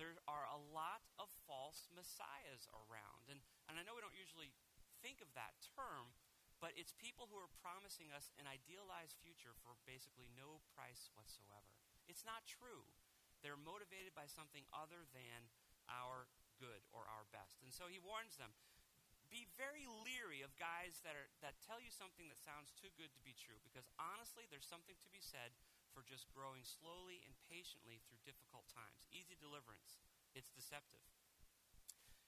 There 0.00 0.16
are 0.24 0.48
a 0.48 0.60
lot 0.72 1.04
of 1.20 1.28
false 1.44 1.92
messiahs 1.92 2.64
around. 2.72 3.28
And, 3.28 3.44
and 3.68 3.76
I 3.76 3.84
know 3.84 3.92
we 3.92 4.04
don't 4.04 4.16
usually 4.16 4.56
think 5.04 5.20
of 5.20 5.28
that 5.36 5.60
term, 5.76 6.16
but 6.64 6.72
it's 6.78 6.96
people 6.96 7.28
who 7.28 7.36
are 7.36 7.60
promising 7.60 8.08
us 8.14 8.32
an 8.40 8.48
idealized 8.48 9.18
future 9.20 9.52
for 9.60 9.76
basically 9.84 10.32
no 10.32 10.64
price 10.72 11.12
whatsoever. 11.12 11.76
It's 12.08 12.24
not 12.24 12.48
true. 12.48 12.88
They're 13.42 13.58
motivated 13.58 14.14
by 14.14 14.30
something 14.30 14.62
other 14.72 15.04
than 15.10 15.50
our 15.90 16.30
good 16.62 16.86
or 16.94 17.02
our 17.10 17.26
best. 17.34 17.58
And 17.66 17.74
so 17.74 17.90
he 17.90 17.98
warns 17.98 18.38
them 18.38 18.54
be 19.32 19.48
very 19.56 19.88
leery 20.04 20.44
of 20.44 20.52
guys 20.60 21.00
that, 21.08 21.16
are, 21.16 21.32
that 21.40 21.56
tell 21.64 21.80
you 21.80 21.88
something 21.88 22.28
that 22.28 22.36
sounds 22.44 22.76
too 22.76 22.92
good 23.00 23.08
to 23.16 23.22
be 23.24 23.32
true, 23.32 23.56
because 23.64 23.88
honestly, 23.96 24.44
there's 24.52 24.68
something 24.68 25.00
to 25.00 25.08
be 25.08 25.24
said 25.24 25.56
for 25.96 26.04
just 26.04 26.28
growing 26.36 26.60
slowly 26.68 27.24
and 27.24 27.32
patiently 27.48 28.04
through 28.04 28.20
difficult 28.28 28.68
times. 28.68 29.08
Easy 29.08 29.32
deliverance, 29.40 30.04
it's 30.36 30.52
deceptive. 30.52 31.00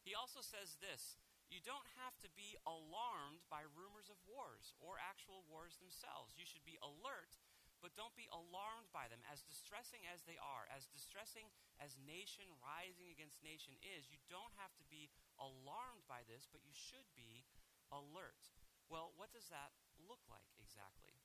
He 0.00 0.16
also 0.16 0.40
says 0.40 0.80
this 0.80 1.20
you 1.52 1.60
don't 1.60 1.84
have 2.00 2.16
to 2.24 2.32
be 2.32 2.56
alarmed 2.64 3.44
by 3.52 3.68
rumors 3.76 4.08
of 4.08 4.16
wars 4.24 4.72
or 4.80 4.96
actual 4.96 5.44
wars 5.44 5.76
themselves. 5.76 6.32
You 6.40 6.48
should 6.48 6.64
be 6.64 6.80
alert 6.80 7.36
but 7.84 7.92
don't 8.00 8.16
be 8.16 8.24
alarmed 8.32 8.88
by. 8.96 9.03
As 9.34 9.42
distressing 9.42 10.06
as 10.06 10.22
they 10.22 10.38
are, 10.38 10.70
as 10.70 10.86
distressing 10.86 11.50
as 11.82 11.98
nation 12.06 12.46
rising 12.62 13.10
against 13.10 13.42
nation 13.42 13.74
is, 13.82 14.06
you 14.06 14.22
don't 14.30 14.54
have 14.54 14.70
to 14.78 14.86
be 14.86 15.10
alarmed 15.42 16.06
by 16.06 16.22
this, 16.30 16.46
but 16.46 16.62
you 16.62 16.70
should 16.70 17.10
be 17.18 17.42
alert. 17.90 18.54
Well, 18.86 19.10
what 19.18 19.34
does 19.34 19.50
that 19.50 19.74
look 20.06 20.22
like 20.30 20.46
exactly? 20.54 21.18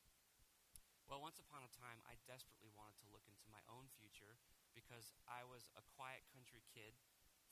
Well, 1.05 1.21
once 1.21 1.37
upon 1.37 1.61
a 1.61 1.69
time, 1.69 2.01
I 2.09 2.17
desperately 2.25 2.73
wanted 2.73 2.97
to 3.05 3.11
look 3.13 3.29
into 3.29 3.45
my 3.45 3.61
own 3.69 3.93
future 3.93 4.41
because 4.73 5.13
I 5.29 5.45
was 5.45 5.69
a 5.77 5.85
quiet 5.93 6.25
country 6.33 6.65
kid 6.65 6.97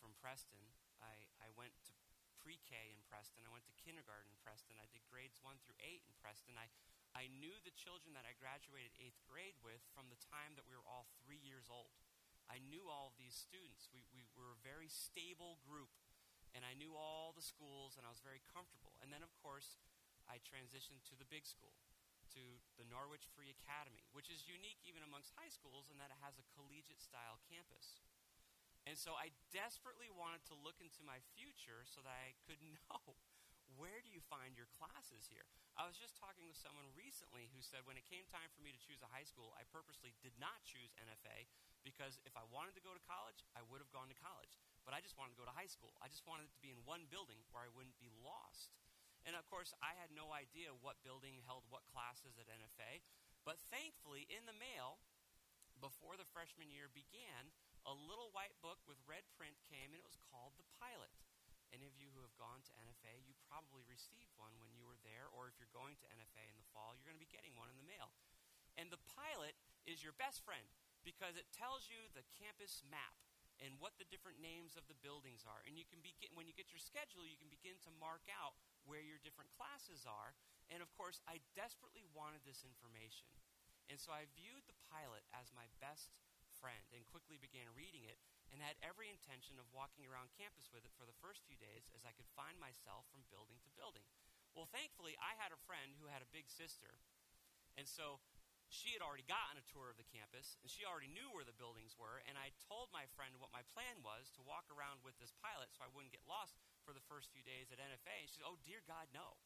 from 0.02 0.18
Preston. 0.18 0.74
I, 0.98 1.30
I 1.38 1.54
went 1.54 1.78
to 1.86 1.94
pre 2.42 2.58
K 2.66 2.98
in 2.98 3.06
Preston. 3.06 3.46
I 3.46 3.54
went 3.54 3.70
to 3.70 3.78
kindergarten 3.78 4.34
in 4.34 4.42
Preston. 4.42 4.82
I 4.82 4.90
did 4.90 5.06
grades 5.06 5.38
1 5.38 5.54
through 5.62 5.78
8 5.86 6.02
in 6.02 6.18
Preston. 6.18 6.58
I 6.58 6.66
I 7.18 7.34
knew 7.42 7.58
the 7.66 7.74
children 7.74 8.14
that 8.14 8.30
I 8.30 8.38
graduated 8.38 8.94
eighth 9.02 9.18
grade 9.26 9.58
with 9.66 9.82
from 9.98 10.06
the 10.14 10.22
time 10.30 10.54
that 10.54 10.70
we 10.70 10.78
were 10.78 10.86
all 10.86 11.10
three 11.26 11.42
years 11.42 11.66
old. 11.66 11.98
I 12.46 12.62
knew 12.62 12.86
all 12.86 13.10
of 13.10 13.18
these 13.18 13.34
students. 13.34 13.90
We, 13.90 14.06
we 14.14 14.22
were 14.38 14.54
a 14.54 14.62
very 14.62 14.86
stable 14.86 15.58
group, 15.66 15.90
and 16.54 16.62
I 16.62 16.78
knew 16.78 16.94
all 16.94 17.34
the 17.34 17.42
schools, 17.42 17.98
and 17.98 18.06
I 18.06 18.14
was 18.14 18.22
very 18.22 18.46
comfortable. 18.54 18.94
And 19.02 19.10
then, 19.10 19.26
of 19.26 19.34
course, 19.42 19.82
I 20.30 20.38
transitioned 20.46 21.02
to 21.10 21.18
the 21.18 21.26
big 21.26 21.50
school, 21.50 21.74
to 22.38 22.62
the 22.78 22.86
Norwich 22.86 23.26
Free 23.34 23.50
Academy, 23.50 24.06
which 24.14 24.30
is 24.30 24.46
unique 24.46 24.86
even 24.86 25.02
amongst 25.02 25.34
high 25.34 25.50
schools 25.50 25.90
in 25.90 25.98
that 25.98 26.14
it 26.14 26.22
has 26.22 26.38
a 26.38 26.46
collegiate 26.54 27.02
style 27.02 27.42
campus. 27.50 28.06
And 28.86 28.94
so 28.94 29.18
I 29.18 29.34
desperately 29.50 30.14
wanted 30.14 30.46
to 30.54 30.56
look 30.56 30.78
into 30.86 31.02
my 31.02 31.18
future 31.34 31.82
so 31.82 32.06
that 32.06 32.14
I 32.14 32.38
could 32.46 32.62
know 32.78 33.18
where 33.76 34.00
do 34.00 34.10
you 34.10 34.24
find 34.32 34.56
your 34.56 34.72
classes 34.80 35.28
here? 35.28 35.46
I 35.76 35.86
was 35.86 36.00
just 36.00 36.18
talking 36.18 36.48
with 36.48 36.58
someone 36.58 36.88
recently 36.98 37.52
who 37.52 37.62
said 37.62 37.86
when 37.86 38.00
it 38.00 38.08
came 38.08 38.26
time 38.32 38.50
for 38.56 38.64
me 38.64 38.74
to 38.74 38.82
choose 38.82 39.04
a 39.04 39.12
high 39.12 39.28
school, 39.28 39.54
I 39.60 39.68
purposely 39.68 40.16
did 40.24 40.34
not 40.40 40.64
choose 40.64 40.96
NFA 40.98 41.46
because 41.86 42.18
if 42.26 42.34
I 42.34 42.48
wanted 42.50 42.74
to 42.80 42.84
go 42.84 42.96
to 42.96 43.04
college, 43.06 43.46
I 43.54 43.62
would 43.68 43.84
have 43.84 43.94
gone 43.94 44.10
to 44.10 44.18
college. 44.18 44.58
But 44.88 44.96
I 44.96 45.04
just 45.04 45.20
wanted 45.20 45.36
to 45.36 45.42
go 45.44 45.48
to 45.48 45.54
high 45.54 45.70
school. 45.70 45.94
I 46.00 46.08
just 46.08 46.24
wanted 46.24 46.48
it 46.48 46.56
to 46.56 46.64
be 46.64 46.72
in 46.72 46.80
one 46.88 47.06
building 47.12 47.44
where 47.52 47.68
I 47.68 47.74
wouldn't 47.76 48.00
be 48.00 48.10
lost. 48.24 48.74
And 49.28 49.36
of 49.36 49.44
course, 49.52 49.76
I 49.84 49.92
had 50.00 50.16
no 50.16 50.32
idea 50.32 50.72
what 50.72 51.04
building 51.04 51.44
held 51.44 51.68
what 51.68 51.84
classes 51.92 52.40
at 52.40 52.48
NFA. 52.48 53.04
But 53.44 53.60
thankfully, 53.68 54.24
in 54.32 54.48
the 54.48 54.56
mail, 54.56 55.04
before 55.84 56.16
the 56.16 56.28
freshman 56.32 56.72
year 56.72 56.88
began, 56.90 57.52
a 57.88 57.94
little 57.94 58.32
white 58.36 58.56
book 58.64 58.80
with 58.88 59.00
red 59.08 59.24
print 59.36 59.56
came, 59.68 59.92
and 59.92 60.00
it 60.00 60.08
was 60.08 60.20
called 60.32 60.56
The 60.56 60.68
Pilot. 60.80 61.12
Any 61.76 61.88
of 61.88 61.96
you 62.00 62.10
who 62.16 62.24
have 62.24 62.36
gone 62.40 62.64
to 62.64 62.78
NFA, 62.80 63.24
you 63.28 63.36
probably 63.52 63.84
received 63.88 64.32
one 64.40 64.56
when 64.60 64.72
you 64.72 64.88
were 64.88 65.00
there, 65.04 65.28
or 65.36 65.52
if 65.52 65.60
you're 65.60 65.72
going 65.76 66.00
to 66.00 66.08
NFA 66.14 66.48
in 66.48 66.56
the 66.56 66.70
fall, 66.72 66.96
you're 66.96 67.08
going 67.08 67.20
to 67.20 67.24
be 67.24 67.34
getting 67.34 67.56
one 67.60 67.68
in 67.68 67.80
the 67.80 67.88
mail. 67.88 68.16
And 68.80 68.88
the 68.94 69.02
pilot 69.10 69.58
is 69.84 70.06
your 70.06 70.16
best 70.16 70.46
friend 70.46 70.68
because 71.02 71.36
it 71.36 71.50
tells 71.52 71.90
you 71.90 72.12
the 72.14 72.28
campus 72.38 72.86
map 72.88 73.16
and 73.58 73.82
what 73.82 73.98
the 73.98 74.06
different 74.08 74.38
names 74.38 74.78
of 74.78 74.86
the 74.86 74.98
buildings 75.02 75.42
are. 75.50 75.66
And 75.66 75.76
you 75.76 75.88
can 75.90 75.98
begin, 76.06 76.30
when 76.38 76.46
you 76.46 76.54
get 76.54 76.70
your 76.70 76.82
schedule, 76.82 77.26
you 77.26 77.42
can 77.42 77.50
begin 77.50 77.82
to 77.84 77.92
mark 77.98 78.22
out 78.30 78.54
where 78.86 79.02
your 79.02 79.18
different 79.26 79.50
classes 79.50 80.06
are. 80.06 80.38
And 80.70 80.80
of 80.80 80.94
course, 80.94 81.26
I 81.26 81.42
desperately 81.58 82.06
wanted 82.14 82.46
this 82.46 82.62
information. 82.62 83.26
And 83.90 83.98
so 83.98 84.14
I 84.14 84.30
viewed 84.38 84.68
the 84.70 84.78
pilot 84.94 85.26
as 85.34 85.50
my 85.58 85.66
best 85.82 86.14
friend 86.60 86.86
and 86.94 87.08
quickly 87.10 87.42
began 87.42 87.72
reading 87.74 88.06
it 88.06 88.22
and 88.52 88.64
had 88.64 88.80
every 88.80 89.12
intention 89.12 89.60
of 89.60 89.68
walking 89.76 90.08
around 90.08 90.36
campus 90.36 90.72
with 90.72 90.88
it 90.88 90.96
for 90.96 91.04
the 91.04 91.16
first 91.20 91.44
few 91.44 91.60
days 91.60 91.92
as 91.92 92.08
I 92.08 92.16
could 92.16 92.30
find 92.34 92.56
myself 92.58 93.08
from 93.12 93.28
building 93.28 93.60
to 93.64 93.78
building. 93.78 94.08
Well, 94.56 94.70
thankfully, 94.70 95.14
I 95.22 95.38
had 95.38 95.54
a 95.54 95.66
friend 95.70 95.94
who 96.00 96.10
had 96.10 96.26
a 96.26 96.34
big 96.34 96.50
sister, 96.50 96.98
and 97.78 97.86
so 97.86 98.24
she 98.68 98.92
had 98.92 99.04
already 99.04 99.24
gotten 99.24 99.56
a 99.56 99.70
tour 99.70 99.88
of 99.88 99.96
the 99.96 100.12
campus, 100.12 100.60
and 100.60 100.68
she 100.68 100.84
already 100.84 101.08
knew 101.08 101.32
where 101.32 101.48
the 101.48 101.56
buildings 101.56 101.96
were, 101.96 102.20
and 102.28 102.36
I 102.36 102.52
told 102.68 102.92
my 102.92 103.08
friend 103.16 103.40
what 103.40 103.56
my 103.56 103.64
plan 103.64 104.04
was 104.04 104.28
to 104.36 104.44
walk 104.44 104.68
around 104.68 105.08
with 105.08 105.16
this 105.24 105.32
pilot 105.40 105.72
so 105.72 105.88
I 105.88 105.94
wouldn't 105.94 106.12
get 106.12 106.28
lost 106.28 106.60
for 106.84 106.92
the 106.92 107.04
first 107.08 107.32
few 107.32 107.48
days 107.48 107.72
at 107.72 107.80
NFA. 107.80 108.24
And 108.24 108.28
she 108.28 108.36
said, 108.36 108.48
Oh, 108.48 108.60
dear 108.68 108.84
God, 108.84 109.08
no. 109.16 109.40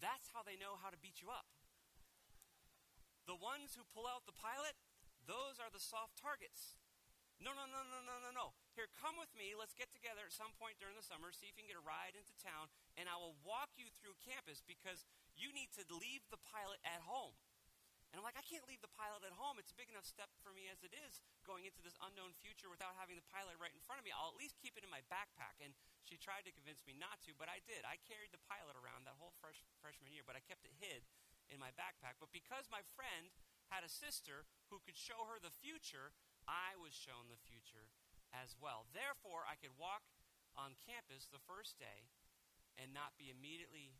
That's 0.00 0.32
how 0.32 0.40
they 0.40 0.56
know 0.56 0.80
how 0.80 0.88
to 0.88 0.96
beat 0.96 1.20
you 1.20 1.28
up. 1.28 1.52
The 3.28 3.36
ones 3.36 3.76
who 3.76 3.84
pull 3.92 4.08
out 4.08 4.24
the 4.24 4.36
pilot, 4.36 4.72
those 5.28 5.60
are 5.60 5.68
the 5.68 5.82
soft 5.82 6.16
targets. 6.16 6.80
No, 7.40 7.56
no, 7.56 7.64
no, 7.64 7.80
no, 7.88 7.98
no, 8.04 8.16
no, 8.20 8.30
no. 8.36 8.46
Here, 8.76 8.84
come 9.00 9.16
with 9.16 9.32
me. 9.32 9.56
Let's 9.56 9.72
get 9.72 9.88
together 9.96 10.28
at 10.28 10.36
some 10.36 10.52
point 10.60 10.76
during 10.76 10.92
the 10.92 11.04
summer, 11.04 11.32
see 11.32 11.48
if 11.48 11.56
you 11.56 11.64
can 11.64 11.72
get 11.72 11.80
a 11.80 11.84
ride 11.84 12.12
into 12.12 12.36
town, 12.36 12.68
and 13.00 13.08
I 13.08 13.16
will 13.16 13.36
walk 13.40 13.72
you 13.80 13.88
through 13.96 14.20
campus 14.20 14.60
because 14.60 15.08
you 15.32 15.48
need 15.56 15.72
to 15.80 15.84
leave 15.88 16.20
the 16.28 16.40
pilot 16.52 16.84
at 16.84 17.00
home. 17.08 17.32
And 18.10 18.18
I'm 18.18 18.26
like, 18.26 18.36
I 18.36 18.42
can't 18.42 18.66
leave 18.66 18.82
the 18.82 18.90
pilot 18.90 19.22
at 19.22 19.38
home. 19.38 19.56
It's 19.62 19.70
a 19.70 19.78
big 19.78 19.86
enough 19.86 20.04
step 20.04 20.34
for 20.42 20.50
me 20.50 20.66
as 20.66 20.82
it 20.82 20.90
is 20.90 21.22
going 21.46 21.62
into 21.62 21.78
this 21.78 21.94
unknown 22.02 22.34
future 22.42 22.66
without 22.66 22.98
having 22.98 23.14
the 23.14 23.30
pilot 23.30 23.54
right 23.62 23.70
in 23.70 23.78
front 23.86 24.02
of 24.02 24.04
me. 24.04 24.10
I'll 24.10 24.34
at 24.34 24.38
least 24.38 24.58
keep 24.58 24.74
it 24.74 24.82
in 24.82 24.90
my 24.90 25.06
backpack. 25.06 25.62
And 25.62 25.70
she 26.02 26.18
tried 26.18 26.42
to 26.50 26.52
convince 26.52 26.82
me 26.82 26.98
not 26.98 27.22
to, 27.30 27.38
but 27.38 27.46
I 27.46 27.62
did. 27.62 27.86
I 27.86 28.02
carried 28.10 28.34
the 28.34 28.42
pilot 28.50 28.74
around 28.74 29.06
that 29.06 29.14
whole 29.14 29.30
fresh, 29.38 29.62
freshman 29.78 30.10
year, 30.10 30.26
but 30.26 30.34
I 30.34 30.42
kept 30.42 30.66
it 30.66 30.74
hid 30.82 31.06
in 31.54 31.62
my 31.62 31.70
backpack. 31.78 32.18
But 32.18 32.34
because 32.34 32.66
my 32.66 32.82
friend 32.98 33.30
had 33.70 33.86
a 33.86 33.90
sister 33.90 34.50
who 34.74 34.82
could 34.82 34.98
show 34.98 35.30
her 35.30 35.38
the 35.38 35.54
future, 35.54 36.10
I 36.50 36.74
was 36.82 36.90
shown 36.90 37.30
the 37.30 37.38
future 37.46 37.94
as 38.34 38.58
well. 38.58 38.90
Therefore, 38.90 39.46
I 39.46 39.54
could 39.54 39.78
walk 39.78 40.02
on 40.58 40.74
campus 40.82 41.30
the 41.30 41.42
first 41.46 41.78
day 41.78 42.10
and 42.74 42.90
not 42.90 43.14
be 43.14 43.30
immediately 43.30 43.94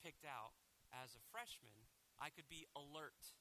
picked 0.00 0.24
out 0.24 0.56
as 0.88 1.12
a 1.12 1.26
freshman. 1.28 1.84
I 2.16 2.32
could 2.32 2.48
be 2.48 2.64
alert, 2.72 3.36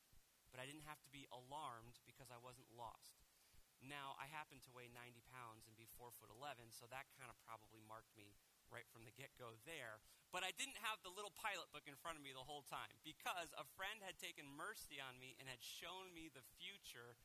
but 0.51 0.59
I 0.59 0.67
didn't 0.67 0.87
have 0.87 0.99
to 1.07 1.11
be 1.11 1.23
alarmed 1.31 2.03
because 2.03 2.27
I 2.27 2.39
wasn't 2.39 2.67
lost. 2.75 3.23
Now, 3.79 4.19
I 4.19 4.27
happen 4.27 4.59
to 4.67 4.75
weigh 4.75 4.91
90 4.91 5.23
pounds 5.31 5.63
and 5.63 5.79
be 5.79 5.87
4 5.95 6.11
foot 6.19 6.27
11, 6.27 6.67
so 6.75 6.83
that 6.91 7.07
kind 7.15 7.31
of 7.31 7.39
probably 7.47 7.79
marked 7.87 8.11
me 8.19 8.35
right 8.67 8.83
from 8.91 9.07
the 9.07 9.15
get 9.15 9.31
go 9.39 9.55
there. 9.63 10.03
But 10.35 10.43
I 10.43 10.51
didn't 10.51 10.83
have 10.83 10.99
the 11.01 11.15
little 11.15 11.31
pilot 11.31 11.71
book 11.71 11.87
in 11.87 11.95
front 11.95 12.19
of 12.19 12.23
me 12.23 12.35
the 12.35 12.43
whole 12.43 12.67
time 12.67 12.91
because 13.07 13.55
a 13.55 13.65
friend 13.79 14.03
had 14.03 14.19
taken 14.19 14.45
mercy 14.45 14.99
on 14.99 15.17
me 15.17 15.39
and 15.39 15.47
had 15.47 15.63
shown 15.63 16.11
me 16.11 16.27
the 16.27 16.43
future 16.59 17.15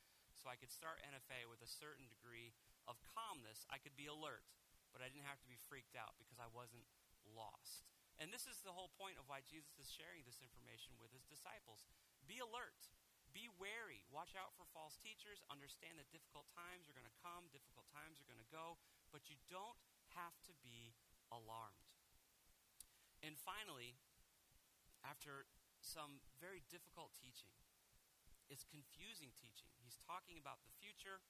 so 0.44 0.52
I 0.52 0.60
could 0.60 0.68
start 0.68 1.00
NFA 1.00 1.48
with 1.48 1.64
a 1.64 1.70
certain 1.80 2.04
degree 2.04 2.52
of 2.84 3.00
calmness. 3.16 3.64
I 3.72 3.80
could 3.80 3.96
be 3.96 4.12
alert, 4.12 4.44
but 4.92 5.00
I 5.00 5.08
didn't 5.08 5.24
have 5.24 5.40
to 5.40 5.48
be 5.48 5.56
freaked 5.56 5.96
out 5.96 6.20
because 6.20 6.36
I 6.36 6.52
wasn't 6.52 6.84
lost. 7.24 7.88
And 8.20 8.28
this 8.28 8.44
is 8.44 8.60
the 8.60 8.76
whole 8.76 8.92
point 9.00 9.16
of 9.16 9.24
why 9.24 9.40
Jesus 9.48 9.80
is 9.80 9.88
sharing 9.88 10.20
this 10.28 10.44
information 10.44 11.00
with 11.00 11.16
his 11.16 11.24
disciples. 11.24 11.88
Be 12.28 12.44
alert. 12.44 12.92
Be 13.32 13.48
wary. 13.56 14.04
Watch 14.12 14.36
out 14.36 14.52
for 14.52 14.68
false 14.76 15.00
teachers. 15.00 15.40
Understand 15.48 15.96
that 15.96 16.12
difficult 16.12 16.44
times 16.52 16.92
are 16.92 16.94
going 16.94 17.08
to 17.08 17.20
come, 17.24 17.48
difficult 17.48 17.88
times 17.88 18.20
are 18.20 18.28
going 18.28 18.38
to 18.38 18.52
go, 18.52 18.76
but 19.16 19.32
you 19.32 19.40
don't 19.48 19.80
have 20.12 20.36
to 20.44 20.52
be 20.60 20.92
alarmed. 21.32 21.88
And 23.24 23.40
finally, 23.40 23.96
after 25.00 25.48
some 25.80 26.20
very 26.36 26.60
difficult 26.68 27.16
teaching, 27.16 27.56
it's 28.52 28.66
confusing 28.68 29.32
teaching. 29.36 29.72
He's 29.80 30.00
talking 30.04 30.36
about 30.36 30.64
the 30.64 30.72
future, 30.76 31.20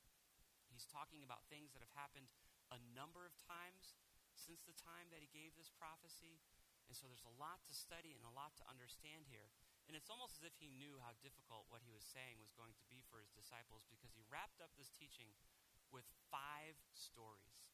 he's 0.71 0.87
talking 0.89 1.23
about 1.23 1.47
things 1.47 1.71
that 1.75 1.83
have 1.83 1.95
happened 1.95 2.31
a 2.73 2.81
number 2.97 3.23
of 3.23 3.35
times 3.39 3.95
since 4.35 4.67
the 4.67 4.75
time 4.75 5.09
that 5.15 5.23
he 5.23 5.31
gave 5.31 5.55
this 5.55 5.71
prophecy. 5.71 6.43
And 6.85 6.93
so 6.93 7.09
there's 7.09 7.25
a 7.25 7.39
lot 7.41 7.65
to 7.65 7.73
study 7.73 8.13
and 8.13 8.27
a 8.29 8.35
lot 8.35 8.53
to 8.61 8.65
understand 8.69 9.25
here. 9.31 9.49
And 9.89 9.97
it's 9.97 10.13
almost 10.13 10.41
as 10.41 10.45
if 10.45 10.57
he 10.57 10.73
knew 10.73 11.01
how 11.01 11.17
difficult 11.21 11.69
what 11.69 11.85
he 11.85 11.93
was 11.93 12.05
saying 12.05 12.41
was 12.41 12.53
going 12.57 12.77
to 12.77 12.87
be 12.89 13.05
for 13.09 13.21
his 13.21 13.33
disciples 13.33 13.85
because 13.89 14.13
he 14.17 14.25
wrapped 14.29 14.61
up 14.61 14.73
this 14.77 14.93
teaching 14.93 15.33
with 15.93 16.09
five 16.33 16.77
stories. 16.93 17.69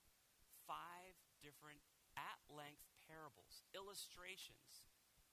Five 0.66 1.18
different, 1.42 1.82
at 2.14 2.38
length 2.50 2.86
parables, 3.06 3.66
illustrations, 3.74 4.86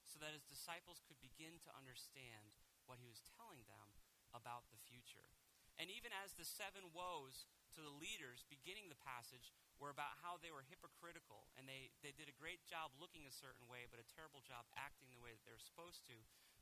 so 0.05 0.17
that 0.21 0.33
his 0.33 0.45
disciples 0.45 1.03
could 1.05 1.19
begin 1.21 1.61
to 1.61 1.71
understand 1.77 2.53
what 2.89 2.97
he 2.97 3.05
was 3.05 3.21
telling 3.35 3.61
them 3.67 3.96
about 4.35 4.67
the 4.71 4.79
future. 4.87 5.25
And 5.77 5.93
even 5.93 6.09
as 6.09 6.33
the 6.33 6.47
seven 6.47 6.89
woes 6.89 7.45
to 7.77 7.85
the 7.85 7.93
leaders 7.93 8.41
beginning 8.49 8.89
the 8.89 8.97
passage 8.97 9.53
were 9.77 9.93
about 9.93 10.17
how 10.25 10.41
they 10.41 10.49
were 10.49 10.65
hypocritical 10.65 11.53
and 11.53 11.69
they, 11.69 11.93
they 12.01 12.15
did 12.15 12.25
a 12.25 12.41
great 12.41 12.65
job 12.65 12.89
looking 12.97 13.29
a 13.29 13.33
certain 13.33 13.69
way, 13.69 13.85
but 13.85 14.01
a 14.01 14.13
terrible 14.17 14.41
job 14.41 14.65
acting 14.73 15.13
the 15.13 15.21
way 15.21 15.37
that 15.37 15.45
they're 15.45 15.61
supposed 15.61 16.01
to, 16.09 16.17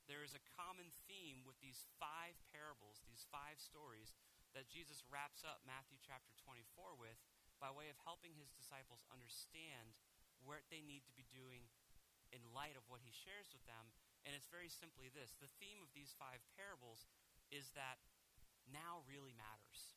there 0.06 0.22
is 0.22 0.36
a 0.36 0.48
common 0.60 0.92
theme 1.08 1.48
with 1.48 1.56
these 1.64 1.88
five 1.96 2.36
parables, 2.52 3.02
these 3.08 3.24
five 3.32 3.58
stories 3.58 4.14
that 4.52 4.68
Jesus 4.68 5.08
wraps 5.08 5.48
up 5.48 5.64
Matthew 5.64 5.98
chapter 6.04 6.36
24 6.44 7.00
with 7.00 7.18
by 7.58 7.72
way 7.72 7.88
of 7.88 7.98
helping 8.04 8.36
his 8.36 8.52
disciples 8.52 9.08
understand 9.08 9.96
what 10.44 10.68
they 10.68 10.84
need 10.84 11.08
to 11.08 11.16
be 11.16 11.26
doing 11.32 11.66
in 12.36 12.44
light 12.52 12.76
of 12.76 12.84
what 12.92 13.00
he 13.02 13.16
shares 13.16 13.50
with 13.56 13.64
them. 13.64 13.96
And 14.28 14.36
it's 14.36 14.50
very 14.50 14.70
simply 14.70 15.08
this 15.08 15.38
the 15.40 15.52
theme 15.62 15.80
of 15.80 15.92
these 15.96 16.14
five 16.20 16.44
parables 16.60 17.08
is 17.54 17.74
that 17.78 18.02
now 18.70 19.06
really 19.06 19.34
matters. 19.38 19.96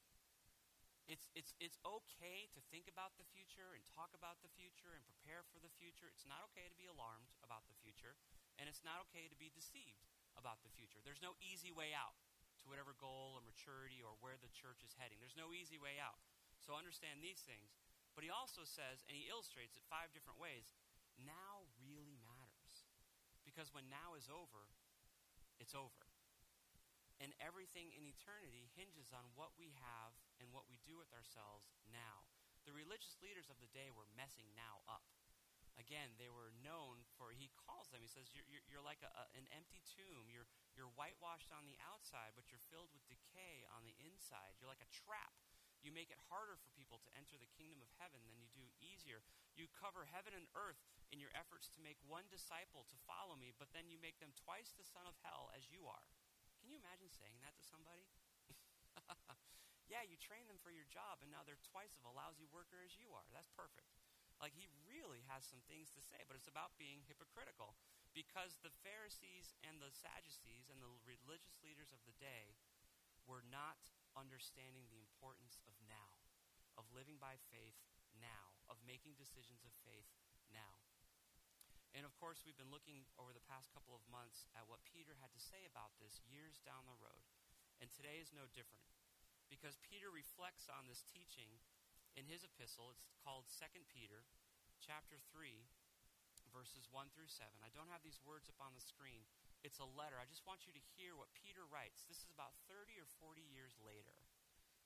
It's, 1.08 1.24
it's, 1.32 1.56
it's 1.56 1.80
okay 1.80 2.52
to 2.52 2.60
think 2.68 2.84
about 2.84 3.16
the 3.16 3.24
future 3.32 3.72
and 3.72 3.80
talk 3.96 4.12
about 4.12 4.44
the 4.44 4.52
future 4.52 4.92
and 4.92 5.00
prepare 5.08 5.40
for 5.48 5.56
the 5.56 5.72
future. 5.80 6.04
It's 6.12 6.28
not 6.28 6.44
okay 6.52 6.68
to 6.68 6.76
be 6.76 6.84
alarmed 6.84 7.32
about 7.40 7.64
the 7.64 7.78
future, 7.80 8.12
and 8.60 8.68
it's 8.68 8.84
not 8.84 9.00
okay 9.08 9.24
to 9.24 9.38
be 9.40 9.48
deceived 9.48 10.04
about 10.36 10.60
the 10.60 10.68
future. 10.68 11.00
There's 11.00 11.24
no 11.24 11.32
easy 11.40 11.72
way 11.72 11.96
out 11.96 12.20
to 12.60 12.68
whatever 12.68 12.92
goal 13.00 13.40
or 13.40 13.42
maturity 13.42 14.04
or 14.04 14.20
where 14.20 14.36
the 14.36 14.52
church 14.52 14.84
is 14.84 14.92
heading. 15.00 15.16
There's 15.16 15.38
no 15.38 15.56
easy 15.56 15.80
way 15.80 15.96
out. 15.96 16.20
So 16.60 16.76
understand 16.76 17.24
these 17.24 17.40
things. 17.40 17.72
But 18.12 18.26
he 18.26 18.34
also 18.34 18.68
says, 18.68 19.00
and 19.08 19.14
he 19.16 19.30
illustrates 19.30 19.78
it 19.78 19.86
five 19.88 20.12
different 20.12 20.42
ways 20.42 20.68
now 21.22 21.66
really 21.80 22.18
matters. 22.20 22.86
Because 23.46 23.72
when 23.72 23.88
now 23.88 24.14
is 24.18 24.28
over, 24.28 24.68
it's 25.58 25.74
over. 25.74 26.07
And 27.18 27.34
everything 27.42 27.90
in 27.94 28.06
eternity 28.06 28.70
hinges 28.78 29.10
on 29.10 29.26
what 29.34 29.50
we 29.58 29.74
have 29.82 30.14
and 30.38 30.54
what 30.54 30.70
we 30.70 30.78
do 30.86 30.94
with 30.94 31.10
ourselves 31.10 31.66
now. 31.90 32.26
The 32.62 32.76
religious 32.76 33.18
leaders 33.18 33.50
of 33.50 33.58
the 33.58 33.70
day 33.74 33.90
were 33.90 34.06
messing 34.14 34.46
now 34.54 34.86
up. 34.86 35.02
Again, 35.78 36.14
they 36.18 36.30
were 36.30 36.50
known 36.58 37.06
for, 37.14 37.30
he 37.30 37.54
calls 37.54 37.90
them, 37.90 38.02
he 38.02 38.10
says, 38.10 38.34
you're, 38.34 38.46
you're, 38.50 38.66
you're 38.66 38.82
like 38.82 38.98
a, 39.02 39.10
a, 39.14 39.24
an 39.38 39.46
empty 39.54 39.82
tomb. 39.86 40.26
You're, 40.26 40.50
you're 40.74 40.90
whitewashed 40.98 41.54
on 41.54 41.70
the 41.70 41.78
outside, 41.86 42.34
but 42.34 42.50
you're 42.50 42.62
filled 42.70 42.90
with 42.90 43.06
decay 43.06 43.62
on 43.70 43.86
the 43.86 43.94
inside. 44.02 44.58
You're 44.58 44.70
like 44.70 44.82
a 44.82 44.90
trap 44.90 45.38
you 45.82 45.94
make 45.94 46.10
it 46.10 46.18
harder 46.26 46.58
for 46.58 46.74
people 46.74 46.98
to 47.06 47.14
enter 47.14 47.38
the 47.38 47.50
kingdom 47.54 47.78
of 47.78 47.90
heaven 48.02 48.18
than 48.26 48.34
you 48.34 48.50
do 48.50 48.66
easier. 48.82 49.22
You 49.54 49.70
cover 49.70 50.10
heaven 50.10 50.34
and 50.34 50.50
earth 50.58 50.82
in 51.14 51.22
your 51.22 51.30
efforts 51.38 51.70
to 51.74 51.84
make 51.84 51.98
one 52.02 52.26
disciple 52.28 52.82
to 52.90 53.04
follow 53.06 53.38
me, 53.38 53.54
but 53.54 53.70
then 53.70 53.86
you 53.86 53.98
make 54.02 54.18
them 54.18 54.34
twice 54.34 54.74
the 54.74 54.86
son 54.86 55.06
of 55.06 55.14
hell 55.22 55.54
as 55.54 55.70
you 55.70 55.86
are. 55.86 56.06
Can 56.68 56.76
you 56.76 56.84
imagine 56.84 57.08
saying 57.08 57.40
that 57.40 57.56
to 57.56 57.64
somebody? 57.64 58.04
yeah, 59.88 60.04
you 60.04 60.20
train 60.20 60.44
them 60.52 60.60
for 60.60 60.68
your 60.68 60.84
job, 60.92 61.24
and 61.24 61.32
now 61.32 61.40
they're 61.40 61.64
twice 61.64 61.96
of 61.96 62.04
a 62.04 62.12
lousy 62.12 62.44
worker 62.44 62.84
as 62.84 63.00
you 63.00 63.08
are. 63.16 63.24
That's 63.32 63.48
perfect. 63.56 63.88
Like, 64.36 64.52
he 64.52 64.68
really 64.84 65.24
has 65.32 65.48
some 65.48 65.64
things 65.64 65.88
to 65.96 66.04
say, 66.04 66.28
but 66.28 66.36
it's 66.36 66.44
about 66.44 66.76
being 66.76 67.08
hypocritical 67.08 67.72
because 68.12 68.60
the 68.60 68.76
Pharisees 68.84 69.56
and 69.64 69.80
the 69.80 69.88
Sadducees 69.88 70.68
and 70.68 70.84
the 70.84 70.92
religious 71.08 71.56
leaders 71.64 71.88
of 71.88 72.04
the 72.04 72.12
day 72.20 72.52
were 73.24 73.48
not 73.48 73.80
understanding 74.12 74.92
the 74.92 75.00
importance 75.00 75.64
of 75.64 75.72
now, 75.88 76.20
of 76.76 76.84
living 76.92 77.16
by 77.16 77.40
faith 77.48 77.80
now, 78.20 78.52
of 78.68 78.76
making 78.84 79.16
decisions 79.16 79.64
of 79.64 79.72
faith 79.88 80.12
now. 80.52 80.77
And 81.98 82.06
of 82.06 82.14
course, 82.14 82.46
we've 82.46 82.54
been 82.54 82.70
looking 82.70 83.10
over 83.18 83.34
the 83.34 83.42
past 83.50 83.74
couple 83.74 83.90
of 83.90 84.06
months 84.06 84.46
at 84.54 84.70
what 84.70 84.86
Peter 84.86 85.18
had 85.18 85.34
to 85.34 85.42
say 85.42 85.66
about 85.66 85.98
this 85.98 86.22
years 86.30 86.62
down 86.62 86.86
the 86.86 86.94
road. 87.02 87.26
And 87.82 87.90
today 87.90 88.22
is 88.22 88.30
no 88.30 88.46
different. 88.54 88.86
Because 89.50 89.82
Peter 89.82 90.06
reflects 90.06 90.70
on 90.70 90.86
this 90.86 91.02
teaching 91.02 91.58
in 92.14 92.30
his 92.30 92.46
epistle. 92.46 92.94
It's 92.94 93.10
called 93.18 93.50
2 93.50 93.82
Peter, 93.90 94.22
chapter 94.78 95.18
3, 95.34 95.66
verses 96.54 96.86
1 96.86 97.10
through 97.10 97.26
7. 97.26 97.50
I 97.66 97.74
don't 97.74 97.90
have 97.90 98.06
these 98.06 98.22
words 98.22 98.46
up 98.46 98.62
on 98.62 98.78
the 98.78 98.84
screen, 98.84 99.26
it's 99.66 99.82
a 99.82 99.94
letter. 99.98 100.22
I 100.22 100.30
just 100.30 100.46
want 100.46 100.70
you 100.70 100.72
to 100.78 100.88
hear 100.94 101.18
what 101.18 101.34
Peter 101.34 101.66
writes. 101.66 102.06
This 102.06 102.22
is 102.22 102.30
about 102.30 102.54
30 102.70 102.94
or 103.02 103.10
40 103.18 103.42
years 103.42 103.74
later. 103.82 104.14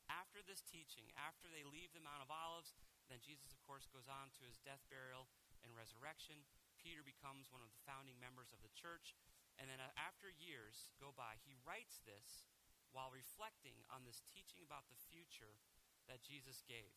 After 0.09 0.41
this 0.41 0.65
teaching, 0.65 1.13
after 1.13 1.53
they 1.53 1.61
leave 1.61 1.93
the 1.93 2.01
Mount 2.01 2.25
of 2.25 2.33
Olives, 2.33 2.73
then 3.13 3.21
Jesus, 3.21 3.53
of 3.53 3.61
course, 3.69 3.85
goes 3.93 4.09
on 4.09 4.33
to 4.33 4.49
his 4.49 4.57
death, 4.65 4.81
burial, 4.89 5.29
and 5.61 5.77
resurrection. 5.77 6.41
Peter 6.83 7.07
becomes 7.07 7.49
one 7.55 7.63
of 7.63 7.71
the 7.71 7.87
founding 7.87 8.19
members 8.19 8.51
of 8.51 8.59
the 8.61 8.75
church. 8.75 9.15
And 9.57 9.71
then 9.71 9.79
uh, 9.79 9.95
after 9.95 10.35
years 10.35 10.91
go 10.99 11.15
by, 11.15 11.39
he 11.47 11.55
writes 11.63 12.03
this 12.03 12.43
while 12.91 13.15
reflecting 13.15 13.79
on 13.89 14.05
this 14.05 14.21
teaching 14.27 14.67
about 14.67 14.91
the 14.91 14.99
future 15.09 15.63
that 16.11 16.21
Jesus 16.21 16.61
gave. 16.67 16.93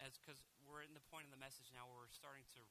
As 0.00 0.18
because 0.18 0.42
we're 0.64 0.82
in 0.82 0.96
the 0.96 1.04
point 1.12 1.28
of 1.28 1.32
the 1.32 1.38
message 1.38 1.70
now 1.70 1.86
where 1.86 2.02
we're 2.02 2.10
starting 2.10 2.48
to 2.58 2.62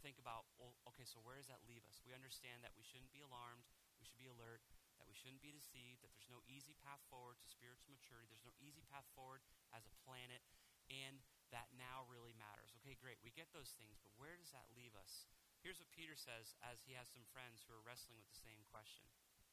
think 0.00 0.16
about, 0.16 0.48
well, 0.56 0.74
okay, 0.90 1.04
so 1.04 1.20
where 1.22 1.36
does 1.36 1.46
that 1.52 1.62
leave 1.68 1.84
us? 1.84 2.00
We 2.02 2.16
understand 2.16 2.64
that 2.64 2.74
we 2.74 2.82
shouldn't 2.82 3.12
be 3.12 3.22
alarmed, 3.22 3.68
we 4.00 4.08
should 4.08 4.18
be 4.18 4.32
alert, 4.32 4.64
that 4.96 5.04
we 5.04 5.14
shouldn't 5.14 5.44
be 5.44 5.52
deceived, 5.52 6.00
that 6.00 6.10
there's 6.16 6.32
no 6.32 6.40
easy 6.48 6.72
path 6.80 7.04
forward 7.12 7.36
to 7.38 7.46
spiritual 7.46 7.92
maturity, 7.92 8.32
there's 8.32 8.48
no 8.48 8.56
easy 8.58 8.80
path 8.88 9.06
forward 9.12 9.44
as 9.76 9.84
a 9.84 9.94
planet, 10.02 10.40
and 10.88 11.20
that 11.50 11.70
now 11.74 12.06
really 12.06 12.34
matters. 12.38 12.74
Okay, 12.80 12.94
great, 12.98 13.18
we 13.22 13.34
get 13.34 13.50
those 13.50 13.74
things, 13.76 13.98
but 14.02 14.14
where 14.16 14.38
does 14.38 14.54
that 14.54 14.70
leave 14.74 14.94
us? 14.94 15.26
Here's 15.60 15.78
what 15.82 15.92
Peter 15.92 16.16
says 16.16 16.56
as 16.64 16.80
he 16.82 16.96
has 16.96 17.10
some 17.10 17.26
friends 17.30 17.60
who 17.66 17.76
are 17.76 17.84
wrestling 17.84 18.16
with 18.16 18.30
the 18.30 18.42
same 18.42 18.64
question. 18.72 19.04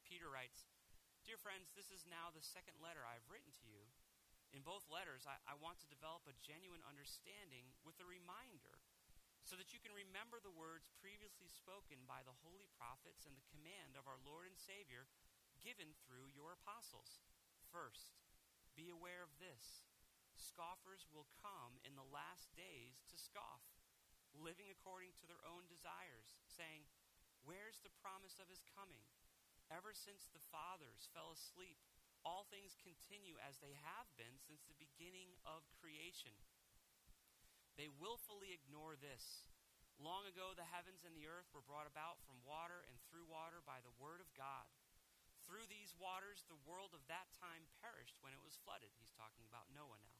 Peter 0.08 0.32
writes, 0.32 0.64
Dear 1.28 1.36
friends, 1.36 1.68
this 1.76 1.92
is 1.92 2.08
now 2.08 2.32
the 2.32 2.40
second 2.40 2.80
letter 2.80 3.04
I've 3.04 3.28
written 3.28 3.52
to 3.60 3.66
you. 3.68 3.84
In 4.56 4.64
both 4.64 4.88
letters, 4.88 5.28
I, 5.28 5.36
I 5.44 5.60
want 5.60 5.76
to 5.84 5.92
develop 5.92 6.24
a 6.24 6.40
genuine 6.40 6.80
understanding 6.88 7.68
with 7.84 8.00
a 8.00 8.08
reminder 8.08 8.80
so 9.44 9.60
that 9.60 9.76
you 9.76 9.80
can 9.80 9.92
remember 9.92 10.40
the 10.40 10.52
words 10.52 10.88
previously 10.96 11.52
spoken 11.52 12.08
by 12.08 12.24
the 12.24 12.36
holy 12.40 12.68
prophets 12.80 13.28
and 13.28 13.36
the 13.36 13.50
command 13.52 13.92
of 13.96 14.08
our 14.08 14.20
Lord 14.24 14.48
and 14.48 14.56
Savior 14.56 15.08
given 15.60 15.92
through 16.04 16.32
your 16.32 16.56
apostles. 16.56 17.20
First, 17.68 18.16
be 18.72 18.88
aware 18.88 19.20
of 19.20 19.36
this 19.36 19.87
scoffers 20.38 21.04
will 21.10 21.28
come 21.42 21.78
in 21.82 21.98
the 21.98 22.06
last 22.06 22.54
days 22.54 23.02
to 23.10 23.18
scoff, 23.18 23.62
living 24.32 24.70
according 24.70 25.12
to 25.18 25.26
their 25.26 25.42
own 25.44 25.66
desires, 25.66 26.38
saying, 26.46 26.86
Where's 27.42 27.82
the 27.82 27.94
promise 28.02 28.38
of 28.38 28.50
his 28.50 28.62
coming? 28.74 29.02
Ever 29.68 29.92
since 29.92 30.32
the 30.32 30.42
fathers 30.48 31.12
fell 31.12 31.34
asleep, 31.34 31.76
all 32.26 32.48
things 32.48 32.78
continue 32.80 33.38
as 33.38 33.60
they 33.60 33.76
have 33.84 34.08
been 34.18 34.40
since 34.40 34.64
the 34.64 34.78
beginning 34.80 35.36
of 35.44 35.68
creation. 35.78 36.34
They 37.78 37.86
willfully 37.86 38.50
ignore 38.50 38.98
this. 38.98 39.46
Long 40.02 40.26
ago, 40.26 40.54
the 40.54 40.66
heavens 40.66 41.06
and 41.06 41.14
the 41.14 41.30
earth 41.30 41.50
were 41.54 41.64
brought 41.64 41.86
about 41.90 42.22
from 42.26 42.42
water 42.42 42.86
and 42.86 42.98
through 43.06 43.26
water 43.26 43.62
by 43.62 43.82
the 43.82 43.94
word 43.98 44.18
of 44.22 44.30
God. 44.34 44.66
Through 45.46 45.66
these 45.70 45.96
waters, 45.96 46.44
the 46.46 46.60
world 46.68 46.92
of 46.92 47.06
that 47.08 47.30
time 47.38 47.70
perished 47.80 48.18
when 48.20 48.34
it 48.36 48.42
was 48.42 48.60
flooded. 48.60 48.92
He's 48.98 49.14
talking 49.14 49.46
about 49.48 49.72
Noah 49.72 50.02
now. 50.04 50.17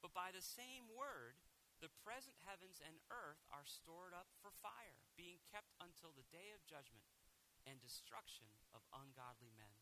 But 0.00 0.14
by 0.14 0.30
the 0.30 0.44
same 0.44 0.86
word, 0.94 1.38
The 1.78 1.94
present 2.02 2.34
heavens 2.42 2.82
and 2.82 2.98
earth 3.06 3.46
are 3.54 3.62
stored 3.62 4.10
up 4.10 4.34
for 4.42 4.50
fire, 4.50 4.98
being 5.14 5.38
kept 5.46 5.78
until 5.78 6.10
the 6.10 6.26
day 6.26 6.50
of 6.50 6.66
judgment 6.66 7.06
and 7.62 7.78
destruction 7.78 8.50
of 8.74 8.82
ungodly 8.90 9.54
men. 9.54 9.78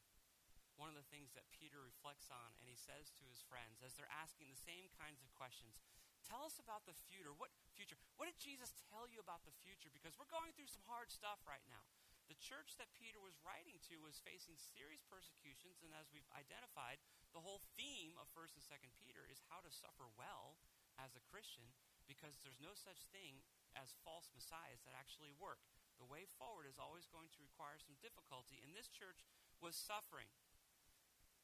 One 0.76 0.92
of 0.92 0.98
the 1.00 1.08
things 1.08 1.32
that 1.32 1.48
Peter 1.56 1.80
reflects 1.80 2.28
on 2.28 2.52
and 2.60 2.68
he 2.68 2.76
says 2.76 3.08
to 3.16 3.24
his 3.24 3.40
friends 3.40 3.80
as 3.80 3.96
they're 3.96 4.12
asking 4.12 4.52
the 4.52 4.60
same 4.60 4.92
kinds 4.92 5.24
of 5.24 5.32
questions 5.32 5.80
Tell 6.26 6.42
us 6.42 6.58
about 6.58 6.82
the 6.90 6.96
future. 7.06 7.30
What 7.38 7.54
future? 7.70 7.94
What 8.18 8.26
did 8.26 8.42
Jesus 8.42 8.74
tell 8.90 9.06
you 9.06 9.22
about 9.22 9.46
the 9.46 9.54
future? 9.62 9.94
Because 9.94 10.18
we're 10.18 10.28
going 10.28 10.50
through 10.52 10.66
some 10.66 10.82
hard 10.90 11.08
stuff 11.14 11.38
right 11.46 11.62
now. 11.70 11.86
The 12.26 12.34
church 12.42 12.74
that 12.82 12.90
Peter 12.98 13.22
was 13.22 13.38
writing 13.46 13.78
to 13.86 14.02
was 14.02 14.18
facing 14.26 14.58
serious 14.58 15.06
persecutions, 15.06 15.86
and 15.86 15.94
as 15.94 16.10
we've 16.10 16.26
identified, 16.34 16.98
the 17.36 17.44
whole 17.44 17.60
theme 17.76 18.16
of 18.16 18.32
1st 18.32 18.56
and 18.56 18.64
2nd 18.64 18.92
Peter 18.96 19.28
is 19.28 19.44
how 19.52 19.60
to 19.60 19.68
suffer 19.68 20.08
well 20.16 20.56
as 20.96 21.12
a 21.12 21.26
Christian 21.28 21.68
because 22.08 22.40
there's 22.40 22.64
no 22.64 22.72
such 22.72 23.04
thing 23.12 23.44
as 23.76 23.92
false 24.08 24.32
messiahs 24.32 24.80
that 24.88 24.96
actually 24.96 25.36
work. 25.36 25.60
The 26.00 26.08
way 26.08 26.24
forward 26.40 26.64
is 26.64 26.80
always 26.80 27.04
going 27.12 27.28
to 27.36 27.44
require 27.44 27.76
some 27.76 28.00
difficulty, 28.00 28.64
and 28.64 28.72
this 28.72 28.88
church 28.88 29.28
was 29.60 29.76
suffering. 29.76 30.32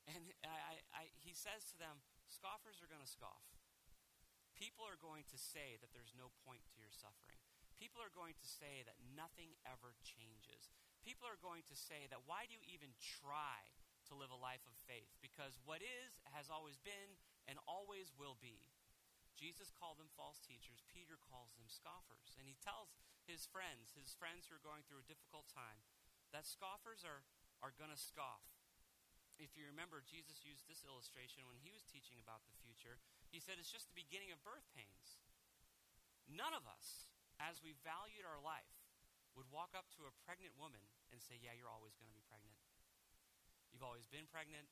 And 0.09 0.33
I, 0.43 0.81
I, 0.97 1.05
he 1.21 1.37
says 1.37 1.69
to 1.71 1.77
them, 1.77 2.01
Scoffers 2.27 2.81
are 2.81 2.89
going 2.89 3.05
to 3.05 3.07
scoff. 3.07 3.45
People 4.57 4.89
are 4.89 4.99
going 4.99 5.29
to 5.29 5.39
say 5.39 5.77
that 5.85 5.93
there's 5.93 6.17
no 6.17 6.33
point 6.49 6.65
to 6.73 6.81
your 6.81 6.91
suffering. 6.91 7.39
People 7.77 8.01
are 8.01 8.11
going 8.11 8.35
to 8.41 8.49
say 8.49 8.83
that 8.89 8.97
nothing 9.13 9.55
ever 9.69 9.95
changes. 10.01 10.73
People 11.05 11.29
are 11.29 11.39
going 11.39 11.63
to 11.69 11.77
say 11.77 12.09
that 12.09 12.25
why 12.25 12.49
do 12.49 12.57
you 12.57 12.65
even 12.67 12.97
try 12.99 13.63
to 14.13 14.21
live 14.21 14.29
a 14.29 14.37
life 14.37 14.63
of 14.69 14.77
faith? 14.85 15.09
Because 15.25 15.57
what 15.65 15.81
is 15.81 16.21
has 16.37 16.53
always 16.53 16.77
been 16.85 17.17
and 17.49 17.57
always 17.65 18.13
will 18.13 18.37
be. 18.37 18.69
Jesus 19.33 19.73
called 19.73 19.97
them 19.97 20.13
false 20.13 20.39
teachers. 20.45 20.85
Peter 20.93 21.17
calls 21.17 21.57
them 21.57 21.67
scoffers. 21.67 22.37
And 22.37 22.45
he 22.45 22.61
tells 22.61 22.93
his 23.25 23.49
friends, 23.49 23.97
his 23.97 24.13
friends 24.13 24.47
who 24.47 24.55
are 24.55 24.63
going 24.63 24.85
through 24.85 25.01
a 25.01 25.09
difficult 25.09 25.49
time, 25.49 25.81
that 26.31 26.45
scoffers 26.45 27.03
are, 27.03 27.25
are 27.65 27.75
going 27.75 27.91
to 27.91 27.99
scoff. 27.99 28.45
If 29.41 29.57
you 29.57 29.65
remember, 29.67 30.05
Jesus 30.05 30.45
used 30.45 30.69
this 30.69 30.85
illustration 30.85 31.49
when 31.49 31.59
he 31.59 31.73
was 31.73 31.83
teaching 31.89 32.21
about 32.21 32.45
the 32.45 32.55
future. 32.61 33.01
He 33.33 33.41
said 33.41 33.57
it's 33.59 33.73
just 33.73 33.91
the 33.91 33.99
beginning 33.99 34.31
of 34.31 34.45
birth 34.45 34.69
pains. 34.77 35.19
None 36.29 36.55
of 36.55 36.69
us 36.69 37.11
as 37.43 37.59
we 37.59 37.75
valued 37.83 38.23
our 38.23 38.39
life, 38.39 38.71
would 39.35 39.51
walk 39.51 39.75
up 39.75 39.91
to 39.99 40.07
a 40.07 40.15
pregnant 40.23 40.55
woman 40.55 40.83
and 41.11 41.19
say, 41.19 41.35
Yeah, 41.43 41.57
you're 41.59 41.71
always 41.71 41.99
going 41.99 42.07
to 42.07 42.15
be 42.15 42.23
pregnant. 42.31 42.55
You've 43.83 43.99
always 43.99 44.07
been 44.07 44.31
pregnant. 44.31 44.71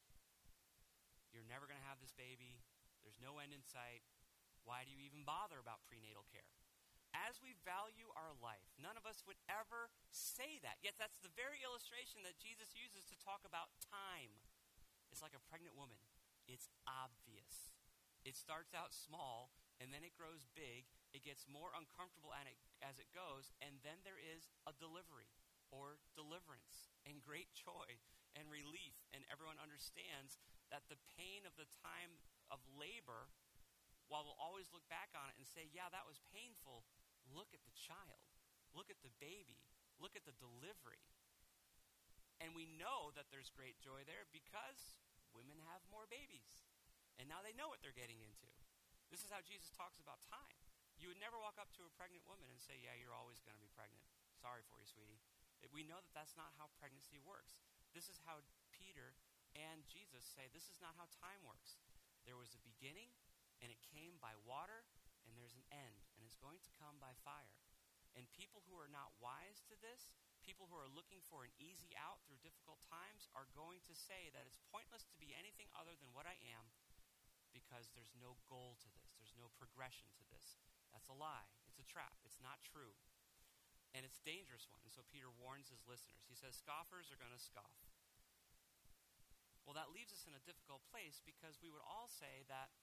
You're 1.35 1.42
never 1.51 1.66
going 1.66 1.83
to 1.83 1.90
have 1.90 1.99
this 1.99 2.14
baby. 2.14 2.62
There's 3.03 3.18
no 3.18 3.42
end 3.42 3.51
in 3.51 3.66
sight. 3.66 4.07
Why 4.62 4.87
do 4.87 4.94
you 4.94 5.03
even 5.03 5.27
bother 5.27 5.59
about 5.59 5.83
prenatal 5.90 6.31
care? 6.31 6.46
As 7.11 7.42
we 7.42 7.59
value 7.66 8.07
our 8.14 8.31
life, 8.38 8.70
none 8.79 8.94
of 8.94 9.03
us 9.03 9.27
would 9.27 9.42
ever 9.51 9.90
say 10.14 10.62
that. 10.62 10.79
Yet 10.79 10.94
that's 10.94 11.18
the 11.18 11.35
very 11.35 11.59
illustration 11.59 12.23
that 12.23 12.38
Jesus 12.38 12.70
uses 12.70 13.03
to 13.11 13.18
talk 13.18 13.42
about 13.42 13.75
time. 13.83 14.31
It's 15.11 15.27
like 15.27 15.35
a 15.35 15.42
pregnant 15.42 15.75
woman. 15.75 15.99
It's 16.46 16.70
obvious. 16.87 17.75
It 18.23 18.38
starts 18.38 18.79
out 18.79 18.94
small 18.94 19.51
and 19.83 19.90
then 19.90 20.07
it 20.07 20.14
grows 20.14 20.46
big 20.55 20.87
it 21.11 21.27
gets 21.27 21.51
more 21.51 21.75
uncomfortable 21.75 22.31
as 22.31 23.03
it 23.03 23.11
goes, 23.11 23.51
and 23.59 23.83
then 23.83 24.07
there 24.07 24.23
is 24.23 24.46
a 24.62 24.70
delivery 24.79 25.27
or 25.75 25.99
deliverance 26.14 26.94
and 27.03 27.18
great 27.18 27.51
joy 27.51 27.99
and 28.38 28.46
relief, 28.50 28.94
and 29.10 29.26
everyone 29.28 29.58
understands 29.58 30.38
that 30.70 30.86
the 30.86 31.00
pain 31.18 31.46
of 31.46 31.54
the 31.58 31.66
time 31.82 32.18
of 32.50 32.62
labor, 32.78 33.30
while 34.06 34.26
we'll 34.26 34.38
always 34.38 34.70
look 34.70 34.86
back 34.90 35.14
on 35.14 35.30
it 35.30 35.38
and 35.38 35.46
say, 35.46 35.70
yeah, 35.70 35.90
that 35.90 36.06
was 36.06 36.22
painful, 36.30 36.86
look 37.30 37.50
at 37.54 37.62
the 37.66 37.74
child, 37.74 38.22
look 38.74 38.90
at 38.90 39.02
the 39.02 39.14
baby, 39.18 39.62
look 39.98 40.14
at 40.14 40.26
the 40.26 40.34
delivery. 40.38 41.02
And 42.40 42.56
we 42.56 42.70
know 42.80 43.12
that 43.14 43.28
there's 43.28 43.52
great 43.52 43.76
joy 43.82 44.02
there 44.08 44.24
because 44.32 44.96
women 45.36 45.60
have 45.68 45.84
more 45.92 46.08
babies. 46.08 46.64
And 47.20 47.28
now 47.28 47.44
they 47.44 47.52
know 47.52 47.68
what 47.68 47.84
they're 47.84 47.92
getting 47.92 48.24
into. 48.24 48.48
This 49.12 49.20
is 49.20 49.28
how 49.28 49.44
Jesus 49.44 49.68
talks 49.76 50.00
about 50.00 50.24
time. 50.24 50.56
You 50.96 51.12
would 51.12 51.20
never 51.20 51.36
walk 51.36 51.60
up 51.60 51.68
to 51.76 51.84
a 51.84 51.92
pregnant 51.92 52.24
woman 52.24 52.48
and 52.48 52.60
say, 52.60 52.80
Yeah, 52.80 52.96
you're 52.96 53.16
always 53.16 53.44
going 53.44 53.56
to 53.56 53.60
be 53.60 53.68
pregnant. 53.76 54.04
Sorry 54.40 54.64
for 54.68 54.80
you, 54.80 54.88
sweetie. 54.88 55.20
We 55.68 55.84
know 55.84 56.00
that 56.00 56.16
that's 56.16 56.32
not 56.32 56.56
how 56.56 56.72
pregnancy 56.80 57.20
works. 57.20 57.60
This 57.92 58.09
is 58.09 58.22
how 58.22 58.42
Peter 58.70 59.18
and 59.59 59.83
Jesus 59.90 60.22
say 60.22 60.46
this 60.50 60.70
is 60.70 60.79
not 60.79 60.94
how 60.94 61.11
time 61.11 61.42
works. 61.42 61.79
There 62.22 62.38
was 62.38 62.55
a 62.55 62.62
beginning, 62.62 63.11
and 63.64 63.72
it 63.72 63.81
came 63.83 64.20
by 64.22 64.37
water, 64.46 64.87
and 65.26 65.35
there's 65.35 65.57
an 65.57 65.66
end, 65.72 66.07
and 66.14 66.22
it's 66.22 66.38
going 66.38 66.62
to 66.62 66.79
come 66.79 67.00
by 67.03 67.16
fire. 67.26 67.59
And 68.14 68.26
people 68.35 68.62
who 68.66 68.79
are 68.79 68.90
not 68.90 69.14
wise 69.22 69.62
to 69.70 69.79
this, 69.79 70.11
people 70.42 70.66
who 70.66 70.79
are 70.79 70.90
looking 70.90 71.22
for 71.31 71.46
an 71.46 71.55
easy 71.59 71.94
out 71.94 72.22
through 72.26 72.42
difficult 72.42 72.83
times, 72.87 73.31
are 73.35 73.50
going 73.55 73.83
to 73.87 73.94
say 73.94 74.31
that 74.35 74.46
it's 74.46 74.62
pointless 74.70 75.07
to 75.11 75.20
be 75.22 75.35
anything 75.35 75.70
other 75.74 75.94
than 75.98 76.11
what 76.14 76.26
I 76.26 76.38
am 76.50 76.70
because 77.50 77.90
there's 77.94 78.14
no 78.18 78.38
goal 78.46 78.79
to 78.83 78.90
this, 78.94 79.11
there's 79.18 79.35
no 79.35 79.50
progression 79.59 80.11
to 80.18 80.24
this. 80.31 80.59
That's 80.94 81.11
a 81.11 81.14
lie. 81.14 81.50
It's 81.70 81.79
a 81.79 81.87
trap. 81.87 82.18
It's 82.26 82.42
not 82.42 82.62
true. 82.66 82.94
And 83.90 84.07
it's 84.07 84.22
a 84.22 84.26
dangerous 84.26 84.70
one. 84.70 84.79
And 84.87 84.92
so 84.94 85.03
Peter 85.11 85.31
warns 85.35 85.70
his 85.70 85.83
listeners. 85.87 86.22
He 86.31 86.38
says, 86.38 86.55
Scoffers 86.55 87.11
are 87.11 87.18
going 87.18 87.35
to 87.35 87.42
scoff. 87.42 87.74
Well, 89.66 89.74
that 89.74 89.94
leaves 89.94 90.14
us 90.14 90.26
in 90.26 90.35
a 90.35 90.42
difficult 90.42 90.83
place 90.90 91.22
because 91.22 91.59
we 91.62 91.70
would 91.70 91.83
all 91.83 92.11
say 92.11 92.46
that, 92.50 92.74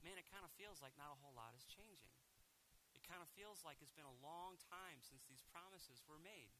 man, 0.00 0.16
it 0.20 0.28
kind 0.28 0.44
of 0.44 0.52
feels 0.56 0.80
like 0.80 0.96
not 0.96 1.12
a 1.12 1.20
whole 1.20 1.36
lot 1.36 1.56
is 1.56 1.68
changing. 1.68 2.12
It 2.96 3.04
kind 3.04 3.20
of 3.20 3.28
feels 3.32 3.64
like 3.64 3.80
it's 3.80 3.94
been 3.94 4.08
a 4.08 4.22
long 4.24 4.60
time 4.68 5.00
since 5.00 5.24
these 5.28 5.44
promises 5.52 6.04
were 6.04 6.20
made. 6.20 6.52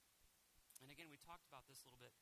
And 0.81 0.89
again, 0.89 1.13
we 1.13 1.21
talked 1.21 1.45
about 1.45 1.69
this 1.69 1.85
a 1.85 1.87
little 1.89 2.01
bit 2.01 2.17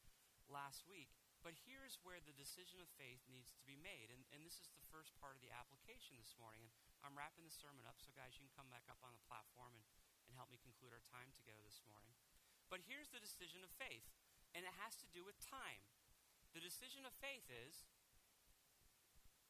last 0.50 0.82
week. 0.88 1.14
But 1.46 1.54
here's 1.54 2.02
where 2.02 2.18
the 2.18 2.34
decision 2.34 2.82
of 2.82 2.90
faith 2.98 3.22
needs 3.30 3.54
to 3.54 3.62
be 3.62 3.78
made. 3.78 4.10
And, 4.10 4.26
and 4.34 4.42
this 4.42 4.58
is 4.58 4.74
the 4.74 4.82
first 4.90 5.14
part 5.22 5.38
of 5.38 5.42
the 5.44 5.54
application 5.54 6.18
this 6.18 6.34
morning. 6.34 6.66
And 6.98 7.06
I'm 7.06 7.14
wrapping 7.14 7.46
the 7.46 7.54
sermon 7.54 7.86
up, 7.86 8.02
so 8.02 8.10
guys, 8.18 8.34
you 8.34 8.42
can 8.42 8.58
come 8.58 8.70
back 8.74 8.82
up 8.90 8.98
on 9.06 9.14
the 9.14 9.22
platform 9.30 9.70
and, 9.78 9.84
and 9.86 10.07
help 10.38 10.54
me 10.54 10.62
conclude 10.62 10.94
our 10.94 11.02
time 11.02 11.34
together 11.34 11.58
this 11.66 11.82
morning. 11.82 12.14
But 12.70 12.86
here's 12.86 13.10
the 13.10 13.18
decision 13.18 13.66
of 13.66 13.74
faith, 13.74 14.06
and 14.54 14.62
it 14.62 14.78
has 14.78 14.94
to 15.02 15.10
do 15.10 15.26
with 15.26 15.34
time. 15.42 15.82
The 16.54 16.62
decision 16.62 17.02
of 17.02 17.12
faith 17.18 17.50
is 17.50 17.90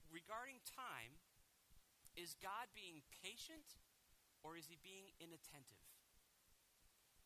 regarding 0.09 0.65
time, 0.65 1.21
is 2.17 2.35
God 2.41 2.73
being 2.73 3.05
patient 3.21 3.79
or 4.41 4.57
is 4.57 4.73
he 4.73 4.81
being 4.81 5.13
inattentive? 5.21 5.85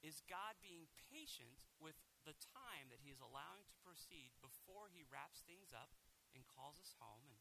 Is 0.03 0.27
God 0.27 0.59
being 0.59 0.91
patient 1.15 1.63
with 1.79 1.95
the 2.27 2.35
time 2.35 2.91
that 2.91 3.05
he 3.07 3.15
is 3.15 3.23
allowing 3.23 3.63
to 3.71 3.85
proceed 3.87 4.35
before 4.43 4.91
he 4.91 5.07
wraps 5.07 5.47
things 5.47 5.71
up 5.71 5.95
and 6.35 6.43
calls 6.49 6.83
us 6.83 6.99
home 6.99 7.31
and 7.31 7.39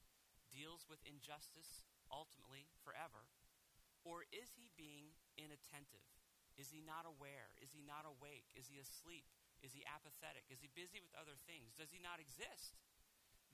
deals 0.54 0.86
with 0.86 1.02
injustice 1.02 1.82
ultimately 2.14 2.70
forever? 2.86 3.26
Or 4.06 4.30
is 4.30 4.54
he 4.54 4.70
being 4.78 5.18
inattentive? 5.40 6.06
Is 6.62 6.70
he 6.70 6.86
not 6.86 7.10
aware? 7.10 7.50
Is 7.58 7.74
he 7.74 7.82
not 7.82 8.06
awake? 8.06 8.46
Is 8.54 8.70
he 8.70 8.78
asleep? 8.78 9.26
Is 9.66 9.74
he 9.74 9.82
apathetic? 9.90 10.46
Is 10.54 10.62
he 10.62 10.70
busy 10.70 11.02
with 11.02 11.18
other 11.18 11.34
things? 11.50 11.74
Does 11.74 11.90
he 11.90 11.98
not 11.98 12.22
exist? 12.22 12.78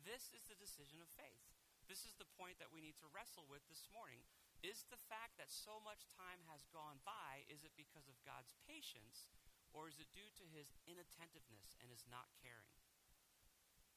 This 0.04 0.28
is 0.36 0.44
the 0.52 0.60
decision 0.60 1.00
of 1.00 1.08
faith. 1.16 1.48
This 1.88 2.04
is 2.04 2.20
the 2.20 2.28
point 2.36 2.60
that 2.60 2.76
we 2.76 2.84
need 2.84 3.00
to 3.00 3.08
wrestle 3.16 3.48
with 3.48 3.64
this 3.72 3.88
morning. 3.96 4.20
Is 4.60 4.84
the 4.92 5.00
fact 5.00 5.40
that 5.40 5.48
so 5.48 5.80
much 5.80 6.12
time 6.20 6.44
has 6.52 6.68
gone 6.76 7.00
by, 7.08 7.48
is 7.48 7.64
it 7.64 7.80
because 7.80 8.12
of 8.12 8.20
God's 8.28 8.52
patience, 8.68 9.32
or 9.72 9.88
is 9.88 10.04
it 10.04 10.12
due 10.12 10.28
to 10.44 10.52
his 10.52 10.76
inattentiveness 10.84 11.80
and 11.80 11.88
his 11.88 12.04
not 12.12 12.28
caring? 12.44 12.76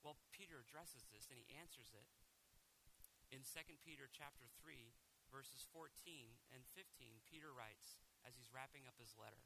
Well, 0.07 0.23
Peter 0.31 0.63
addresses 0.63 1.11
this 1.11 1.27
and 1.27 1.41
he 1.41 1.51
answers 1.51 1.91
it 1.91 2.07
in 3.31 3.47
2 3.47 3.79
Peter 3.87 4.11
chapter 4.11 4.51
3, 4.59 4.91
verses 5.31 5.63
14 5.71 5.87
and 6.51 6.67
15, 6.75 7.23
Peter 7.31 7.55
writes 7.55 7.95
as 8.27 8.37
he's 8.37 8.53
wrapping 8.53 8.85
up 8.85 8.99
his 9.01 9.17
letter, 9.17 9.41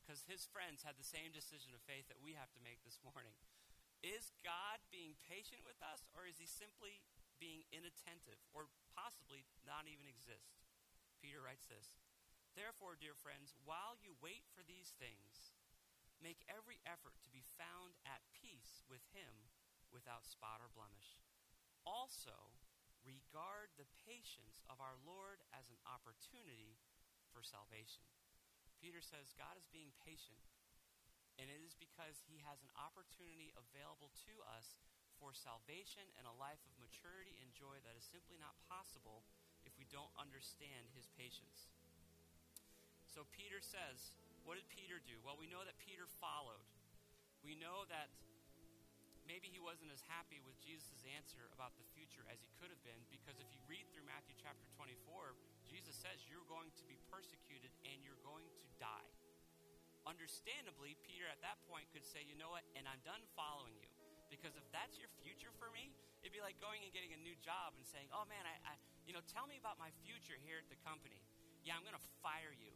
because 0.00 0.24
his 0.26 0.46
friends 0.46 0.86
had 0.86 0.96
the 0.96 1.06
same 1.06 1.34
decision 1.34 1.74
of 1.74 1.82
faith 1.82 2.06
that 2.08 2.22
we 2.22 2.38
have 2.38 2.52
to 2.54 2.64
make 2.64 2.80
this 2.82 3.02
morning. 3.02 3.34
Is 4.04 4.30
God 4.44 4.84
being 4.92 5.18
patient 5.24 5.64
with 5.64 5.80
us, 5.82 6.06
or 6.12 6.28
is 6.28 6.38
he 6.38 6.46
simply 6.46 7.02
being 7.42 7.66
inattentive, 7.72 8.38
or 8.52 8.70
possibly 8.92 9.48
not 9.66 9.88
even 9.90 10.06
exist? 10.06 10.62
Peter 11.18 11.40
writes 11.42 11.66
this 11.66 11.96
Therefore, 12.56 12.96
dear 12.96 13.16
friends, 13.16 13.52
while 13.66 13.98
you 14.00 14.16
wait 14.16 14.48
for 14.56 14.64
these 14.64 14.96
things, 14.96 15.52
make 16.22 16.40
every 16.48 16.80
effort 16.88 17.20
to 17.20 17.32
be 17.32 17.44
found 17.44 18.00
at 18.08 18.24
peace 18.32 18.80
with 18.88 19.04
him 19.12 19.52
without 19.92 20.24
spot 20.24 20.64
or 20.64 20.72
blemish. 20.72 21.20
Also, 21.84 22.56
regard 23.04 23.70
the 23.76 23.86
patience 24.08 24.64
of 24.66 24.80
our 24.80 24.98
Lord 25.04 25.44
as 25.54 25.70
an 25.70 25.78
opportunity 25.86 26.80
for 27.36 27.44
salvation. 27.44 28.00
Peter 28.80 29.04
says 29.04 29.36
God 29.36 29.60
is 29.60 29.68
being 29.68 29.92
patient, 30.00 30.40
and 31.36 31.52
it 31.52 31.60
is 31.60 31.76
because 31.76 32.24
he 32.24 32.40
has 32.48 32.64
an 32.64 32.72
opportunity 32.80 33.52
available 33.60 34.08
to 34.24 34.40
us 34.56 34.80
for 35.20 35.36
salvation 35.36 36.08
and 36.16 36.24
a 36.24 36.32
life 36.40 36.60
of 36.64 36.72
maturity 36.80 37.36
and 37.44 37.52
joy 37.52 37.76
that 37.84 37.92
is 37.92 38.08
simply 38.08 38.40
not 38.40 38.56
possible 38.64 39.28
if 39.68 39.76
we 39.76 39.84
don't 39.92 40.12
understand 40.16 40.88
his 40.96 41.12
patience. 41.12 41.68
so 43.04 43.24
Peter 43.32 43.60
says, 43.60 44.16
what 44.44 44.60
did 44.60 44.68
Peter 44.68 45.00
do? 45.02 45.16
Well, 45.24 45.40
we 45.40 45.48
know 45.48 45.64
that 45.64 45.76
Peter 45.80 46.04
followed. 46.20 46.68
We 47.40 47.56
know 47.56 47.88
that 47.88 48.12
maybe 49.24 49.48
he 49.50 49.58
wasn't 49.58 49.90
as 49.90 50.04
happy 50.06 50.38
with 50.44 50.54
Jesus' 50.62 51.02
answer 51.16 51.50
about 51.50 51.74
the 51.80 51.86
future 51.96 52.22
as 52.30 52.38
he 52.38 52.50
could 52.60 52.70
have 52.70 52.80
been 52.86 53.02
because 53.10 53.40
if 53.40 53.48
you 53.50 53.60
read 53.66 53.88
through 53.90 54.06
Matthew 54.06 54.36
chapter 54.38 54.68
24, 54.78 54.92
Jesus 54.92 55.42
says 55.42 55.55
you're 56.46 56.62
going 56.62 56.70
to 56.78 56.86
be 56.86 56.94
persecuted 57.10 57.74
and 57.82 57.98
you're 58.06 58.22
going 58.22 58.46
to 58.62 58.66
die. 58.78 59.10
Understandably, 60.06 60.94
Peter 61.02 61.26
at 61.26 61.42
that 61.42 61.58
point 61.66 61.90
could 61.90 62.06
say, 62.06 62.22
you 62.22 62.38
know 62.38 62.54
what, 62.54 62.62
and 62.78 62.86
I'm 62.86 63.02
done 63.02 63.18
following 63.34 63.74
you. 63.82 63.90
Because 64.30 64.54
if 64.54 64.62
that's 64.70 64.94
your 64.94 65.10
future 65.18 65.50
for 65.58 65.66
me, 65.74 65.90
it'd 66.22 66.30
be 66.30 66.38
like 66.38 66.54
going 66.62 66.86
and 66.86 66.94
getting 66.94 67.10
a 67.10 67.18
new 67.18 67.34
job 67.42 67.74
and 67.74 67.82
saying, 67.82 68.06
oh 68.14 68.22
man, 68.30 68.46
I, 68.46 68.54
I 68.62 68.78
you 69.10 69.10
know, 69.10 69.26
tell 69.26 69.50
me 69.50 69.58
about 69.58 69.74
my 69.82 69.90
future 70.06 70.38
here 70.38 70.62
at 70.62 70.70
the 70.70 70.78
company. 70.86 71.18
Yeah, 71.66 71.74
I'm 71.74 71.82
going 71.82 71.98
to 71.98 72.06
fire 72.22 72.54
you. 72.54 72.70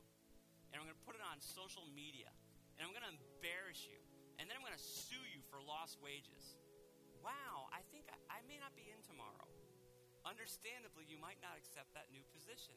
And 0.74 0.82
I'm 0.82 0.90
going 0.90 0.98
to 0.98 1.06
put 1.06 1.14
it 1.14 1.22
on 1.22 1.38
social 1.38 1.86
media. 1.94 2.26
And 2.74 2.82
I'm 2.82 2.90
going 2.90 3.06
to 3.06 3.14
embarrass 3.14 3.86
you. 3.86 4.02
And 4.42 4.50
then 4.50 4.58
I'm 4.58 4.66
going 4.66 4.74
to 4.74 4.82
sue 4.82 5.22
you 5.30 5.46
for 5.46 5.62
lost 5.62 6.02
wages. 6.02 6.58
Wow, 7.22 7.70
I 7.70 7.86
think 7.94 8.10
I, 8.10 8.18
I 8.34 8.38
may 8.50 8.58
not 8.58 8.74
be 8.74 8.90
in 8.90 8.98
tomorrow. 9.06 9.46
Understandably, 10.26 11.06
you 11.06 11.22
might 11.22 11.38
not 11.38 11.54
accept 11.54 11.94
that 11.94 12.10
new 12.10 12.26
position. 12.34 12.74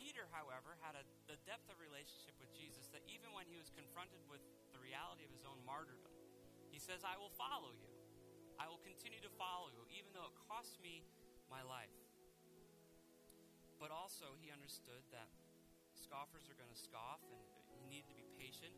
Peter, 0.00 0.24
however, 0.32 0.80
had 0.80 0.96
a, 0.96 1.04
the 1.28 1.36
depth 1.44 1.68
of 1.68 1.76
relationship 1.76 2.32
with 2.40 2.48
Jesus 2.56 2.88
that 2.88 3.04
even 3.04 3.28
when 3.36 3.44
he 3.44 3.60
was 3.60 3.68
confronted 3.68 4.24
with 4.32 4.40
the 4.72 4.80
reality 4.80 5.28
of 5.28 5.32
his 5.36 5.44
own 5.44 5.60
martyrdom, 5.68 6.08
he 6.72 6.80
says, 6.80 7.04
I 7.04 7.20
will 7.20 7.30
follow 7.36 7.76
you. 7.76 7.92
I 8.56 8.64
will 8.64 8.80
continue 8.80 9.20
to 9.20 9.32
follow 9.36 9.68
you, 9.68 9.84
even 9.92 10.16
though 10.16 10.24
it 10.32 10.36
costs 10.48 10.80
me 10.80 11.04
my 11.52 11.60
life. 11.60 11.92
But 13.76 13.92
also, 13.92 14.40
he 14.40 14.48
understood 14.48 15.04
that 15.12 15.28
scoffers 15.96 16.48
are 16.48 16.56
going 16.56 16.72
to 16.72 16.80
scoff, 16.80 17.20
and 17.72 17.76
he 17.84 17.88
needed 17.88 18.08
to 18.08 18.16
be 18.16 18.28
patient. 18.40 18.72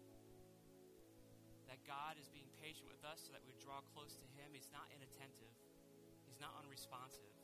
That 1.70 1.78
God 1.86 2.18
is 2.18 2.26
being 2.30 2.50
patient 2.58 2.90
with 2.90 3.02
us 3.06 3.26
so 3.26 3.34
that 3.34 3.42
we 3.46 3.54
draw 3.62 3.82
close 3.94 4.18
to 4.18 4.26
him. 4.38 4.50
He's 4.54 4.70
not 4.74 4.90
inattentive, 4.90 5.54
he's 6.26 6.42
not 6.42 6.54
unresponsive. 6.58 7.41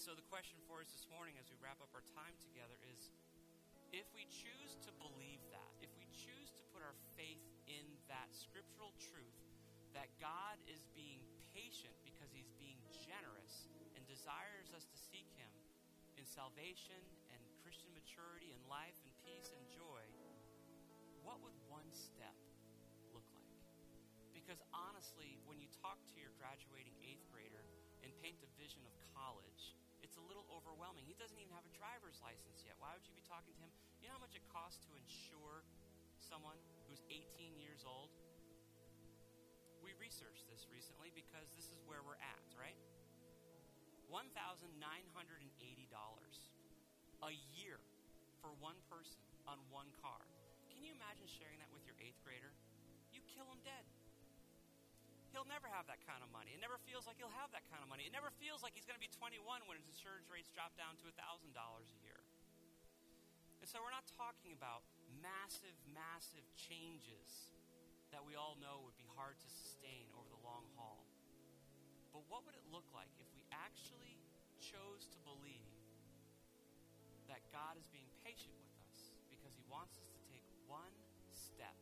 And 0.00 0.08
so 0.08 0.16
the 0.16 0.32
question 0.32 0.56
for 0.64 0.80
us 0.80 0.88
this 0.96 1.04
morning 1.12 1.36
as 1.36 1.52
we 1.52 1.60
wrap 1.60 1.76
up 1.76 1.92
our 1.92 2.00
time 2.16 2.32
together 2.40 2.72
is 2.88 3.12
if 3.92 4.08
we 4.16 4.24
choose 4.32 4.80
to 4.88 4.96
believe 4.96 5.44
that, 5.52 5.76
if 5.84 5.92
we 6.00 6.08
choose 6.08 6.56
to 6.56 6.62
put 6.72 6.80
our 6.80 6.96
faith 7.20 7.44
in 7.68 7.84
that 8.08 8.32
scriptural 8.32 8.96
truth, 8.96 9.36
that 9.92 10.08
God 10.16 10.56
is 10.64 10.88
being 10.96 11.20
patient 11.52 11.92
because 12.00 12.32
he's 12.32 12.48
being 12.56 12.80
generous 12.96 13.68
and 13.92 14.00
desires 14.08 14.72
us 14.72 14.88
to 14.88 14.96
seek 14.96 15.28
him 15.36 15.52
in 16.16 16.24
salvation 16.24 17.04
and 17.28 17.44
Christian 17.60 17.92
maturity 17.92 18.56
and 18.56 18.64
life 18.72 18.96
and 19.04 19.12
peace 19.20 19.52
and 19.52 19.68
joy, 19.68 20.00
what 21.20 21.44
would 21.44 21.60
one 21.68 21.92
step 21.92 22.40
look 23.12 23.28
like? 23.36 23.52
Because 24.32 24.64
honestly, 24.72 25.36
when 25.44 25.60
you 25.60 25.68
talk 25.84 26.00
to 26.08 26.16
your 26.16 26.32
graduating 26.40 26.96
eighth 27.04 27.28
grader 27.28 27.68
and 28.00 28.08
paint 28.24 28.40
a 28.40 28.48
vision 28.56 28.80
of 28.88 28.96
college, 29.12 29.76
little 30.30 30.46
overwhelming. 30.54 31.02
He 31.10 31.18
doesn't 31.18 31.34
even 31.42 31.50
have 31.58 31.66
a 31.66 31.74
driver's 31.74 32.22
license 32.22 32.62
yet. 32.62 32.78
Why 32.78 32.94
would 32.94 33.02
you 33.02 33.10
be 33.18 33.26
talking 33.26 33.50
to 33.50 33.60
him? 33.66 33.74
You 33.98 34.06
know 34.06 34.14
how 34.14 34.22
much 34.22 34.38
it 34.38 34.46
costs 34.46 34.78
to 34.86 34.94
insure 34.94 35.66
someone 36.22 36.54
who's 36.86 37.02
18 37.10 37.58
years 37.58 37.82
old? 37.82 38.14
We 39.82 39.90
researched 39.98 40.46
this 40.46 40.70
recently 40.70 41.10
because 41.10 41.50
this 41.58 41.66
is 41.74 41.82
where 41.82 42.06
we're 42.06 42.22
at, 42.22 42.46
right? 42.54 42.78
$1,980 44.06 44.78
a 47.26 47.32
year 47.58 47.82
for 48.38 48.54
one 48.62 48.78
person 48.86 49.18
on 49.50 49.58
one 49.66 49.90
car. 49.98 50.22
Can 50.70 50.86
you 50.86 50.94
imagine 50.94 51.26
sharing 51.26 51.58
that 51.58 51.74
with 51.74 51.82
your 51.82 51.98
eighth 51.98 52.22
grader? 52.22 52.54
You 53.10 53.18
kill 53.34 53.50
him 53.50 53.58
dead 53.66 53.82
he'll 55.30 55.48
never 55.48 55.70
have 55.70 55.86
that 55.86 56.02
kind 56.06 56.22
of 56.22 56.30
money. 56.34 56.54
It 56.54 56.62
never 56.62 56.78
feels 56.82 57.06
like 57.06 57.18
he'll 57.18 57.34
have 57.38 57.50
that 57.54 57.66
kind 57.70 57.82
of 57.82 57.88
money. 57.88 58.06
It 58.06 58.14
never 58.14 58.30
feels 58.42 58.62
like 58.62 58.74
he's 58.74 58.86
going 58.86 58.98
to 58.98 59.02
be 59.02 59.10
21 59.10 59.42
when 59.66 59.78
his 59.78 59.86
insurance 59.86 60.26
rates 60.30 60.50
drop 60.50 60.74
down 60.74 60.98
to 61.02 61.06
$1,000 61.10 61.18
a 61.18 61.98
year. 62.02 62.20
And 63.62 63.66
so 63.68 63.78
we're 63.82 63.94
not 63.94 64.08
talking 64.16 64.56
about 64.56 64.88
massive, 65.20 65.76
massive 65.92 66.44
changes 66.56 67.52
that 68.10 68.26
we 68.26 68.34
all 68.34 68.58
know 68.58 68.82
would 68.82 68.98
be 68.98 69.06
hard 69.14 69.38
to 69.38 69.48
sustain 69.48 70.10
over 70.18 70.26
the 70.32 70.42
long 70.42 70.66
haul. 70.74 71.06
But 72.10 72.26
what 72.26 72.42
would 72.42 72.58
it 72.58 72.66
look 72.74 72.88
like 72.90 73.12
if 73.22 73.30
we 73.36 73.46
actually 73.54 74.18
chose 74.58 75.06
to 75.14 75.18
believe 75.22 75.70
that 77.30 77.46
God 77.54 77.78
is 77.78 77.86
being 77.94 78.10
patient 78.26 78.58
with 78.58 78.74
us 78.90 79.14
because 79.30 79.54
he 79.54 79.62
wants 79.70 79.94
us 79.94 80.10
to 80.10 80.20
take 80.26 80.42
one 80.66 80.90
step 81.30 81.78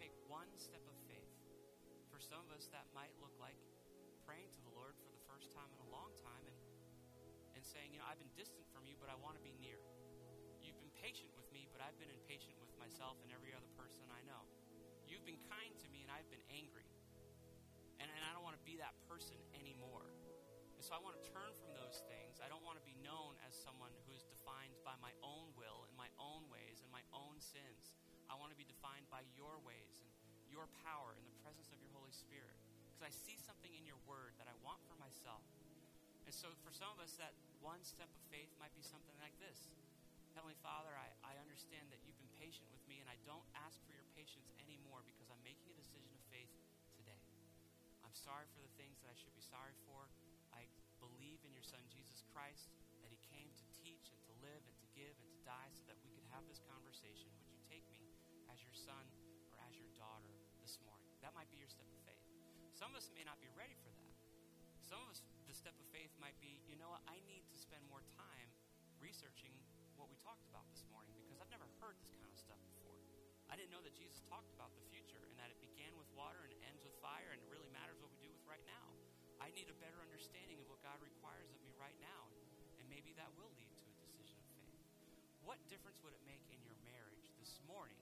take 0.00 0.16
one 0.32 0.48
step 0.56 0.80
of 0.88 0.96
faith, 1.04 1.36
for 2.08 2.16
some 2.16 2.40
of 2.40 2.48
us 2.56 2.72
that 2.72 2.88
might 2.96 3.12
look 3.20 3.36
like 3.36 3.60
praying 4.24 4.48
to 4.56 4.60
the 4.64 4.72
Lord 4.72 4.96
for 4.96 5.12
the 5.12 5.20
first 5.28 5.52
time 5.52 5.68
in 5.76 5.80
a 5.84 5.90
long 5.92 6.08
time 6.24 6.40
and, 6.48 6.56
and 7.52 7.60
saying, 7.60 7.92
you 7.92 8.00
know, 8.00 8.08
I've 8.08 8.16
been 8.16 8.32
distant 8.32 8.64
from 8.72 8.88
you, 8.88 8.96
but 8.96 9.12
I 9.12 9.16
want 9.20 9.36
to 9.36 9.44
be 9.44 9.52
near. 9.60 9.76
You've 10.64 10.80
been 10.80 10.94
patient 10.96 11.28
with 11.36 11.44
me, 11.52 11.68
but 11.68 11.84
I've 11.84 12.00
been 12.00 12.08
impatient 12.08 12.56
with 12.56 12.72
myself 12.80 13.20
and 13.20 13.28
every 13.28 13.52
other 13.52 13.68
person 13.76 14.08
I 14.08 14.24
know. 14.24 14.48
You've 15.04 15.28
been 15.28 15.40
kind 15.52 15.76
to 15.84 15.88
me, 15.92 16.00
and 16.00 16.08
I've 16.08 16.28
been 16.32 16.44
angry. 16.48 16.88
And, 18.00 18.08
and 18.08 18.22
I 18.24 18.32
don't 18.32 18.46
want 18.46 18.56
to 18.56 18.64
be 18.64 18.80
that 18.80 18.96
person 19.04 19.36
anymore. 19.52 20.08
And 20.78 20.80
so 20.80 20.96
I 20.96 21.00
want 21.04 21.20
to 21.20 21.24
turn 21.28 21.52
from 21.60 21.76
those 21.76 22.00
things. 22.08 22.40
I 22.40 22.48
don't 22.48 22.64
want 22.64 22.80
to 22.80 22.86
be 22.88 22.96
known 23.04 23.36
as 23.44 23.52
someone 23.52 23.92
who's 24.08 24.24
defined 24.24 24.72
by 24.80 24.96
my 25.04 25.12
own 25.20 25.52
will 25.60 25.84
and 25.84 25.92
my 25.92 26.08
own 26.16 26.48
ways 26.48 26.80
and 26.80 26.88
my 26.88 27.04
own 27.12 27.36
sins. 27.36 27.89
I 28.30 28.38
want 28.38 28.54
to 28.54 28.58
be 28.58 28.64
defined 28.64 29.10
by 29.10 29.26
your 29.34 29.58
ways 29.66 30.06
and 30.06 30.46
your 30.46 30.70
power 30.86 31.18
in 31.18 31.26
the 31.26 31.34
presence 31.42 31.74
of 31.74 31.82
your 31.82 31.90
Holy 31.90 32.14
Spirit. 32.14 32.54
Because 32.86 33.10
I 33.10 33.12
see 33.12 33.34
something 33.34 33.74
in 33.74 33.82
your 33.82 33.98
word 34.06 34.38
that 34.38 34.46
I 34.46 34.54
want 34.62 34.78
for 34.86 34.94
myself. 35.02 35.42
And 36.22 36.30
so 36.30 36.54
for 36.62 36.70
some 36.70 36.94
of 36.94 37.02
us, 37.02 37.18
that 37.18 37.34
one 37.58 37.82
step 37.82 38.06
of 38.06 38.22
faith 38.30 38.54
might 38.62 38.70
be 38.78 38.86
something 38.86 39.18
like 39.18 39.34
this 39.42 39.66
Heavenly 40.38 40.54
Father, 40.62 40.94
I, 40.94 41.10
I 41.26 41.34
understand 41.42 41.90
that 41.90 41.98
you've 42.06 42.18
been 42.22 42.30
patient 42.38 42.70
with 42.70 42.78
me, 42.86 43.02
and 43.02 43.10
I 43.10 43.18
don't 43.26 43.42
ask 43.58 43.82
for 43.82 43.90
your 43.90 44.06
patience 44.14 44.46
anymore 44.62 45.02
because 45.02 45.26
I'm 45.26 45.42
making 45.42 45.74
a 45.74 45.76
decision 45.76 46.14
of 46.14 46.22
faith 46.30 46.54
today. 46.94 47.18
I'm 48.06 48.14
sorry 48.14 48.46
for 48.54 48.62
the 48.62 48.70
things 48.78 49.02
that 49.02 49.10
I 49.10 49.16
should 49.18 49.34
be 49.34 49.42
sorry 49.42 49.74
for. 49.90 50.06
I 50.54 50.70
believe 51.02 51.42
in 51.42 51.50
your 51.50 51.66
Son, 51.66 51.82
Jesus 51.90 52.22
Christ, 52.30 52.70
that 53.02 53.10
he 53.10 53.18
came 53.26 53.50
to 53.58 53.66
teach 53.74 54.14
and 54.14 54.22
to 54.30 54.34
live 54.38 54.62
and 54.70 54.76
to 54.78 54.88
give 54.94 55.18
and 55.18 55.28
to 55.34 55.40
die 55.42 55.70
so 55.74 55.82
that 55.90 55.98
we 56.06 56.14
could 56.14 56.26
have 56.30 56.46
this 56.46 56.62
conversation. 56.70 57.34
As 58.60 58.68
your 58.68 58.76
son 58.76 59.04
or 59.48 59.56
as 59.64 59.72
your 59.80 59.88
daughter 59.96 60.36
this 60.60 60.76
morning? 60.84 61.08
That 61.24 61.32
might 61.32 61.48
be 61.48 61.56
your 61.56 61.72
step 61.72 61.88
of 61.88 62.00
faith. 62.04 62.20
Some 62.76 62.92
of 62.92 63.00
us 63.00 63.08
may 63.16 63.24
not 63.24 63.40
be 63.40 63.48
ready 63.56 63.72
for 63.80 63.88
that. 63.88 64.12
Some 64.84 65.00
of 65.00 65.08
us, 65.08 65.24
the 65.48 65.56
step 65.56 65.72
of 65.80 65.88
faith 65.88 66.12
might 66.20 66.36
be, 66.44 66.60
you 66.68 66.76
know 66.76 66.92
what, 66.92 67.00
I 67.08 67.24
need 67.24 67.48
to 67.48 67.56
spend 67.56 67.80
more 67.88 68.04
time 68.12 68.52
researching 69.00 69.56
what 69.96 70.12
we 70.12 70.16
talked 70.20 70.44
about 70.52 70.68
this 70.68 70.84
morning 70.92 71.16
because 71.24 71.40
I've 71.40 71.48
never 71.48 71.64
heard 71.80 71.96
this 72.04 72.12
kind 72.20 72.28
of 72.28 72.36
stuff 72.36 72.60
before. 72.76 73.00
I 73.48 73.56
didn't 73.56 73.72
know 73.72 73.80
that 73.80 73.96
Jesus 73.96 74.20
talked 74.28 74.52
about 74.52 74.76
the 74.76 74.84
future 74.92 75.24
and 75.24 75.40
that 75.40 75.48
it 75.48 75.56
began 75.64 75.96
with 75.96 76.12
water 76.12 76.44
and 76.44 76.52
ends 76.68 76.84
with 76.84 76.92
fire 77.00 77.32
and 77.32 77.40
it 77.40 77.48
really 77.48 77.72
matters 77.72 77.96
what 78.04 78.12
we 78.12 78.20
do 78.20 78.28
with 78.28 78.44
right 78.44 78.64
now. 78.68 78.92
I 79.40 79.48
need 79.56 79.72
a 79.72 79.78
better 79.80 80.04
understanding 80.04 80.60
of 80.60 80.68
what 80.68 80.84
God 80.84 81.00
requires 81.00 81.48
of 81.48 81.56
me 81.64 81.72
right 81.80 81.96
now, 81.96 82.28
and 82.76 82.84
maybe 82.92 83.16
that 83.16 83.32
will 83.40 83.48
lead 83.56 83.72
to 83.80 83.88
a 83.88 83.96
decision 84.04 84.36
of 84.36 84.52
faith. 84.60 84.84
What 85.48 85.56
difference 85.72 86.04
would 86.04 86.12
it 86.12 86.20
make 86.28 86.44
in 86.52 86.60
your 86.60 86.76
marriage 86.84 87.32
this 87.40 87.56
morning 87.64 87.96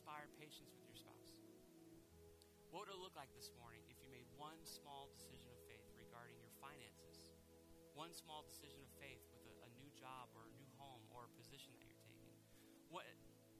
inspire 0.00 0.32
patience 0.40 0.72
with 0.72 0.88
your 0.88 0.96
spouse? 0.96 1.36
What 2.72 2.88
would 2.88 2.96
it 2.96 3.04
look 3.04 3.12
like 3.20 3.28
this 3.36 3.52
morning 3.60 3.84
if 3.92 4.00
you 4.00 4.08
made 4.08 4.24
one 4.32 4.56
small 4.64 5.12
decision 5.12 5.52
of 5.52 5.60
faith 5.68 5.84
regarding 5.92 6.40
your 6.40 6.48
finances? 6.56 7.28
One 7.92 8.08
small 8.16 8.40
decision 8.40 8.80
of 8.80 8.88
faith 8.96 9.20
with 9.36 9.44
a, 9.44 9.52
a 9.60 9.70
new 9.76 9.92
job 9.92 10.32
or 10.32 10.48
a 10.48 10.52
new 10.56 10.64
home 10.80 11.04
or 11.12 11.28
a 11.28 11.32
position 11.36 11.76
that 11.76 11.84
you're 11.84 12.00
taking? 12.08 12.32
What, 12.88 13.04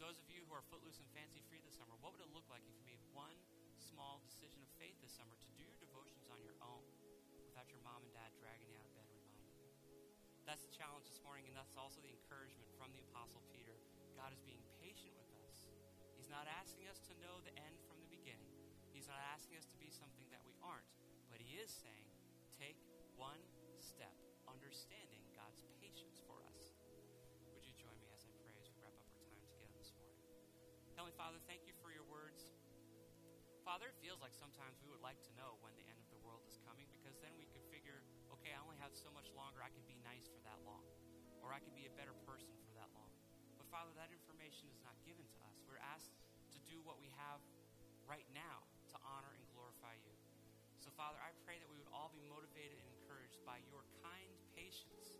those 0.00 0.16
of 0.16 0.32
you 0.32 0.40
who 0.48 0.56
are 0.56 0.64
footloose 0.72 0.96
and 0.96 1.04
fancy 1.12 1.44
free 1.52 1.60
this 1.60 1.76
summer, 1.76 1.92
what 2.00 2.16
would 2.16 2.24
it 2.24 2.32
look 2.32 2.48
like 2.48 2.64
if 2.64 2.72
you 2.72 2.88
made 2.88 3.04
one 3.12 3.36
small 3.76 4.24
decision 4.24 4.64
of 4.64 4.70
faith 4.80 4.96
this 5.04 5.12
summer 5.12 5.36
to 5.36 5.48
do 5.60 5.68
your 5.68 5.76
devotions 5.76 6.24
on 6.32 6.40
your 6.40 6.56
own 6.64 6.88
without 7.52 7.68
your 7.68 7.84
mom 7.84 8.00
and 8.00 8.16
dad 8.16 8.32
dragging 8.40 8.64
you 8.72 8.80
out 8.80 8.88
of 8.88 8.96
bed 8.96 9.04
reminding 9.12 9.44
you? 9.44 9.60
That's 10.48 10.64
the 10.64 10.72
challenge 10.72 11.04
this 11.04 11.20
morning, 11.20 11.52
and 11.52 11.52
that's 11.52 11.76
also 11.76 12.00
the 12.00 12.08
encouragement 12.08 12.72
from 12.80 12.96
the 12.96 13.04
Apostle 13.12 13.44
Peter. 13.52 13.76
God 14.16 14.32
is 14.32 14.40
being 14.48 14.64
us 16.90 16.98
to 17.06 17.14
know 17.22 17.38
the 17.46 17.54
end 17.54 17.78
from 17.86 18.02
the 18.02 18.10
beginning. 18.10 18.50
He's 18.90 19.06
not 19.06 19.22
asking 19.30 19.62
us 19.62 19.70
to 19.70 19.78
be 19.78 19.94
something 19.94 20.26
that 20.34 20.42
we 20.42 20.58
aren't, 20.58 20.90
but 21.30 21.38
he 21.38 21.54
is 21.62 21.70
saying, 21.70 22.10
take 22.50 22.82
one 23.14 23.38
step, 23.78 24.10
understanding 24.50 25.22
God's 25.30 25.62
patience 25.78 26.18
for 26.26 26.42
us. 26.50 26.74
Would 27.54 27.62
you 27.62 27.78
join 27.78 27.94
me 28.02 28.10
as 28.10 28.26
I 28.26 28.34
pray 28.42 28.58
as 28.58 28.66
we 28.66 28.74
wrap 28.82 28.98
up 28.98 29.06
our 29.06 29.22
time 29.22 29.38
together 29.46 29.70
this 29.78 29.94
morning? 29.94 30.18
Heavenly 30.98 31.14
Father, 31.14 31.38
thank 31.46 31.62
you 31.70 31.78
for 31.78 31.94
your 31.94 32.02
words. 32.10 32.50
Father, 33.62 33.94
it 33.94 33.98
feels 34.02 34.18
like 34.18 34.34
sometimes 34.34 34.82
we 34.82 34.90
would 34.90 35.04
like 35.06 35.22
to 35.30 35.32
know 35.38 35.62
when 35.62 35.78
the 35.78 35.86
end 35.86 36.02
of 36.02 36.10
the 36.10 36.18
world 36.26 36.42
is 36.50 36.58
coming 36.66 36.90
because 36.90 37.14
then 37.22 37.30
we 37.38 37.46
could 37.54 37.62
figure, 37.70 38.02
okay, 38.34 38.50
I 38.50 38.58
only 38.66 38.82
have 38.82 38.98
so 38.98 39.14
much 39.14 39.30
longer. 39.38 39.62
I 39.62 39.70
can 39.70 39.86
be 39.86 39.94
nice 40.02 40.26
for 40.26 40.42
that 40.42 40.58
long, 40.66 40.82
or 41.38 41.54
I 41.54 41.62
can 41.62 41.70
be 41.78 41.86
a 41.86 41.94
better 41.94 42.18
person 42.26 42.50
for 42.66 42.74
that 42.74 42.90
long. 42.98 43.14
But 43.62 43.70
Father, 43.70 43.94
that 43.94 44.10
information 44.10 44.29
do 46.70 46.78
what 46.86 47.02
we 47.02 47.10
have 47.18 47.42
right 48.06 48.26
now 48.30 48.62
to 48.94 48.96
honor 49.02 49.34
and 49.34 49.42
glorify 49.50 49.98
you. 50.06 50.14
So, 50.78 50.94
Father, 50.94 51.18
I 51.18 51.34
pray 51.42 51.58
that 51.58 51.66
we 51.66 51.76
would 51.82 51.90
all 51.90 52.14
be 52.14 52.22
motivated 52.30 52.78
and 52.78 52.86
encouraged 53.02 53.42
by 53.42 53.58
your 53.66 53.82
kind 54.00 54.30
patience 54.54 55.18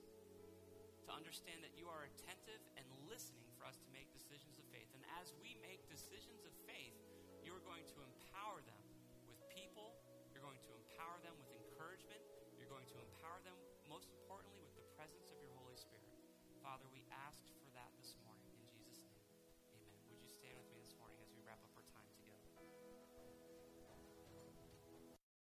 to 1.05 1.11
understand 1.11 1.67
that 1.67 1.75
you 1.75 1.91
are 1.91 2.07
attentive 2.07 2.63
and 2.79 2.87
listening 3.11 3.51
for 3.59 3.67
us 3.67 3.83
to 3.83 3.91
make 3.91 4.07
decisions 4.15 4.63
of 4.63 4.65
faith. 4.71 4.87
And 4.95 5.03
as 5.19 5.35
we 5.43 5.59
make 5.59 5.83
decisions 5.91 6.47
of 6.47 6.55
faith, 6.71 6.95
you 7.43 7.51
are 7.51 7.65
going 7.67 7.83
to 7.83 7.99
empower 7.99 8.63
them 8.63 8.85
with 9.27 9.43
people, 9.51 9.99
you're 10.31 10.45
going 10.45 10.63
to 10.71 10.73
empower 10.79 11.19
them 11.27 11.35
with 11.43 11.51
encouragement, 11.51 12.23
you're 12.55 12.71
going 12.71 12.87
to 12.95 12.99
empower 13.03 13.43
them, 13.43 13.59
most 13.91 14.15
importantly, 14.15 14.63
with 14.63 14.79
the 14.79 14.87
presence 14.95 15.35
of 15.35 15.39
your 15.43 15.51
Holy 15.59 15.75
Spirit. 15.75 16.15
Father, 16.63 16.87
we 16.95 17.03